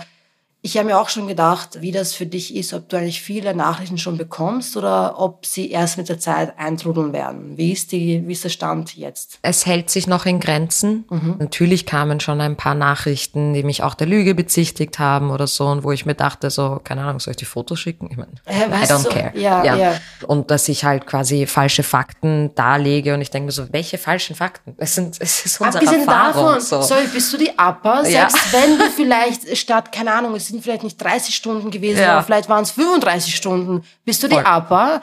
ich 0.65 0.77
habe 0.77 0.87
mir 0.87 0.97
auch 0.97 1.09
schon 1.09 1.27
gedacht, 1.27 1.81
wie 1.81 1.91
das 1.91 2.13
für 2.13 2.25
dich 2.25 2.55
ist, 2.55 2.73
ob 2.73 2.87
du 2.87 2.95
eigentlich 2.95 3.21
viele 3.21 3.53
Nachrichten 3.53 3.97
schon 3.97 4.17
bekommst 4.17 4.77
oder 4.77 5.19
ob 5.19 5.45
sie 5.45 5.69
erst 5.69 5.97
mit 5.97 6.07
der 6.07 6.19
Zeit 6.19 6.57
eintrudeln 6.57 7.11
werden. 7.11 7.57
Wie 7.57 7.73
ist, 7.73 7.91
die, 7.91 8.25
wie 8.25 8.31
ist 8.31 8.45
der 8.45 8.49
Stand 8.49 8.95
jetzt? 8.95 9.39
Es 9.41 9.65
hält 9.65 9.89
sich 9.89 10.07
noch 10.07 10.25
in 10.25 10.39
Grenzen. 10.39 11.03
Mhm. 11.09 11.35
Natürlich 11.39 11.85
kamen 11.85 12.21
schon 12.21 12.39
ein 12.39 12.55
paar 12.55 12.75
Nachrichten, 12.75 13.53
die 13.53 13.61
mich 13.63 13.83
auch 13.83 13.93
der 13.93 14.07
Lüge 14.07 14.35
bezichtigt 14.35 14.99
haben 14.99 15.31
oder 15.31 15.47
so, 15.47 15.67
und 15.67 15.83
wo 15.83 15.91
ich 15.91 16.05
mir 16.05 16.15
dachte, 16.15 16.49
so, 16.49 16.79
keine 16.81 17.01
Ahnung, 17.01 17.19
soll 17.19 17.31
ich 17.31 17.37
die 17.37 17.43
Fotos 17.45 17.81
schicken? 17.81 18.07
Ich 18.09 18.15
meine, 18.15 18.31
Äh, 18.45 18.67
I 18.67 18.85
don't 18.87 19.03
du, 19.03 19.09
care. 19.09 19.37
ja, 19.37 19.65
ja. 19.65 19.95
Und 20.27 20.49
dass 20.49 20.69
ich 20.69 20.85
halt 20.85 21.05
quasi 21.05 21.45
falsche 21.45 21.83
Fakten 21.83 22.55
darlege 22.55 23.13
und 23.13 23.19
ich 23.21 23.31
denke 23.31 23.47
mir 23.47 23.51
so, 23.51 23.65
welche 23.73 23.97
falschen 23.97 24.33
Fakten? 24.33 24.75
Es 24.77 24.95
sind, 24.95 25.17
es 25.19 25.45
ist 25.45 25.59
unsere 25.59 25.83
Abgesehen 25.83 26.07
Erfahrung. 26.07 26.45
davon, 26.53 26.61
so. 26.61 26.81
sorry, 26.81 27.07
bist 27.13 27.33
du 27.33 27.37
die 27.37 27.49
Upper? 27.57 28.07
Ja. 28.07 28.29
Selbst 28.29 28.53
wenn 28.53 28.77
du 28.77 28.85
vielleicht 28.95 29.57
statt, 29.57 29.91
keine 29.91 30.13
Ahnung, 30.13 30.35
es 30.35 30.52
sind 30.53 30.63
vielleicht 30.63 30.83
nicht 30.83 30.97
30 31.01 31.35
Stunden 31.35 31.69
gewesen, 31.71 31.99
Ja. 32.01 32.13
aber 32.13 32.23
vielleicht 32.23 32.47
waren 32.49 32.63
es 32.63 32.71
35 32.71 33.35
Stunden, 33.35 33.83
bist 34.05 34.23
du 34.23 34.27
die 34.27 34.35
Voll. 34.35 34.45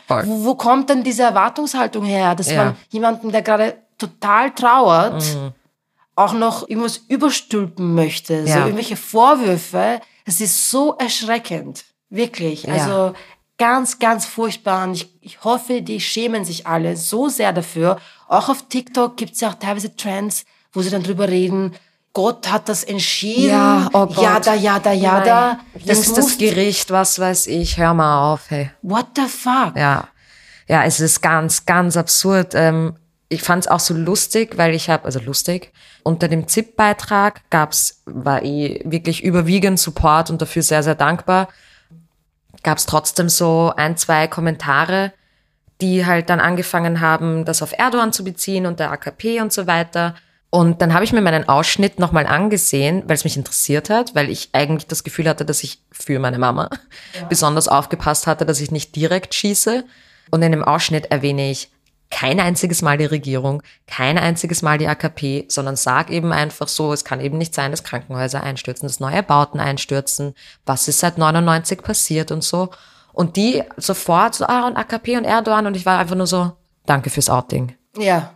Voll. 0.06 0.22
Wo, 0.26 0.44
wo 0.44 0.54
kommt 0.54 0.88
denn 0.88 1.02
diese 1.04 1.22
Erwartungshaltung 1.24 2.04
her, 2.04 2.34
dass 2.34 2.50
Ja. 2.50 2.64
man 2.64 2.76
jemanden, 2.90 3.30
der 3.32 3.42
gerade 3.42 3.76
total 3.98 4.50
trauert, 4.52 5.22
Mhm. 5.22 5.52
auch 6.16 6.32
noch 6.32 6.68
irgendwas 6.68 6.98
überstülpen 7.08 7.94
möchte, 7.94 8.46
so 8.46 8.58
irgendwelche 8.58 8.96
Vorwürfe? 8.96 10.00
Es 10.24 10.40
ist 10.40 10.70
so 10.70 10.94
erschreckend, 10.96 11.84
wirklich. 12.08 12.68
Also 12.70 13.14
ganz, 13.58 13.98
ganz 13.98 14.24
furchtbar. 14.26 14.84
Und 14.84 14.94
ich, 14.94 15.12
ich 15.20 15.44
hoffe, 15.44 15.82
die 15.82 16.00
schämen 16.00 16.44
sich 16.44 16.66
alle 16.66 16.96
so 16.96 17.28
sehr 17.28 17.52
dafür. 17.52 17.98
Auch 18.28 18.48
auf 18.48 18.62
TikTok 18.68 19.16
gibt 19.16 19.32
es 19.34 19.40
ja 19.40 19.50
auch 19.50 19.54
teilweise 19.54 19.94
Trends, 19.96 20.44
wo 20.72 20.80
sie 20.82 20.90
dann 20.90 21.02
drüber 21.02 21.28
reden, 21.28 21.74
Gott 22.12 22.50
hat 22.50 22.68
das 22.68 22.82
entschieden. 22.84 23.50
Ja, 23.50 23.88
oh 23.92 24.06
Gott. 24.06 24.18
Jada, 24.22 24.54
jada, 24.54 24.92
jada. 24.92 25.60
das 25.86 25.98
ist 26.00 26.16
das 26.16 26.24
muss- 26.24 26.38
Gericht, 26.38 26.90
was 26.90 27.18
weiß 27.18 27.46
ich, 27.46 27.78
hör 27.78 27.94
mal 27.94 28.32
auf, 28.32 28.50
hey. 28.50 28.70
What 28.82 29.06
the 29.16 29.26
fuck? 29.26 29.76
Ja, 29.76 30.08
ja, 30.66 30.84
es 30.84 30.98
ist 31.00 31.20
ganz, 31.20 31.66
ganz 31.66 31.96
absurd. 31.96 32.54
Ähm, 32.54 32.94
ich 33.28 33.42
fand 33.42 33.64
es 33.64 33.70
auch 33.70 33.78
so 33.78 33.94
lustig, 33.94 34.58
weil 34.58 34.74
ich 34.74 34.90
habe, 34.90 35.04
also 35.04 35.20
lustig, 35.20 35.72
unter 36.02 36.26
dem 36.26 36.48
ZIP-Beitrag 36.48 37.42
gab's, 37.50 38.02
war 38.06 38.42
eh 38.42 38.80
wirklich 38.84 39.22
überwiegend 39.22 39.78
Support 39.78 40.30
und 40.30 40.42
dafür 40.42 40.62
sehr, 40.62 40.82
sehr 40.82 40.96
dankbar. 40.96 41.48
Gab's 42.64 42.86
trotzdem 42.86 43.28
so 43.28 43.72
ein, 43.76 43.96
zwei 43.96 44.26
Kommentare, 44.26 45.12
die 45.80 46.04
halt 46.06 46.28
dann 46.28 46.40
angefangen 46.40 47.00
haben, 47.00 47.44
das 47.44 47.62
auf 47.62 47.72
Erdogan 47.78 48.12
zu 48.12 48.24
beziehen 48.24 48.66
und 48.66 48.80
der 48.80 48.90
AKP 48.90 49.40
und 49.40 49.52
so 49.52 49.66
weiter. 49.68 50.16
Und 50.50 50.82
dann 50.82 50.92
habe 50.92 51.04
ich 51.04 51.12
mir 51.12 51.20
meinen 51.20 51.48
Ausschnitt 51.48 52.00
nochmal 52.00 52.26
angesehen, 52.26 53.04
weil 53.06 53.14
es 53.14 53.22
mich 53.22 53.36
interessiert 53.36 53.88
hat, 53.88 54.16
weil 54.16 54.28
ich 54.28 54.50
eigentlich 54.52 54.88
das 54.88 55.04
Gefühl 55.04 55.28
hatte, 55.28 55.44
dass 55.44 55.62
ich 55.62 55.80
für 55.92 56.18
meine 56.18 56.38
Mama 56.38 56.68
besonders 57.28 57.68
aufgepasst 57.68 58.26
hatte, 58.26 58.44
dass 58.44 58.60
ich 58.60 58.72
nicht 58.72 58.96
direkt 58.96 59.34
schieße. 59.34 59.84
Und 60.32 60.42
in 60.42 60.50
dem 60.50 60.64
Ausschnitt 60.64 61.10
erwähne 61.12 61.50
ich 61.50 61.70
kein 62.10 62.40
einziges 62.40 62.82
Mal 62.82 62.98
die 62.98 63.04
Regierung, 63.04 63.62
kein 63.86 64.18
einziges 64.18 64.62
Mal 64.62 64.78
die 64.78 64.88
AKP, 64.88 65.46
sondern 65.48 65.76
sag 65.76 66.10
eben 66.10 66.32
einfach 66.32 66.66
so, 66.66 66.92
es 66.92 67.04
kann 67.04 67.20
eben 67.20 67.38
nicht 67.38 67.54
sein, 67.54 67.70
dass 67.70 67.84
Krankenhäuser 67.84 68.42
einstürzen, 68.42 68.88
dass 68.88 68.98
neue 68.98 69.22
Bauten 69.22 69.60
einstürzen, 69.60 70.34
was 70.66 70.88
ist 70.88 70.98
seit 70.98 71.18
99 71.18 71.82
passiert 71.82 72.32
und 72.32 72.42
so. 72.42 72.70
Und 73.12 73.36
die 73.36 73.62
sofort 73.76 74.34
so, 74.34 74.46
ah, 74.46 74.66
und 74.66 74.76
AKP 74.76 75.16
und 75.16 75.24
Erdogan 75.24 75.66
und 75.66 75.76
ich 75.76 75.86
war 75.86 75.98
einfach 75.98 76.16
nur 76.16 76.26
so, 76.26 76.52
danke 76.86 77.10
fürs 77.10 77.30
Outing. 77.30 77.76
Ja. 77.96 78.34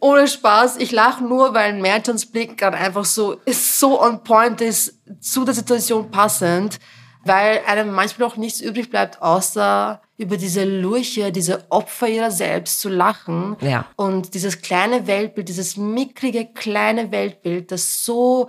Ohne 0.00 0.28
Spaß, 0.28 0.76
ich 0.76 0.92
lache 0.92 1.24
nur, 1.24 1.54
weil 1.54 1.74
Mertons 1.74 2.26
Blick 2.26 2.58
gerade 2.58 2.76
einfach 2.76 3.04
so 3.04 3.32
ist 3.44 3.78
so 3.80 4.00
on 4.00 4.22
point 4.22 4.60
ist, 4.60 4.98
zu 5.20 5.44
der 5.44 5.54
Situation 5.54 6.10
passend, 6.10 6.78
weil 7.24 7.60
einem 7.66 7.92
manchmal 7.92 8.28
auch 8.28 8.36
nichts 8.36 8.60
übrig 8.60 8.90
bleibt, 8.90 9.22
außer 9.22 10.00
über 10.18 10.36
diese 10.36 10.64
Lurche, 10.64 11.32
diese 11.32 11.64
Opfer 11.70 12.08
ihrer 12.08 12.30
selbst 12.30 12.80
zu 12.80 12.88
lachen. 12.88 13.56
Ja. 13.60 13.86
Und 13.96 14.34
dieses 14.34 14.60
kleine 14.60 15.06
Weltbild, 15.06 15.48
dieses 15.48 15.76
mickrige 15.76 16.46
kleine 16.46 17.10
Weltbild, 17.10 17.72
das 17.72 18.04
so 18.04 18.48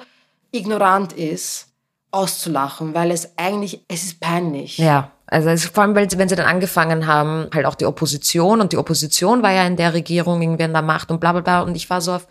ignorant 0.52 1.14
ist, 1.14 1.68
auszulachen, 2.12 2.94
weil 2.94 3.12
es 3.12 3.38
eigentlich, 3.38 3.84
es 3.88 4.04
ist 4.04 4.20
peinlich. 4.20 4.78
Ja, 4.78 5.12
also 5.34 5.70
vor 5.70 5.84
allem, 5.84 5.96
weil 5.96 6.10
sie, 6.10 6.18
wenn 6.18 6.30
sie 6.30 6.36
dann 6.36 6.46
angefangen 6.46 7.08
haben, 7.08 7.50
halt 7.54 7.66
auch 7.66 7.76
die 7.76 7.86
Opposition 7.86 8.62
und 8.62 8.72
die 8.72 8.78
Opposition 8.78 9.42
war 9.44 9.52
ja 9.52 9.66
in 9.66 9.76
der 9.78 9.94
Regierung 9.94 10.42
irgendwie 10.42 10.64
in 10.64 10.74
der 10.74 10.82
Macht 10.82 11.10
und 11.12 11.20
bla 11.20 11.32
bla 11.32 11.42
bla 11.42 11.62
und 11.62 11.76
ich 11.76 11.90
war 11.90 12.02
so 12.02 12.14
auf, 12.14 12.28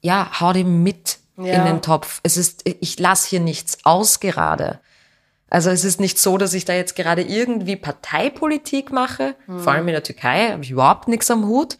ja, 0.00 0.28
hau 0.40 0.52
dem 0.52 0.82
mit 0.82 1.18
Ja. 1.36 1.54
in 1.54 1.64
den 1.64 1.82
Topf. 1.82 2.20
Es 2.22 2.36
ist, 2.36 2.62
ich 2.64 2.98
lasse 2.98 3.28
hier 3.28 3.40
nichts 3.40 3.78
aus 3.84 4.20
gerade. 4.20 4.78
Also 5.50 5.70
es 5.70 5.84
ist 5.84 6.00
nicht 6.00 6.18
so, 6.18 6.38
dass 6.38 6.54
ich 6.54 6.64
da 6.64 6.72
jetzt 6.72 6.96
gerade 6.96 7.22
irgendwie 7.22 7.76
Parteipolitik 7.76 8.90
mache. 8.92 9.34
Vor 9.58 9.72
allem 9.72 9.86
in 9.88 9.92
der 9.94 10.02
Türkei 10.02 10.50
habe 10.50 10.62
ich 10.64 10.70
überhaupt 10.70 11.08
nichts 11.08 11.30
am 11.30 11.46
Hut. 11.46 11.78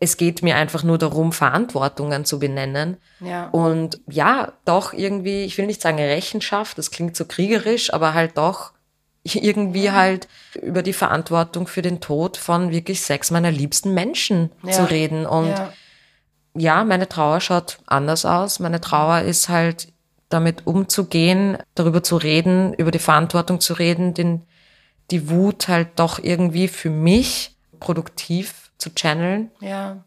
Es 0.00 0.16
geht 0.18 0.42
mir 0.42 0.56
einfach 0.56 0.82
nur 0.82 0.98
darum, 0.98 1.32
Verantwortungen 1.32 2.24
zu 2.26 2.38
benennen. 2.38 2.98
Ja. 3.20 3.48
Und 3.48 4.00
ja, 4.10 4.52
doch 4.66 4.92
irgendwie, 4.92 5.44
ich 5.44 5.56
will 5.56 5.66
nicht 5.66 5.80
sagen 5.80 5.98
Rechenschaft, 5.98 6.76
das 6.76 6.90
klingt 6.90 7.16
so 7.16 7.24
kriegerisch, 7.24 7.92
aber 7.94 8.12
halt 8.12 8.36
doch 8.36 8.72
irgendwie 9.34 9.90
halt 9.90 10.28
über 10.62 10.82
die 10.82 10.92
Verantwortung 10.92 11.66
für 11.66 11.82
den 11.82 12.00
Tod 12.00 12.36
von 12.36 12.70
wirklich 12.70 13.02
sechs 13.02 13.32
meiner 13.32 13.50
liebsten 13.50 13.92
Menschen 13.94 14.50
Ja. 14.62 14.70
zu 14.72 14.84
reden. 14.88 15.26
Und 15.26 15.48
ja. 15.48 15.72
ja, 16.54 16.84
meine 16.84 17.08
Trauer 17.08 17.40
schaut 17.40 17.78
anders 17.86 18.24
aus. 18.24 18.60
Meine 18.60 18.80
Trauer 18.80 19.22
ist 19.22 19.48
halt 19.48 19.88
damit 20.28 20.66
umzugehen, 20.66 21.58
darüber 21.74 22.02
zu 22.02 22.16
reden, 22.16 22.74
über 22.74 22.90
die 22.90 22.98
Verantwortung 23.00 23.60
zu 23.60 23.74
reden, 23.74 24.14
den, 24.14 24.42
die 25.10 25.28
Wut 25.30 25.68
halt 25.68 25.88
doch 25.96 26.18
irgendwie 26.22 26.68
für 26.68 26.90
mich 26.90 27.56
produktiv 27.80 28.70
zu 28.78 28.94
channeln. 28.94 29.50
ja. 29.60 30.04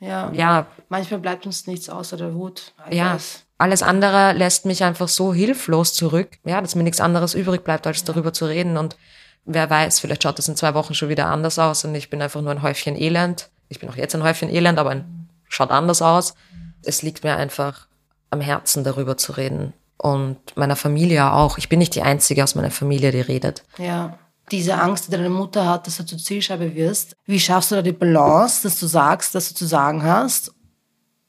Ja. 0.00 0.30
ja, 0.32 0.66
Manchmal 0.88 1.20
bleibt 1.20 1.44
uns 1.46 1.66
nichts 1.66 1.88
außer 1.88 2.16
der 2.16 2.34
Wut. 2.34 2.72
Ja, 2.90 3.14
guess. 3.14 3.44
alles 3.58 3.82
andere 3.82 4.32
lässt 4.32 4.64
mich 4.64 4.84
einfach 4.84 5.08
so 5.08 5.34
hilflos 5.34 5.92
zurück, 5.94 6.38
ja, 6.44 6.60
dass 6.60 6.74
mir 6.74 6.84
nichts 6.84 7.00
anderes 7.00 7.34
übrig 7.34 7.64
bleibt, 7.64 7.86
als 7.86 8.04
darüber 8.04 8.32
zu 8.32 8.46
reden. 8.46 8.76
Und 8.76 8.96
wer 9.44 9.68
weiß, 9.68 9.98
vielleicht 10.00 10.22
schaut 10.22 10.38
das 10.38 10.48
in 10.48 10.56
zwei 10.56 10.74
Wochen 10.74 10.94
schon 10.94 11.08
wieder 11.08 11.26
anders 11.26 11.58
aus 11.58 11.84
und 11.84 11.94
ich 11.94 12.10
bin 12.10 12.22
einfach 12.22 12.40
nur 12.40 12.52
ein 12.52 12.62
Häufchen 12.62 12.96
Elend. 12.96 13.50
Ich 13.68 13.80
bin 13.80 13.88
auch 13.88 13.96
jetzt 13.96 14.14
ein 14.14 14.22
Häufchen 14.22 14.48
Elend, 14.48 14.78
aber 14.78 14.90
ein, 14.90 15.28
schaut 15.48 15.70
anders 15.70 16.00
aus. 16.00 16.34
Es 16.82 17.02
liegt 17.02 17.24
mir 17.24 17.36
einfach 17.36 17.88
am 18.30 18.40
Herzen, 18.40 18.84
darüber 18.84 19.16
zu 19.16 19.32
reden. 19.32 19.72
Und 19.96 20.38
meiner 20.56 20.76
Familie 20.76 21.32
auch. 21.32 21.58
Ich 21.58 21.68
bin 21.68 21.80
nicht 21.80 21.94
die 21.96 22.02
Einzige 22.02 22.44
aus 22.44 22.54
meiner 22.54 22.70
Familie, 22.70 23.10
die 23.10 23.20
redet. 23.20 23.64
Ja. 23.78 24.16
Diese 24.50 24.80
Angst, 24.80 25.06
die 25.06 25.10
deine 25.10 25.30
Mutter 25.30 25.66
hat, 25.66 25.86
dass 25.86 25.96
du 25.98 26.06
zur 26.06 26.18
Zielscheibe 26.18 26.74
wirst. 26.74 27.16
Wie 27.26 27.40
schaffst 27.40 27.70
du 27.70 27.76
da 27.76 27.82
die 27.82 27.92
Balance, 27.92 28.62
dass 28.62 28.80
du 28.80 28.86
sagst, 28.86 29.34
dass 29.34 29.48
du 29.48 29.54
zu 29.54 29.66
sagen 29.66 30.02
hast, 30.02 30.52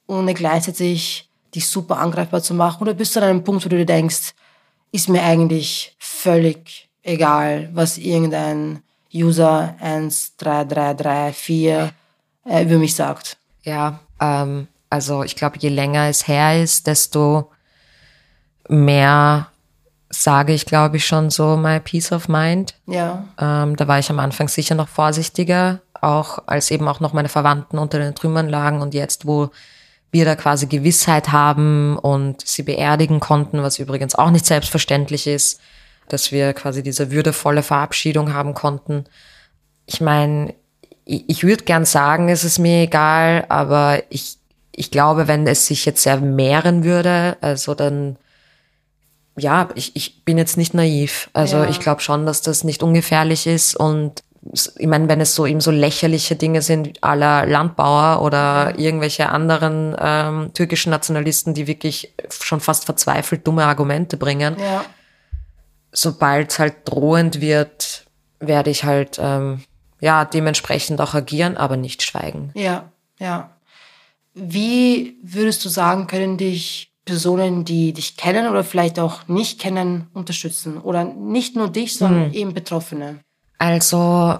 ohne 0.07 0.33
gleichzeitig 0.33 1.29
dich 1.53 1.67
super 1.67 1.97
angreifbar 1.97 2.41
zu 2.41 2.53
machen? 2.53 2.81
Oder 2.81 2.93
bist 2.93 3.15
du 3.15 3.19
an 3.19 3.29
einem 3.29 3.43
Punkt, 3.43 3.65
wo 3.65 3.69
du 3.69 3.77
dir 3.77 3.85
denkst, 3.85 4.33
ist 4.91 5.09
mir 5.09 5.23
eigentlich 5.23 5.95
völlig 5.99 6.89
egal, 7.03 7.69
was 7.73 7.97
irgendein 7.97 8.81
User 9.13 9.75
13334 9.79 11.65
äh, 12.45 12.63
über 12.63 12.77
mich 12.77 12.95
sagt? 12.95 13.37
Ja, 13.63 13.99
ähm, 14.19 14.67
also 14.89 15.23
ich 15.23 15.35
glaube, 15.35 15.57
je 15.59 15.69
länger 15.69 16.07
es 16.07 16.27
her 16.27 16.61
ist, 16.61 16.87
desto 16.87 17.51
mehr 18.67 19.48
sage 20.09 20.53
ich, 20.53 20.65
glaube 20.65 20.97
ich, 20.97 21.05
schon 21.05 21.29
so 21.29 21.55
my 21.55 21.79
peace 21.79 22.11
of 22.11 22.27
mind. 22.27 22.73
Ja. 22.87 23.25
Ähm, 23.39 23.75
da 23.75 23.87
war 23.87 23.99
ich 23.99 24.09
am 24.09 24.19
Anfang 24.19 24.47
sicher 24.47 24.75
noch 24.75 24.87
vorsichtiger, 24.87 25.81
auch 26.01 26.39
als 26.47 26.71
eben 26.71 26.87
auch 26.87 26.99
noch 26.99 27.13
meine 27.13 27.29
Verwandten 27.29 27.77
unter 27.77 27.99
den 27.99 28.15
Trümmern 28.15 28.49
lagen 28.49 28.81
und 28.81 28.93
jetzt, 28.93 29.27
wo 29.27 29.51
wir 30.11 30.25
da 30.25 30.35
quasi 30.35 30.65
Gewissheit 30.65 31.31
haben 31.31 31.97
und 31.97 32.45
sie 32.45 32.63
beerdigen 32.63 33.19
konnten, 33.19 33.61
was 33.61 33.77
übrigens 33.77 34.15
auch 34.15 34.31
nicht 34.31 34.45
selbstverständlich 34.45 35.27
ist, 35.27 35.61
dass 36.07 36.31
wir 36.31 36.53
quasi 36.53 36.81
diese 36.81 37.11
würdevolle 37.11 37.61
Verabschiedung 37.61 38.33
haben 38.33 38.55
konnten. 38.55 39.05
Ich 39.85 40.01
meine, 40.01 40.55
ich, 41.05 41.29
ich 41.29 41.43
würde 41.43 41.63
gern 41.63 41.85
sagen, 41.85 42.29
es 42.29 42.43
ist 42.43 42.57
mir 42.57 42.83
egal, 42.83 43.45
aber 43.49 44.01
ich, 44.09 44.37
ich 44.71 44.89
glaube, 44.89 45.27
wenn 45.27 45.45
es 45.45 45.67
sich 45.67 45.85
jetzt 45.85 46.01
sehr 46.01 46.17
mehren 46.17 46.83
würde, 46.83 47.37
also 47.41 47.75
dann 47.75 48.17
ja, 49.39 49.69
ich, 49.75 49.95
ich 49.95 50.23
bin 50.25 50.37
jetzt 50.37 50.57
nicht 50.57 50.73
naiv. 50.73 51.29
Also 51.33 51.57
Ja. 51.57 51.69
ich 51.69 51.79
glaube 51.79 52.01
schon, 52.01 52.25
dass 52.25 52.41
das 52.41 52.63
nicht 52.63 52.83
ungefährlich 52.83 53.47
ist 53.47 53.75
und 53.75 54.23
ich 54.77 54.87
meine, 54.87 55.09
wenn 55.09 55.19
es 55.19 55.35
so 55.35 55.45
eben 55.45 55.59
so 55.59 55.69
lächerliche 55.69 56.35
Dinge 56.37 56.61
sind, 56.61 57.03
aller 57.03 57.45
Landbauer 57.45 58.21
oder 58.21 58.79
irgendwelche 58.79 59.27
anderen 59.29 59.93
ähm, 59.99 60.51
türkischen 60.53 60.91
Nationalisten, 60.91 61.53
die 61.53 61.67
wirklich 61.67 62.13
schon 62.41 62.61
fast 62.61 62.85
verzweifelt 62.85 63.45
dumme 63.45 63.65
Argumente 63.65 64.15
bringen, 64.15 64.55
Ja. 64.57 64.85
sobald 65.91 66.51
es 66.51 66.59
halt 66.59 66.75
drohend 66.85 67.41
wird, 67.41 68.05
werde 68.39 68.69
ich 68.69 68.85
halt 68.85 69.19
ähm, 69.21 69.61
ja 69.99 70.23
dementsprechend 70.23 71.01
auch 71.01 71.13
agieren, 71.13 71.57
aber 71.57 71.75
nicht 71.75 72.01
schweigen. 72.01 72.51
Ja, 72.55 72.89
ja. 73.19 73.49
Wie 74.33 75.17
würdest 75.21 75.65
du 75.65 75.69
sagen, 75.69 76.07
können 76.07 76.37
dich 76.37 76.88
Personen, 77.09 77.65
die 77.65 77.91
dich 77.91 78.17
kennen 78.17 78.47
oder 78.47 78.63
vielleicht 78.63 78.99
auch 78.99 79.27
nicht 79.27 79.59
kennen, 79.59 80.05
unterstützen? 80.13 80.77
Oder 80.77 81.03
nicht 81.03 81.55
nur 81.55 81.67
dich, 81.67 81.97
sondern 81.97 82.31
eben 82.33 82.53
Betroffene? 82.53 83.19
Also 83.57 84.37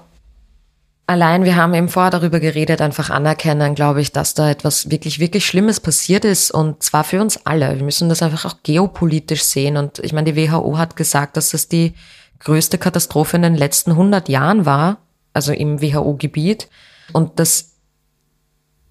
allein, 1.07 1.45
wir 1.45 1.55
haben 1.55 1.73
eben 1.73 1.89
vorher 1.89 2.11
darüber 2.11 2.39
geredet, 2.39 2.79
einfach 2.79 3.09
anerkennen, 3.09 3.73
glaube 3.73 4.01
ich, 4.01 4.11
dass 4.11 4.35
da 4.35 4.51
etwas 4.51 4.91
wirklich, 4.91 5.17
wirklich 5.17 5.47
Schlimmes 5.47 5.79
passiert 5.79 6.25
ist 6.25 6.51
und 6.51 6.83
zwar 6.83 7.03
für 7.03 7.19
uns 7.19 7.43
alle. 7.47 7.75
Wir 7.75 7.83
müssen 7.83 8.07
das 8.07 8.21
einfach 8.21 8.45
auch 8.45 8.57
geopolitisch 8.61 9.43
sehen 9.43 9.75
und 9.75 9.97
ich 9.97 10.13
meine, 10.13 10.31
die 10.31 10.37
WHO 10.37 10.77
hat 10.77 10.95
gesagt, 10.95 11.37
dass 11.37 11.49
das 11.49 11.67
die 11.67 11.95
größte 12.37 12.77
Katastrophe 12.77 13.37
in 13.37 13.41
den 13.41 13.55
letzten 13.55 13.91
100 13.91 14.29
Jahren 14.29 14.67
war, 14.67 14.97
also 15.33 15.53
im 15.53 15.81
WHO-Gebiet 15.81 16.69
und 17.13 17.39
das, 17.39 17.71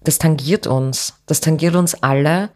das 0.01 0.19
tangiert 0.19 0.67
uns, 0.67 1.13
das 1.27 1.39
tangiert 1.39 1.75
uns 1.75 2.03
alle. 2.03 2.49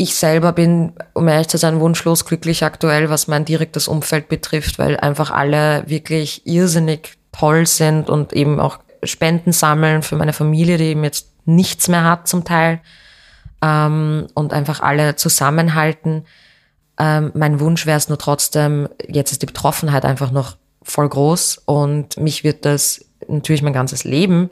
Ich 0.00 0.14
selber 0.14 0.54
bin, 0.54 0.94
um 1.12 1.28
ehrlich 1.28 1.48
zu 1.48 1.58
sein, 1.58 1.78
wunschlos 1.78 2.24
glücklich 2.24 2.64
aktuell, 2.64 3.10
was 3.10 3.28
mein 3.28 3.44
direktes 3.44 3.86
Umfeld 3.86 4.30
betrifft, 4.30 4.78
weil 4.78 4.96
einfach 4.96 5.30
alle 5.30 5.84
wirklich 5.88 6.46
irrsinnig 6.46 7.18
toll 7.32 7.66
sind 7.66 8.08
und 8.08 8.32
eben 8.32 8.60
auch 8.60 8.78
Spenden 9.02 9.52
sammeln 9.52 10.00
für 10.00 10.16
meine 10.16 10.32
Familie, 10.32 10.78
die 10.78 10.84
eben 10.84 11.04
jetzt 11.04 11.28
nichts 11.44 11.88
mehr 11.88 12.02
hat 12.04 12.28
zum 12.28 12.44
Teil 12.44 12.80
ähm, 13.60 14.26
und 14.32 14.54
einfach 14.54 14.80
alle 14.80 15.16
zusammenhalten. 15.16 16.24
Ähm, 16.98 17.30
mein 17.34 17.60
Wunsch 17.60 17.84
wäre 17.84 17.98
es 17.98 18.08
nur 18.08 18.16
trotzdem, 18.16 18.88
jetzt 19.06 19.32
ist 19.32 19.42
die 19.42 19.46
Betroffenheit 19.46 20.06
einfach 20.06 20.30
noch 20.30 20.56
voll 20.82 21.10
groß 21.10 21.60
und 21.66 22.16
mich 22.16 22.42
wird 22.42 22.64
das 22.64 23.04
natürlich 23.28 23.60
mein 23.60 23.74
ganzes 23.74 24.04
Leben 24.04 24.48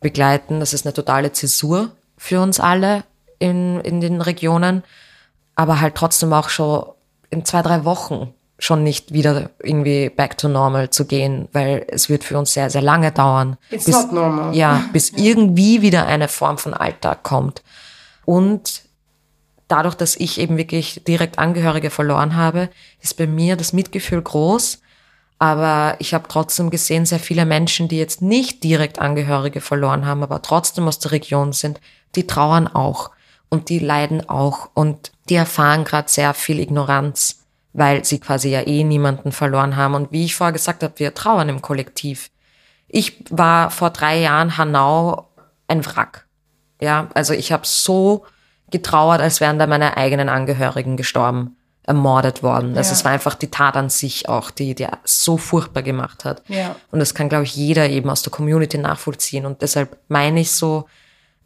begleiten. 0.00 0.58
Das 0.58 0.74
ist 0.74 0.84
eine 0.84 0.94
totale 0.94 1.30
Zäsur 1.30 1.92
für 2.16 2.40
uns 2.40 2.58
alle 2.58 3.04
in, 3.40 3.80
in 3.80 4.00
den 4.00 4.20
Regionen, 4.20 4.84
aber 5.56 5.80
halt 5.80 5.96
trotzdem 5.96 6.32
auch 6.32 6.48
schon 6.48 6.84
in 7.30 7.44
zwei, 7.44 7.62
drei 7.62 7.84
Wochen 7.84 8.32
schon 8.62 8.84
nicht 8.84 9.12
wieder 9.12 9.50
irgendwie 9.62 10.10
back 10.10 10.36
to 10.38 10.46
normal 10.48 10.90
zu 10.90 11.06
gehen, 11.06 11.48
weil 11.52 11.86
es 11.88 12.08
wird 12.08 12.24
für 12.24 12.38
uns 12.38 12.52
sehr, 12.52 12.70
sehr 12.70 12.82
lange 12.82 13.10
dauern. 13.10 13.56
It's 13.70 13.88
not 13.88 14.12
normal. 14.12 14.54
Ja, 14.54 14.84
bis 14.92 15.10
irgendwie 15.16 15.82
wieder 15.82 16.06
eine 16.06 16.28
Form 16.28 16.58
von 16.58 16.74
Alltag 16.74 17.22
kommt. 17.22 17.62
Und 18.26 18.82
dadurch, 19.66 19.94
dass 19.94 20.16
ich 20.16 20.38
eben 20.38 20.58
wirklich 20.58 21.02
direkt 21.06 21.38
Angehörige 21.38 21.90
verloren 21.90 22.36
habe, 22.36 22.68
ist 23.00 23.16
bei 23.16 23.26
mir 23.26 23.56
das 23.56 23.72
Mitgefühl 23.72 24.20
groß. 24.20 24.80
Aber 25.38 25.96
ich 25.98 26.12
habe 26.12 26.28
trotzdem 26.28 26.68
gesehen, 26.68 27.06
sehr 27.06 27.18
viele 27.18 27.46
Menschen, 27.46 27.88
die 27.88 27.96
jetzt 27.96 28.20
nicht 28.20 28.62
direkt 28.62 28.98
Angehörige 28.98 29.62
verloren 29.62 30.04
haben, 30.04 30.22
aber 30.22 30.42
trotzdem 30.42 30.86
aus 30.86 30.98
der 30.98 31.12
Region 31.12 31.54
sind, 31.54 31.80
die 32.14 32.26
trauern 32.26 32.68
auch 32.68 33.10
und 33.50 33.68
die 33.68 33.78
leiden 33.78 34.28
auch 34.28 34.70
und 34.74 35.12
die 35.28 35.34
erfahren 35.34 35.84
gerade 35.84 36.08
sehr 36.08 36.32
viel 36.34 36.58
Ignoranz, 36.60 37.44
weil 37.72 38.04
sie 38.04 38.18
quasi 38.18 38.48
ja 38.50 38.66
eh 38.66 38.84
niemanden 38.84 39.32
verloren 39.32 39.76
haben. 39.76 39.94
Und 39.94 40.12
wie 40.12 40.24
ich 40.24 40.34
vorher 40.34 40.52
gesagt 40.52 40.82
habe, 40.82 40.94
wir 40.96 41.14
trauern 41.14 41.48
im 41.48 41.60
Kollektiv. 41.62 42.30
Ich 42.88 43.22
war 43.30 43.70
vor 43.70 43.90
drei 43.90 44.18
Jahren 44.20 44.56
Hanau 44.56 45.28
ein 45.68 45.84
Wrack. 45.84 46.26
Ja, 46.80 47.08
also 47.14 47.34
ich 47.34 47.52
habe 47.52 47.66
so 47.66 48.24
getrauert, 48.70 49.20
als 49.20 49.40
wären 49.40 49.58
da 49.58 49.66
meine 49.66 49.96
eigenen 49.96 50.28
Angehörigen 50.28 50.96
gestorben, 50.96 51.56
ermordet 51.84 52.42
worden. 52.42 52.76
Also 52.76 52.88
Ja. 52.90 52.92
es 52.94 53.04
war 53.04 53.12
einfach 53.12 53.34
die 53.34 53.50
Tat 53.50 53.76
an 53.76 53.90
sich 53.90 54.28
auch, 54.28 54.50
die, 54.50 54.74
die 54.74 54.86
so 55.04 55.36
furchtbar 55.36 55.82
gemacht 55.82 56.24
hat. 56.24 56.42
Ja. 56.48 56.76
Und 56.90 57.00
das 57.00 57.14
kann, 57.14 57.28
glaube 57.28 57.44
ich, 57.44 57.54
jeder 57.56 57.88
eben 57.88 58.08
aus 58.10 58.22
der 58.22 58.32
Community 58.32 58.78
nachvollziehen. 58.78 59.44
Und 59.46 59.62
deshalb 59.62 59.98
meine 60.08 60.40
ich 60.40 60.52
so, 60.52 60.86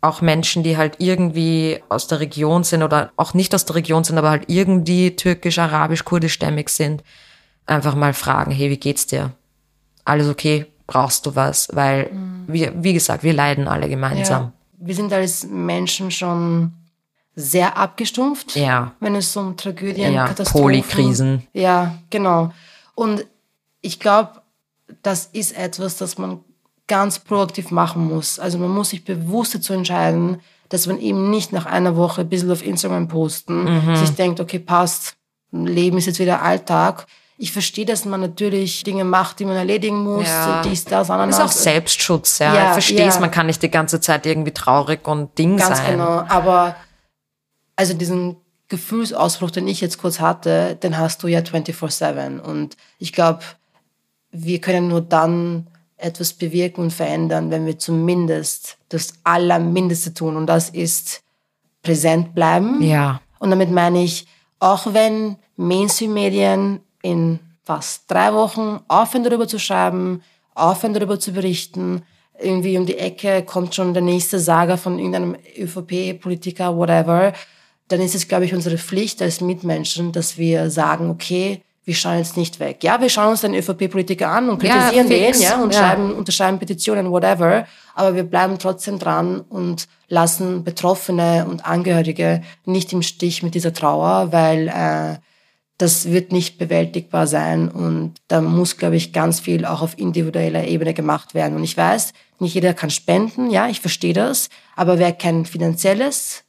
auch 0.05 0.21
Menschen, 0.21 0.63
die 0.63 0.77
halt 0.77 0.97
irgendwie 0.99 1.83
aus 1.89 2.07
der 2.07 2.21
Region 2.21 2.63
sind 2.65 2.83
oder 2.83 3.11
auch 3.17 3.35
nicht 3.35 3.55
aus 3.55 3.65
der 3.65 3.77
Region 3.77 4.05
sind, 4.05 4.19
aber 4.19 4.31
halt 4.31 4.45
irgendwie 4.49 5.17
türkisch, 5.17 5.59
arabisch, 5.59 6.05
kurdischstämmig 6.05 6.69
sind, 6.69 7.03
einfach 7.67 7.95
mal 7.95 8.15
fragen, 8.15 8.51
hey, 8.53 8.71
wie 8.71 8.77
geht's 8.77 9.07
dir? 9.07 9.33
Alles 10.05 10.29
okay? 10.29 10.67
Brauchst 10.87 11.25
du 11.25 11.35
was? 11.35 11.69
Weil, 11.73 12.11
wir, 12.47 12.73
wie 12.77 12.93
gesagt, 12.93 13.23
wir 13.23 13.33
leiden 13.33 13.67
alle 13.69 13.89
gemeinsam. 13.89 14.43
Ja. 14.43 14.53
Wir 14.87 14.95
sind 14.95 15.13
als 15.13 15.45
Menschen 15.45 16.11
schon 16.11 16.73
sehr 17.35 17.77
abgestumpft, 17.77 18.55
Ja. 18.55 18.93
wenn 19.01 19.17
es 19.17 19.35
um 19.37 19.57
Tragödien, 19.57 20.13
Ja, 20.13 20.29
Katastrophen... 20.29 20.63
Polykrisen. 20.63 21.47
Ja, 21.53 21.97
genau. 22.11 22.53
Und 22.95 23.27
ich 23.81 23.99
glaube, 23.99 24.43
das 25.03 25.27
ist 25.33 25.57
etwas, 25.57 25.97
das 25.97 26.19
man 26.19 26.45
ganz 26.87 27.19
proaktiv 27.19 27.71
machen 27.71 28.07
muss. 28.09 28.39
Also 28.39 28.59
man 28.59 28.71
muss 28.71 28.91
sich 28.91 29.05
bewusst 29.05 29.55
dazu 29.55 29.73
entscheiden, 29.73 30.41
dass 30.69 30.87
man 30.87 30.99
eben 30.99 31.31
nicht 31.31 31.53
nach 31.53 31.67
einer 31.67 31.97
Woche 31.97 32.23
ein 32.23 32.29
bisschen 32.29 32.51
auf 32.51 32.65
Instagram 32.65 33.09
posten, 33.09 33.65
Mhm. 33.87 33.97
sich 33.97 34.11
denkt, 34.15 34.41
okay, 34.41 34.59
passt, 34.59 35.17
Leben 35.53 35.99
ist 35.99 36.07
jetzt 36.07 36.19
wieder 36.19 36.43
Alltag. 36.43 37.07
Ich 37.37 37.53
verstehe, 37.53 37.85
dass 37.85 38.05
man 38.05 38.21
natürlich 38.21 38.83
Dinge 38.85 39.05
macht, 39.05 39.39
die 39.41 39.45
man 39.45 39.57
erledigen 39.57 40.03
muss, 40.03 40.27
Ja. 40.29 40.63
dies, 40.63 40.85
das, 40.85 41.11
ananas. 41.11 41.37
Das 41.39 41.51
ist 41.55 41.59
auch 41.59 41.63
Selbstschutz, 41.63 42.39
ja. 42.39 42.55
Ja, 42.55 42.67
ich 42.67 42.73
verstehe 42.73 43.07
es, 43.07 43.15
ja. 43.15 43.21
man 43.21 43.31
kann 43.31 43.47
nicht 43.47 43.63
die 43.63 43.71
ganze 43.71 44.01
Zeit 44.01 44.27
irgendwie 44.27 44.53
traurig 44.53 45.07
und 45.07 45.37
Ding 45.39 45.57
Ganz 45.57 45.79
sein. 45.79 45.93
genau. 45.93 46.25
Aber 46.29 46.77
also 47.77 47.95
diesen 47.95 48.37
Gefühlsausbruch, 48.69 49.51
den 49.51 49.69
ich 49.69 49.81
jetzt 49.81 49.99
kurz 49.99 50.21
hatte, 50.21 50.77
den 50.77 50.97
hast 50.99 51.23
du 51.23 51.29
ja 51.29 51.41
24-7. 51.41 52.41
Und 52.41 52.77
ich 52.99 53.13
glaube, 53.13 53.41
wir 54.31 54.61
können 54.61 54.89
nur 54.89 55.01
dann 55.01 55.67
etwas 55.97 56.33
bewirken 56.33 56.83
und 56.83 56.93
verändern, 56.93 57.51
wenn 57.51 57.67
wir 57.67 57.79
zumindest 57.79 58.79
das 58.89 59.15
Allermindeste 59.25 60.15
tun. 60.15 60.37
Und 60.37 60.47
das 60.47 60.71
ist 60.71 61.23
präsent 61.83 62.35
bleiben. 62.35 62.83
Ja. 62.83 63.21
Und 63.39 63.51
damit 63.51 63.71
meine 63.71 64.03
ich, 64.03 64.27
auch 64.59 64.93
wenn 64.93 65.37
Mainstream-Medien 65.57 66.81
in 67.03 67.39
fast 67.63 68.11
drei 68.11 68.33
Wochen 68.35 68.81
aufhören 68.89 69.25
darüber 69.25 69.47
zu 69.47 69.59
schreiben, 69.59 70.23
aufhören 70.55 70.95
darüber 70.95 71.19
zu 71.19 71.33
berichten, 71.33 72.03
irgendwie 72.39 72.77
um 72.79 72.87
die 72.87 72.99
Ecke 72.99 73.43
kommt 73.43 73.75
schon 73.75 73.95
der 73.95 74.03
nächste 74.03 74.41
Saga 74.41 74.77
von 74.77 74.99
irgendeinem 74.99 75.37
ÖVP-Politiker, 75.57 76.77
whatever, 76.77 77.33
dann 77.89 78.01
ist 78.01 78.15
es, 78.15 78.29
glaube 78.29 78.45
ich, 78.45 78.55
unsere 78.55 78.79
Pflicht 78.79 79.23
als 79.23 79.41
Mitmenschen, 79.41 80.13
dass 80.13 80.39
wir 80.39 80.71
sagen, 80.71 81.11
okay, 81.11 81.63
wir 81.85 81.95
schauen 81.95 82.19
jetzt 82.19 82.37
nicht 82.37 82.61
weg. 82.61 82.83
Ja, 82.83 83.01
wir 83.01 83.11
schauen 83.11 83.31
uns 83.31 83.43
den 83.43 83.55
ÖVP-Politiker 83.55 84.29
an 84.29 84.49
und 84.49 84.59
kritisieren 84.59 85.11
ja, 85.11 85.31
den, 85.31 85.41
ja, 85.41 85.63
und 85.63 85.75
ja. 85.75 85.81
schreiben, 85.81 86.13
unterschreiben 86.13 86.59
Petitionen, 86.59 87.11
whatever. 87.11 87.67
Aber 87.95 88.15
wir 88.15 88.25
bleiben 88.25 88.59
trotzdem 88.59 88.99
dran 88.99 89.41
und 89.41 89.87
lassen 90.09 90.65
Betroffene 90.65 91.47
und 91.49 91.67
Angehörige 91.67 92.43
nicht 92.65 92.93
im 92.93 93.03
Stich 93.03 93.43
mit 93.43 93.55
dieser 93.55 93.75
Trauer, 93.75 94.33
weil 94.33 94.69
äh, 94.69 95.19
das 95.79 96.11
wird 96.11 96.33
nicht 96.33 96.59
bewältigbar 96.59 97.27
sein 97.27 97.69
und 97.69 98.15
da 98.29 98.41
muss, 98.41 98.77
glaube 98.77 98.97
ich, 98.97 99.13
ganz 99.13 99.41
viel 99.41 99.65
auch 99.65 99.83
auf 99.83 99.99
individueller 99.99 100.65
Ebene 100.65 100.95
gemacht 100.95 101.35
werden. 101.35 101.57
Und 101.57 101.65
ich 101.65 101.77
weiß, 101.77 102.13
nicht 102.39 102.55
jeder 102.55 102.75
kann 102.75 102.91
spenden, 102.91 103.51
ja, 103.51 103.69
ich 103.69 103.81
verstehe 103.81 104.15
das, 104.15 104.49
aber 104.77 104.99
wer 104.99 105.13
kein 105.13 105.45
finanzielles 105.45 106.44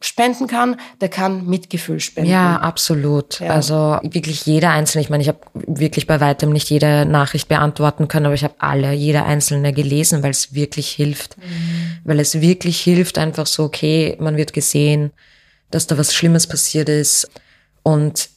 spenden 0.00 0.46
kann, 0.46 0.76
der 1.00 1.08
kann 1.08 1.46
Mitgefühl 1.46 1.98
spenden. 1.98 2.30
Ja, 2.30 2.56
absolut. 2.56 3.40
Ja. 3.40 3.50
Also 3.50 3.98
wirklich 4.02 4.46
jeder 4.46 4.70
Einzelne. 4.70 5.02
Ich 5.02 5.10
meine, 5.10 5.22
ich 5.22 5.28
habe 5.28 5.40
wirklich 5.54 6.06
bei 6.06 6.20
weitem 6.20 6.50
nicht 6.50 6.70
jede 6.70 7.04
Nachricht 7.04 7.48
beantworten 7.48 8.06
können, 8.06 8.26
aber 8.26 8.34
ich 8.34 8.44
habe 8.44 8.54
alle, 8.58 8.92
jeder 8.92 9.26
Einzelne 9.26 9.72
gelesen, 9.72 10.22
weil 10.22 10.30
es 10.30 10.54
wirklich 10.54 10.90
hilft. 10.90 11.36
Mhm. 11.38 11.98
Weil 12.04 12.20
es 12.20 12.40
wirklich 12.40 12.80
hilft, 12.80 13.18
einfach 13.18 13.46
so, 13.46 13.64
okay, 13.64 14.16
man 14.20 14.36
wird 14.36 14.52
gesehen, 14.52 15.10
dass 15.70 15.88
da 15.88 15.98
was 15.98 16.14
Schlimmes 16.14 16.46
passiert 16.46 16.88
ist. 16.88 17.28
Und 17.82 18.28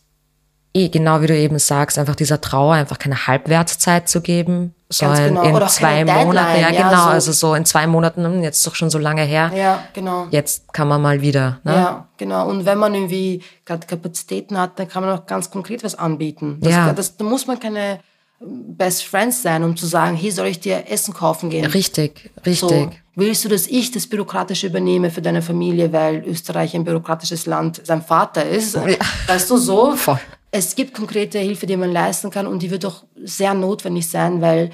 eh, 0.74 0.89
genau 0.89 1.22
wie 1.22 1.28
du 1.28 1.38
eben 1.38 1.59
sagst, 1.59 1.99
einfach 1.99 2.16
dieser 2.16 2.41
Trauer 2.41 2.74
einfach 2.74 2.97
keine 2.97 3.28
Halbwertszeit 3.28 4.09
zu 4.09 4.22
geben, 4.22 4.74
sondern 4.92 5.36
genau. 5.36 5.58
in 5.58 5.68
zwei 5.70 6.06
Monaten, 6.06 6.62
ja, 6.62 6.70
ja, 6.70 6.89
genau, 6.89 7.04
so. 7.04 7.10
also 7.10 7.32
so 7.32 7.56
in 7.56 7.66
zwei 7.66 7.88
Monaten, 7.88 8.24
hm, 8.24 8.44
jetzt 8.44 8.60
ist 8.60 8.68
doch 8.68 8.76
schon 8.76 8.89
so 8.89 9.00
lange 9.00 9.24
her. 9.24 9.52
Ja, 9.56 9.84
genau. 9.94 10.28
Jetzt 10.32 10.72
kann 10.74 10.88
man 10.88 11.02
mal 11.02 11.22
wieder. 11.22 11.60
Ne? 11.64 11.74
Ja, 11.74 12.08
genau. 12.18 12.48
Und 12.48 12.66
wenn 12.66 12.78
man 12.78 12.94
irgendwie 12.94 13.42
gerade 13.66 13.88
Kapazitäten 13.88 14.58
hat, 14.58 14.78
dann 14.80 14.88
kann 14.88 15.04
man 15.04 15.18
auch 15.18 15.26
ganz 15.26 15.50
konkret 15.50 15.84
was 15.84 15.96
anbieten. 15.96 16.58
Das, 16.62 16.72
ja. 16.72 16.94
Das, 16.94 17.18
da 17.18 17.24
muss 17.24 17.48
man 17.48 17.60
keine 17.60 18.00
Best 18.39 19.04
Friends 19.04 19.42
sein, 19.44 19.64
um 19.64 19.78
zu 19.78 19.86
sagen, 19.86 20.16
hey, 20.16 20.32
soll 20.32 20.48
ich 20.48 20.60
dir 20.60 20.89
Essen 20.89 21.14
kaufen 21.14 21.50
gehen? 21.50 21.66
Richtig, 21.66 22.32
richtig. 22.46 22.60
So, 22.60 22.89
willst 23.16 23.46
du, 23.46 23.50
dass 23.50 23.68
ich 23.68 23.92
das 23.92 24.08
Bürokratische 24.08 24.68
übernehme 24.68 25.12
für 25.12 25.22
deine 25.22 25.42
Familie, 25.42 25.94
weil 25.94 26.24
Österreich 26.26 26.76
ein 26.76 26.84
bürokratisches 26.84 27.46
Land 27.46 27.82
sein 27.86 28.02
Vater 28.02 28.44
ist? 28.48 28.76
Ja. 28.76 28.86
Weißt 29.28 29.50
du, 29.50 29.58
so? 29.58 29.96
Voll. 29.96 30.20
Es 30.50 30.76
gibt 30.76 30.94
konkrete 30.94 31.39
Hilfe, 31.39 31.66
die 31.66 31.78
man 31.78 31.92
leisten 31.92 32.30
kann 32.30 32.46
und 32.46 32.62
die 32.62 32.72
wird 32.72 32.86
auch 32.86 33.04
sehr 33.24 33.54
notwendig 33.54 34.10
sein, 34.10 34.42
weil 34.42 34.72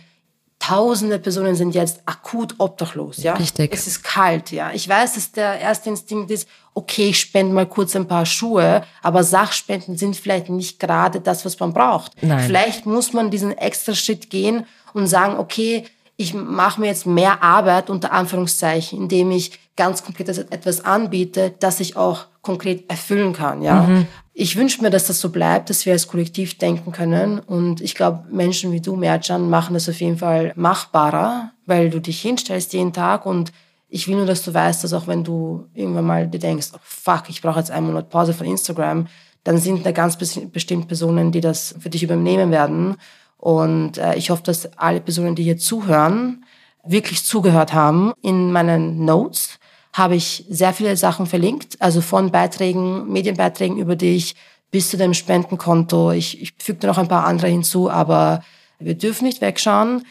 Tausende 0.59 1.19
Personen 1.19 1.55
sind 1.55 1.75
jetzt 1.75 2.01
akut 2.05 2.55
obdachlos, 2.57 3.17
ja. 3.17 3.35
Richtig. 3.35 3.71
Es 3.73 3.87
ist 3.87 4.03
kalt, 4.03 4.51
ja. 4.51 4.71
Ich 4.73 4.89
weiß, 4.89 5.13
dass 5.13 5.31
der 5.31 5.59
erste 5.59 5.89
Instinkt 5.89 6.31
ist, 6.31 6.47
okay, 6.73 7.09
ich 7.09 7.19
spende 7.19 7.53
mal 7.53 7.65
kurz 7.65 7.95
ein 7.95 8.07
paar 8.07 8.25
Schuhe, 8.25 8.83
aber 9.01 9.23
Sachspenden 9.23 9.97
sind 9.97 10.15
vielleicht 10.15 10.49
nicht 10.49 10.79
gerade 10.79 11.21
das, 11.21 11.45
was 11.45 11.59
man 11.59 11.73
braucht. 11.73 12.11
Nein. 12.21 12.45
Vielleicht 12.45 12.85
muss 12.85 13.13
man 13.13 13.31
diesen 13.31 13.57
extra 13.57 13.93
Schritt 13.95 14.29
gehen 14.29 14.65
und 14.93 15.07
sagen, 15.07 15.37
okay, 15.37 15.85
ich 16.17 16.33
mache 16.33 16.81
mir 16.81 16.87
jetzt 16.87 17.05
mehr 17.05 17.43
Arbeit 17.43 17.89
unter 17.89 18.11
Anführungszeichen, 18.11 18.99
indem 18.99 19.31
ich 19.31 19.59
ganz 19.75 20.03
konkret 20.03 20.27
etwas 20.29 20.83
anbiete, 20.83 21.53
das 21.59 21.79
ich 21.79 21.95
auch 21.95 22.25
konkret 22.41 22.89
erfüllen 22.89 23.33
kann. 23.33 23.61
Ja, 23.61 23.83
mhm. 23.83 24.07
Ich 24.39 24.55
wünsche 24.55 24.83
mir, 24.83 24.91
dass 24.91 25.07
das 25.07 25.19
so 25.19 25.31
bleibt, 25.31 25.71
dass 25.71 25.87
wir 25.87 25.93
als 25.93 26.07
Kollektiv 26.07 26.59
denken 26.59 26.91
können. 26.91 27.39
Und 27.39 27.81
ich 27.81 27.95
glaube, 27.95 28.25
Menschen 28.29 28.71
wie 28.71 28.81
du, 28.81 28.95
Merjan, 28.95 29.49
machen 29.49 29.73
das 29.73 29.89
auf 29.89 29.99
jeden 29.99 30.19
Fall 30.19 30.53
machbarer, 30.55 31.53
weil 31.65 31.89
du 31.89 31.99
dich 31.99 32.21
hinstellst 32.21 32.71
jeden 32.73 32.93
Tag 32.93 33.25
und 33.25 33.51
ich 33.89 34.07
will 34.07 34.15
nur, 34.15 34.27
dass 34.27 34.43
du 34.43 34.53
weißt, 34.53 34.83
dass 34.83 34.93
auch 34.93 35.07
wenn 35.07 35.23
du 35.23 35.65
irgendwann 35.73 36.05
mal 36.05 36.27
dir 36.27 36.39
denkst, 36.39 36.67
oh 36.75 36.79
fuck, 36.83 37.23
ich 37.29 37.41
brauche 37.41 37.57
jetzt 37.57 37.71
einen 37.71 37.87
Monat 37.87 38.11
Pause 38.11 38.35
von 38.35 38.45
Instagram, 38.45 39.07
dann 39.43 39.57
sind 39.57 39.83
da 39.83 39.91
ganz 39.91 40.17
bestimmt 40.17 40.87
Personen, 40.87 41.31
die 41.31 41.41
das 41.41 41.73
für 41.79 41.89
dich 41.89 42.03
übernehmen 42.03 42.51
werden. 42.51 42.97
Und 43.37 43.97
äh, 43.97 44.15
ich 44.15 44.29
hoffe, 44.29 44.43
dass 44.43 44.77
alle 44.77 45.01
Personen, 45.01 45.33
die 45.33 45.43
hier 45.43 45.57
zuhören, 45.57 46.45
wirklich 46.85 47.23
zugehört 47.23 47.73
haben. 47.73 48.13
In 48.21 48.51
meinen 48.51 49.03
Notes 49.03 49.57
habe 49.97 50.15
ich 50.15 50.45
sehr 50.47 50.73
viele 50.73 50.95
Sachen 50.95 51.25
verlinkt, 51.25 51.81
also 51.81 52.01
von 52.01 52.31
Beiträgen, 52.31 53.11
Medienbeiträgen 53.11 53.77
über 53.77 53.95
dich 53.95 54.35
bis 54.69 54.89
zu 54.91 54.97
dem 54.97 55.15
Spendenkonto. 55.15 56.11
Ich, 56.11 56.39
ich 56.39 56.53
füge 56.59 56.85
noch 56.85 56.99
ein 56.99 57.07
paar 57.07 57.25
andere 57.25 57.47
hinzu, 57.47 57.89
aber 57.89 58.43
wir 58.79 58.95
dürfen 58.95 59.25
nicht 59.25 59.41
wegschauen. 59.41 60.05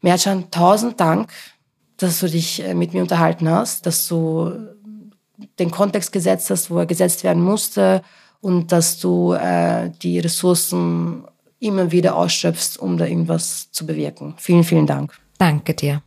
Merchan, 0.00 0.50
tausend 0.50 0.98
Dank, 0.98 1.30
dass 1.98 2.20
du 2.20 2.28
dich 2.28 2.64
äh, 2.64 2.74
mit 2.74 2.94
mir 2.94 3.02
unterhalten 3.02 3.50
hast, 3.50 3.84
dass 3.84 4.08
du 4.08 4.52
den 5.58 5.70
Kontext 5.70 6.10
gesetzt 6.12 6.48
hast, 6.48 6.70
wo 6.70 6.78
er 6.78 6.86
gesetzt 6.86 7.22
werden 7.22 7.42
musste 7.42 8.02
und 8.40 8.72
dass 8.72 8.98
du 8.98 9.34
äh, 9.34 9.90
die 10.02 10.20
Ressourcen 10.20 11.24
immer 11.60 11.90
wieder 11.92 12.16
ausschöpfst, 12.16 12.78
um 12.78 12.96
da 12.96 13.04
irgendwas 13.04 13.70
zu 13.72 13.84
bewirken. 13.84 14.34
Vielen, 14.38 14.64
vielen 14.64 14.86
Dank. 14.86 15.18
Danke 15.38 15.74
dir. 15.74 16.02